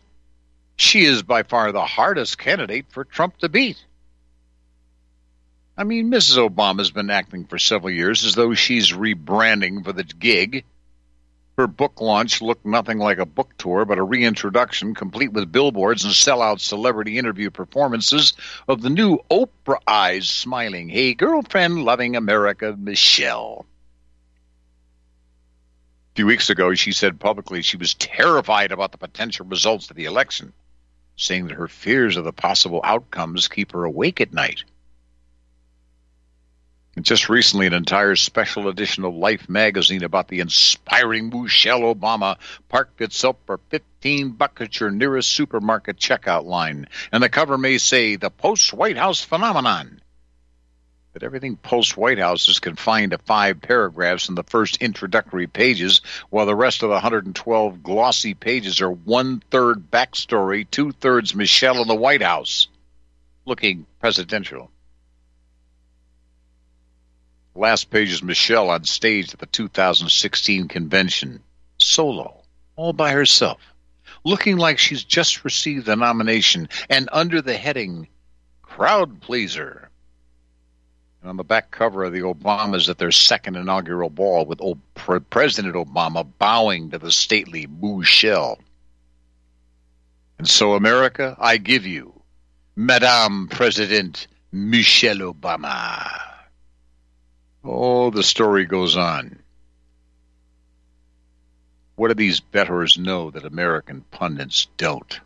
She 0.75 1.03
is 1.03 1.23
by 1.23 1.43
far 1.43 1.71
the 1.71 1.85
hardest 1.85 2.37
candidate 2.37 2.85
for 2.89 3.03
Trump 3.03 3.37
to 3.39 3.49
beat. 3.49 3.83
I 5.75 5.85
mean, 5.85 6.11
Mrs. 6.11 6.37
Obama's 6.37 6.91
been 6.91 7.09
acting 7.09 7.45
for 7.45 7.57
several 7.57 7.91
years 7.91 8.23
as 8.25 8.35
though 8.35 8.53
she's 8.53 8.91
rebranding 8.91 9.83
for 9.83 9.91
the 9.91 10.03
gig. 10.03 10.65
Her 11.57 11.67
book 11.67 12.01
launch 12.01 12.41
looked 12.41 12.65
nothing 12.65 12.97
like 12.97 13.19
a 13.19 13.27
book 13.27 13.53
tour, 13.59 13.85
but 13.85 13.99
a 13.99 14.03
reintroduction 14.03 14.95
complete 14.95 15.33
with 15.33 15.51
billboards 15.51 16.03
and 16.03 16.11
sellout 16.11 16.59
celebrity 16.59 17.19
interview 17.19 17.51
performances 17.51 18.33
of 18.67 18.81
the 18.81 18.89
new 18.89 19.19
Oprah 19.29 19.79
eyes 19.85 20.27
smiling, 20.27 20.89
hey 20.89 21.13
girlfriend 21.13 21.83
loving 21.85 22.15
America, 22.15 22.75
Michelle 22.79 23.67
A 26.13 26.15
few 26.15 26.25
weeks 26.25 26.49
ago, 26.49 26.73
she 26.73 26.91
said 26.91 27.19
publicly 27.19 27.61
she 27.61 27.77
was 27.77 27.93
terrified 27.93 28.71
about 28.71 28.91
the 28.91 28.97
potential 28.97 29.45
results 29.45 29.91
of 29.91 29.95
the 29.95 30.05
election, 30.05 30.53
saying 31.17 31.45
that 31.47 31.57
her 31.57 31.67
fears 31.67 32.17
of 32.17 32.23
the 32.23 32.33
possible 32.33 32.81
outcomes 32.83 33.47
keep 33.47 33.73
her 33.73 33.83
awake 33.83 34.19
at 34.19 34.33
night. 34.33 34.63
Just 37.01 37.27
recently, 37.27 37.65
an 37.65 37.73
entire 37.73 38.15
special 38.15 38.67
edition 38.67 39.03
of 39.03 39.15
Life 39.15 39.49
magazine 39.49 40.03
about 40.03 40.27
the 40.27 40.41
inspiring 40.41 41.29
Michelle 41.29 41.81
Obama 41.81 42.37
parked 42.69 43.01
itself 43.01 43.35
for 43.47 43.59
15 43.69 44.29
bucks 44.29 44.61
at 44.61 44.79
your 44.79 44.91
nearest 44.91 45.31
supermarket 45.31 45.97
checkout 45.97 46.45
line. 46.45 46.87
And 47.11 47.23
the 47.23 47.29
cover 47.29 47.57
may 47.57 47.79
say, 47.79 48.15
The 48.15 48.29
Post 48.29 48.73
White 48.73 48.95
House 48.95 49.21
Phenomenon 49.21 50.01
But 51.13 51.23
everything 51.23 51.57
post 51.57 51.97
White 51.97 52.19
House 52.19 52.47
is 52.47 52.59
confined 52.59 53.09
to 53.11 53.17
five 53.17 53.59
paragraphs 53.59 54.29
in 54.29 54.35
the 54.35 54.43
first 54.43 54.77
introductory 54.77 55.47
pages, 55.47 56.01
while 56.29 56.45
the 56.45 56.55
rest 56.55 56.83
of 56.83 56.89
the 56.89 56.93
112 56.93 57.81
glossy 57.81 58.35
pages 58.35 58.81
are 58.81 58.91
one 58.91 59.41
third 59.49 59.89
backstory, 59.89 60.69
two 60.69 60.91
thirds 60.91 61.33
Michelle 61.33 61.81
in 61.81 61.87
the 61.87 61.95
White 61.95 62.21
House, 62.21 62.67
looking 63.45 63.87
presidential. 63.99 64.69
Last 67.55 67.91
page 67.91 68.11
is 68.11 68.23
Michelle 68.23 68.71
on 68.71 68.83
stage 68.83 69.31
at 69.33 69.39
the 69.39 69.45
2016 69.45 70.67
convention, 70.67 71.43
solo, 71.77 72.41
all 72.75 72.93
by 72.93 73.11
herself, 73.11 73.61
looking 74.23 74.57
like 74.57 74.79
she's 74.79 75.03
just 75.03 75.45
received 75.45 75.85
the 75.85 75.95
nomination, 75.95 76.67
and 76.89 77.09
under 77.11 77.41
the 77.41 77.55
heading 77.55 78.07
Crowd 78.63 79.21
Pleaser. 79.21 79.89
And 81.21 81.29
on 81.29 81.37
the 81.37 81.43
back 81.43 81.69
cover 81.69 82.03
of 82.03 82.11
the 82.11 82.21
Obamas 82.21 82.89
at 82.89 82.97
their 82.97 83.11
second 83.11 83.55
inaugural 83.55 84.09
ball 84.09 84.45
with 84.45 84.59
old 84.59 84.79
President 84.95 85.75
Obama 85.75 86.27
bowing 86.39 86.89
to 86.89 86.97
the 86.97 87.11
stately 87.11 87.67
Michelle. 87.67 88.57
And 90.39 90.47
so, 90.47 90.73
America, 90.73 91.37
I 91.39 91.57
give 91.57 91.85
you 91.85 92.19
Madame 92.75 93.47
President 93.47 94.25
Michelle 94.51 95.17
Obama. 95.17 96.32
Oh, 97.63 98.09
the 98.09 98.23
story 98.23 98.65
goes 98.65 98.97
on. 98.97 99.39
What 101.95 102.09
do 102.09 102.13
these 102.15 102.39
betters 102.39 102.97
know 102.97 103.31
that 103.31 103.45
American 103.45 104.01
pundits 104.11 104.67
don't? 104.77 105.19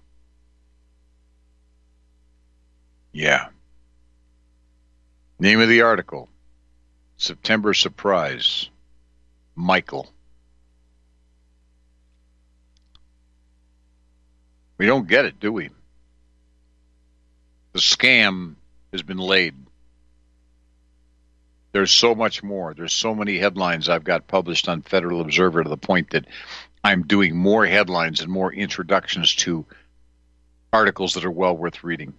Yeah. 3.11 3.47
Name 5.39 5.61
of 5.61 5.69
the 5.69 5.81
article 5.81 6.29
September 7.17 7.73
Surprise. 7.73 8.69
Michael. 9.55 10.07
We 14.77 14.85
don't 14.85 15.07
get 15.07 15.25
it, 15.25 15.39
do 15.39 15.51
we? 15.51 15.71
The 17.73 17.79
scam 17.79 18.53
has 18.91 19.01
been 19.01 19.17
laid. 19.17 19.55
There's 21.77 21.91
so 21.91 22.15
much 22.15 22.41
more. 22.41 22.73
There's 22.73 22.91
so 22.91 23.13
many 23.13 23.37
headlines 23.37 23.87
I've 23.87 24.03
got 24.03 24.25
published 24.25 24.67
on 24.67 24.81
Federal 24.81 25.21
Observer 25.21 25.61
to 25.61 25.69
the 25.69 25.77
point 25.77 26.09
that 26.09 26.25
I'm 26.83 27.03
doing 27.03 27.37
more 27.37 27.67
headlines 27.67 28.19
and 28.19 28.31
more 28.31 28.51
introductions 28.51 29.35
to 29.35 29.63
articles 30.73 31.13
that 31.13 31.23
are 31.23 31.29
well 31.29 31.55
worth 31.55 31.83
reading. 31.83 32.15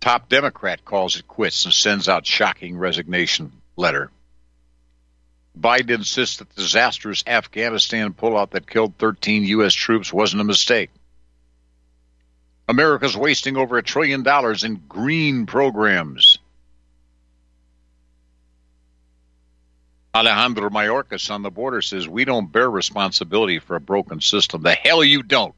Top 0.00 0.30
Democrat 0.30 0.82
calls 0.86 1.16
it 1.16 1.28
quits 1.28 1.66
and 1.66 1.74
sends 1.74 2.08
out 2.08 2.24
shocking 2.24 2.78
resignation 2.78 3.52
letter. 3.76 4.10
Biden 5.60 5.90
insists 5.90 6.38
that 6.38 6.48
the 6.48 6.62
disastrous 6.62 7.22
Afghanistan 7.26 8.14
pullout 8.14 8.52
that 8.52 8.66
killed 8.66 8.94
13 8.96 9.44
U.S. 9.44 9.74
troops 9.74 10.10
wasn't 10.10 10.40
a 10.40 10.44
mistake. 10.44 10.88
America's 12.66 13.14
wasting 13.14 13.58
over 13.58 13.76
a 13.76 13.82
trillion 13.82 14.22
dollars 14.22 14.64
in 14.64 14.80
green 14.88 15.44
programs. 15.44 16.38
Alejandro 20.14 20.70
Mayorkas 20.70 21.30
on 21.30 21.42
the 21.42 21.50
border 21.50 21.82
says, 21.82 22.08
We 22.08 22.24
don't 22.24 22.50
bear 22.50 22.68
responsibility 22.68 23.60
for 23.60 23.76
a 23.76 23.80
broken 23.80 24.20
system. 24.20 24.62
The 24.62 24.72
hell 24.72 25.04
you 25.04 25.22
don't. 25.22 25.54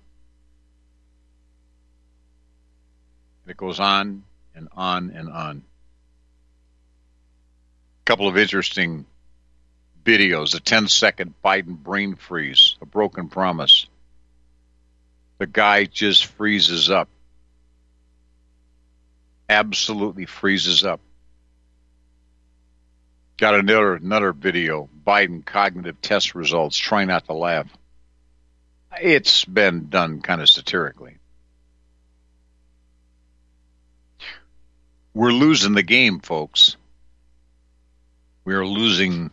It 3.46 3.56
goes 3.56 3.80
on 3.80 4.24
and 4.54 4.68
on 4.76 5.10
and 5.10 5.28
on. 5.28 5.62
A 8.02 8.04
couple 8.04 8.28
of 8.28 8.36
interesting 8.36 9.06
videos 10.04 10.54
a 10.54 10.60
10 10.60 10.88
second 10.88 11.34
Biden 11.44 11.76
brain 11.76 12.16
freeze, 12.16 12.76
a 12.80 12.86
broken 12.86 13.28
promise. 13.28 13.86
The 15.38 15.46
guy 15.46 15.84
just 15.84 16.26
freezes 16.26 16.90
up. 16.90 17.08
Absolutely 19.48 20.26
freezes 20.26 20.84
up. 20.84 21.00
Got 23.42 23.56
another 23.56 23.94
another 23.94 24.32
video, 24.32 24.88
Biden 25.04 25.44
cognitive 25.44 26.00
test 26.00 26.36
results. 26.36 26.76
Try 26.76 27.06
not 27.06 27.24
to 27.24 27.32
laugh. 27.32 27.66
It's 29.00 29.44
been 29.44 29.88
done 29.88 30.20
kind 30.20 30.40
of 30.40 30.48
satirically. 30.48 31.16
We're 35.12 35.32
losing 35.32 35.72
the 35.72 35.82
game, 35.82 36.20
folks. 36.20 36.76
We 38.44 38.54
are 38.54 38.64
losing 38.64 39.32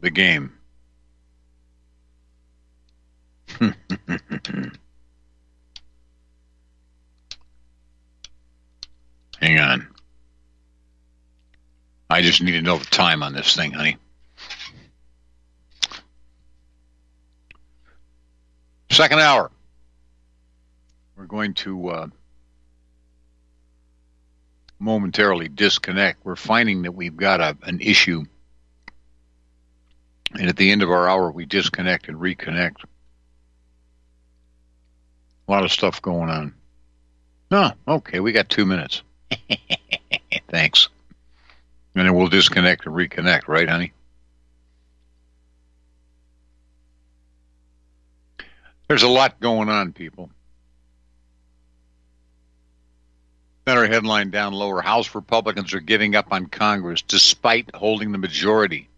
the 0.00 0.10
game. 0.10 0.54
Hang 9.38 9.60
on. 9.60 9.93
I 12.10 12.22
just 12.22 12.42
need 12.42 12.52
to 12.52 12.62
know 12.62 12.78
the 12.78 12.84
time 12.86 13.22
on 13.22 13.32
this 13.32 13.56
thing, 13.56 13.72
honey. 13.72 13.96
Second 18.90 19.20
hour. 19.20 19.50
We're 21.16 21.26
going 21.26 21.54
to 21.54 21.88
uh, 21.88 22.06
momentarily 24.78 25.48
disconnect. 25.48 26.24
We're 26.24 26.36
finding 26.36 26.82
that 26.82 26.92
we've 26.92 27.16
got 27.16 27.40
a, 27.40 27.56
an 27.62 27.80
issue. 27.80 28.24
And 30.34 30.48
at 30.48 30.56
the 30.56 30.70
end 30.70 30.82
of 30.82 30.90
our 30.90 31.08
hour, 31.08 31.30
we 31.30 31.46
disconnect 31.46 32.08
and 32.08 32.18
reconnect. 32.18 32.84
A 35.46 35.50
lot 35.50 35.64
of 35.64 35.72
stuff 35.72 36.02
going 36.02 36.30
on. 36.30 36.54
Oh, 37.50 37.72
okay, 37.86 38.20
we 38.20 38.32
got 38.32 38.48
two 38.48 38.66
minutes. 38.66 39.02
Thanks. 40.48 40.88
And 41.94 42.06
then 42.06 42.14
we'll 42.14 42.28
disconnect 42.28 42.86
and 42.86 42.94
reconnect, 42.94 43.46
right, 43.46 43.68
honey? 43.68 43.92
There's 48.88 49.04
a 49.04 49.08
lot 49.08 49.40
going 49.40 49.68
on, 49.68 49.92
people. 49.92 50.30
Better 53.64 53.86
headline 53.86 54.30
down 54.30 54.52
lower. 54.52 54.82
House 54.82 55.14
Republicans 55.14 55.72
are 55.72 55.80
giving 55.80 56.14
up 56.16 56.32
on 56.32 56.46
Congress 56.46 57.00
despite 57.00 57.74
holding 57.74 58.12
the 58.12 58.18
majority. 58.18 58.88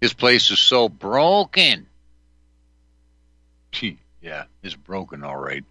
His 0.00 0.12
place 0.12 0.50
is 0.50 0.58
so 0.58 0.88
broken. 0.88 1.86
Yeah, 4.20 4.44
it's 4.62 4.74
broken, 4.74 5.24
all 5.24 5.36
right. 5.36 5.64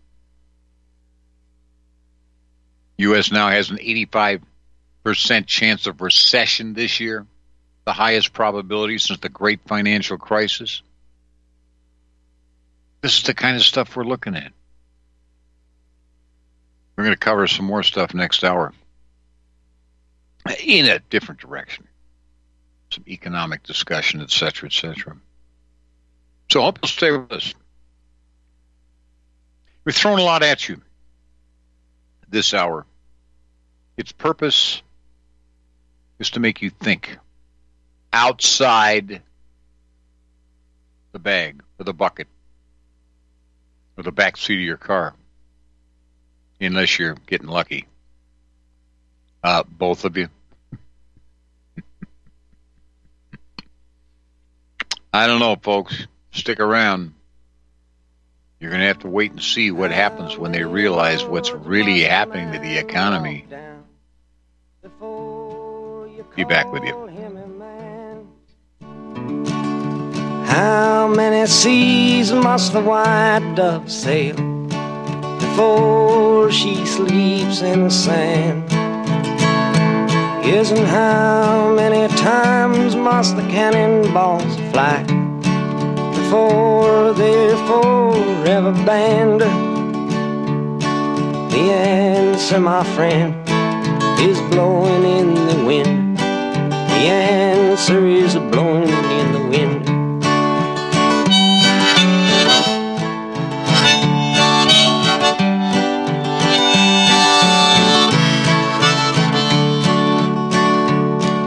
U.S. 2.97 3.31
now 3.31 3.49
has 3.49 3.69
an 3.69 3.77
85% 3.77 4.41
chance 5.13 5.87
of 5.87 6.01
recession 6.01 6.73
this 6.73 6.99
year, 6.99 7.25
the 7.85 7.93
highest 7.93 8.33
probability 8.33 8.97
since 8.97 9.19
the 9.19 9.29
great 9.29 9.61
financial 9.65 10.17
crisis. 10.17 10.81
This 13.01 13.17
is 13.17 13.23
the 13.23 13.33
kind 13.33 13.55
of 13.55 13.63
stuff 13.63 13.95
we're 13.95 14.03
looking 14.03 14.35
at. 14.35 14.51
We're 16.95 17.03
going 17.03 17.15
to 17.15 17.19
cover 17.19 17.47
some 17.47 17.65
more 17.65 17.83
stuff 17.83 18.13
next 18.13 18.43
hour 18.43 18.73
in 20.63 20.85
a 20.87 20.99
different 20.99 21.41
direction. 21.41 21.87
Some 22.91 23.03
economic 23.07 23.63
discussion, 23.63 24.21
etc., 24.21 24.51
cetera, 24.51 24.67
et 24.69 24.73
cetera. 24.73 25.17
So 26.49 26.61
I 26.61 26.65
hope 26.65 26.79
you'll 26.81 26.89
stay 26.89 27.11
with 27.11 27.31
us. 27.31 27.53
We've 29.83 29.95
thrown 29.95 30.19
a 30.19 30.23
lot 30.23 30.43
at 30.43 30.67
you 30.67 30.81
this 32.29 32.53
hour. 32.53 32.85
Its 33.95 34.11
purpose 34.11 34.81
is 36.20 36.32
to 36.32 36.39
make 36.39 36.61
you 36.61 36.70
think 36.70 37.18
outside 38.11 39.22
the 41.11 41.20
bag 41.20 41.61
or 41.80 41.84
the 41.84 41.93
bucket 41.93 42.28
or 43.97 44.03
the 44.03 44.11
back 44.11 44.38
seat 44.38 44.55
of 44.55 44.61
your 44.61 44.78
car, 44.78 45.13
unless 46.59 46.97
you're 46.99 47.15
getting 47.28 47.47
lucky. 47.47 47.86
Uh, 49.43 49.63
both 49.63 50.05
of 50.05 50.18
you. 50.18 50.30
I 55.13 55.28
don't 55.28 55.39
know, 55.39 55.55
folks. 55.55 56.05
Stick 56.32 56.59
around. 56.59 57.13
You're 58.59 58.72
going 58.72 58.82
to 58.82 58.88
have 58.88 58.99
to 58.99 59.07
wait 59.07 59.32
and 59.32 59.41
see 59.41 59.72
what 59.72 59.91
happens 59.91 60.38
when 60.38 60.51
they 60.51 60.63
realize 60.63 61.24
what's 61.24 61.51
really 61.51 62.01
happening 62.01 62.51
to 62.51 62.59
the 62.59 62.78
economy. 62.78 63.45
Be 66.38 66.43
back 66.43 66.71
with 66.71 66.83
you. 66.83 66.93
How 70.45 71.07
many 71.07 71.47
seas 71.47 72.31
must 72.31 72.73
the 72.73 72.81
white 72.81 73.53
dove 73.55 73.91
sail 73.91 74.35
before 75.39 76.51
she 76.51 76.85
sleeps 76.85 77.63
in 77.63 77.85
the 77.85 77.89
sand? 77.89 78.69
Yes, 80.45 80.69
and 80.69 80.85
how 80.85 81.73
many 81.73 82.07
times 82.17 82.95
must 82.95 83.35
the 83.35 83.41
cannonballs 83.49 84.55
fly 84.71 85.01
before 86.13 87.13
they're 87.13 87.57
forever 87.65 88.73
banned? 88.85 89.41
The 91.51 91.71
answer, 91.73 92.59
my 92.59 92.83
friend, 92.95 93.33
is 94.19 94.39
blowing 94.51 95.03
in 95.03 95.33
the 95.33 95.65
wind. 95.65 96.06
The 96.97 97.03
answer 97.03 98.07
is 98.07 98.33
blowing 98.33 98.89
in 98.89 99.31
the 99.31 99.39
wind. 99.51 99.85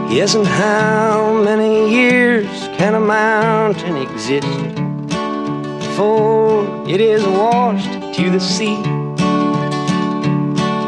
Yes, 0.09 0.35
and 0.35 0.47
how 0.47 1.41
many 1.43 1.93
years 1.93 2.47
can 2.77 2.95
a 2.95 3.01
mountain 3.01 3.97
exist 3.97 4.47
before 5.79 6.63
it 6.87 7.01
is 7.01 7.25
washed 7.27 8.15
to 8.15 8.29
the 8.29 8.39
sea? 8.39 8.81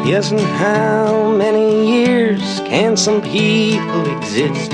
Yes, 0.08 0.30
and 0.30 0.40
how 0.40 1.30
many 1.36 1.86
years 1.86 2.53
can 2.76 2.96
some 2.96 3.22
people 3.22 4.16
exist 4.16 4.70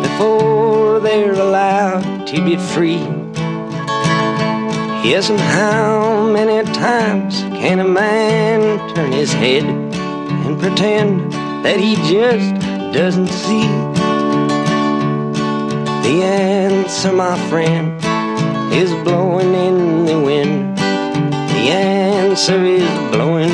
before 0.00 1.00
they're 1.00 1.34
allowed 1.34 2.26
to 2.26 2.42
be 2.42 2.56
free? 2.56 3.04
Yes, 5.04 5.28
and 5.28 5.38
how 5.38 6.26
many 6.32 6.64
times 6.72 7.42
can 7.60 7.80
a 7.80 7.84
man 7.84 8.58
turn 8.94 9.12
his 9.12 9.34
head 9.34 9.64
and 9.64 10.58
pretend 10.58 11.30
that 11.62 11.78
he 11.78 11.96
just 12.10 12.54
doesn't 12.94 13.28
see? 13.28 13.68
The 16.08 16.22
answer, 16.22 17.12
my 17.12 17.36
friend, 17.50 18.00
is 18.72 18.90
blowing 19.04 19.52
in 19.52 20.06
the 20.06 20.18
wind. 20.18 20.78
The 20.78 21.64
answer 21.68 22.64
is 22.64 22.88
blowing 23.12 23.52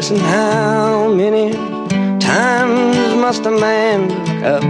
Yes, 0.00 0.10
and 0.10 0.20
how 0.20 1.12
many 1.12 1.52
times 2.20 2.96
must 3.16 3.44
a 3.44 3.50
man 3.50 4.08
look 4.08 4.42
up 4.42 4.62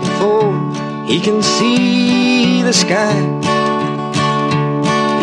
before 0.00 0.54
he 1.08 1.18
can 1.18 1.42
see 1.42 2.62
the 2.62 2.72
sky? 2.72 3.18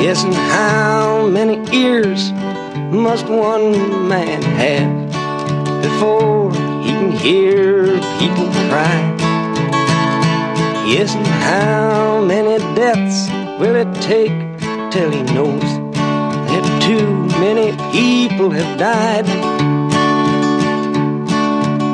Yes, 0.03 0.25
and 0.25 0.33
how 0.33 1.27
many 1.27 1.63
ears 1.73 2.33
must 2.91 3.29
one 3.29 3.71
man 4.09 4.41
have 4.59 4.91
before 5.81 6.51
he 6.83 6.91
can 6.91 7.11
hear 7.13 7.85
people 8.19 8.47
cry? 8.67 8.99
Yes, 10.85 11.15
and 11.15 11.25
how 11.25 12.19
many 12.19 12.57
deaths 12.75 13.29
will 13.61 13.77
it 13.77 13.93
take 14.01 14.35
till 14.91 15.09
he 15.09 15.23
knows 15.33 15.84
too 16.85 17.25
many 17.39 17.71
people 17.91 18.51
have 18.51 18.77
died? 18.77 19.25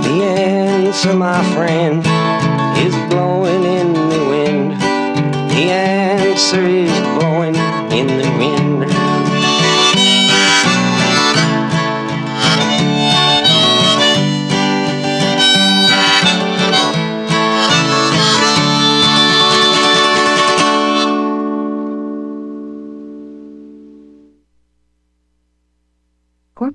The 0.04 0.24
answer, 0.24 1.14
my 1.14 1.42
friend, 1.54 2.00
is 2.78 2.94
blowing 3.10 3.64
in 3.64 3.94
the 3.94 4.26
wind. 4.30 4.72
The 5.52 5.72
answer 5.72 6.62
is 6.66 6.92
blowing 7.16 7.56
in 7.98 8.08
the 8.08 8.30
wind. 8.38 9.01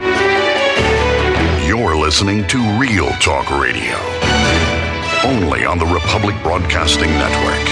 You're 0.00 1.96
listening 1.96 2.46
to 2.48 2.58
Real 2.78 3.10
Talk 3.20 3.50
Radio, 3.50 3.96
only 5.24 5.64
on 5.64 5.78
the 5.78 5.86
Republic 5.86 6.34
Broadcasting 6.42 7.10
Network. 7.10 7.65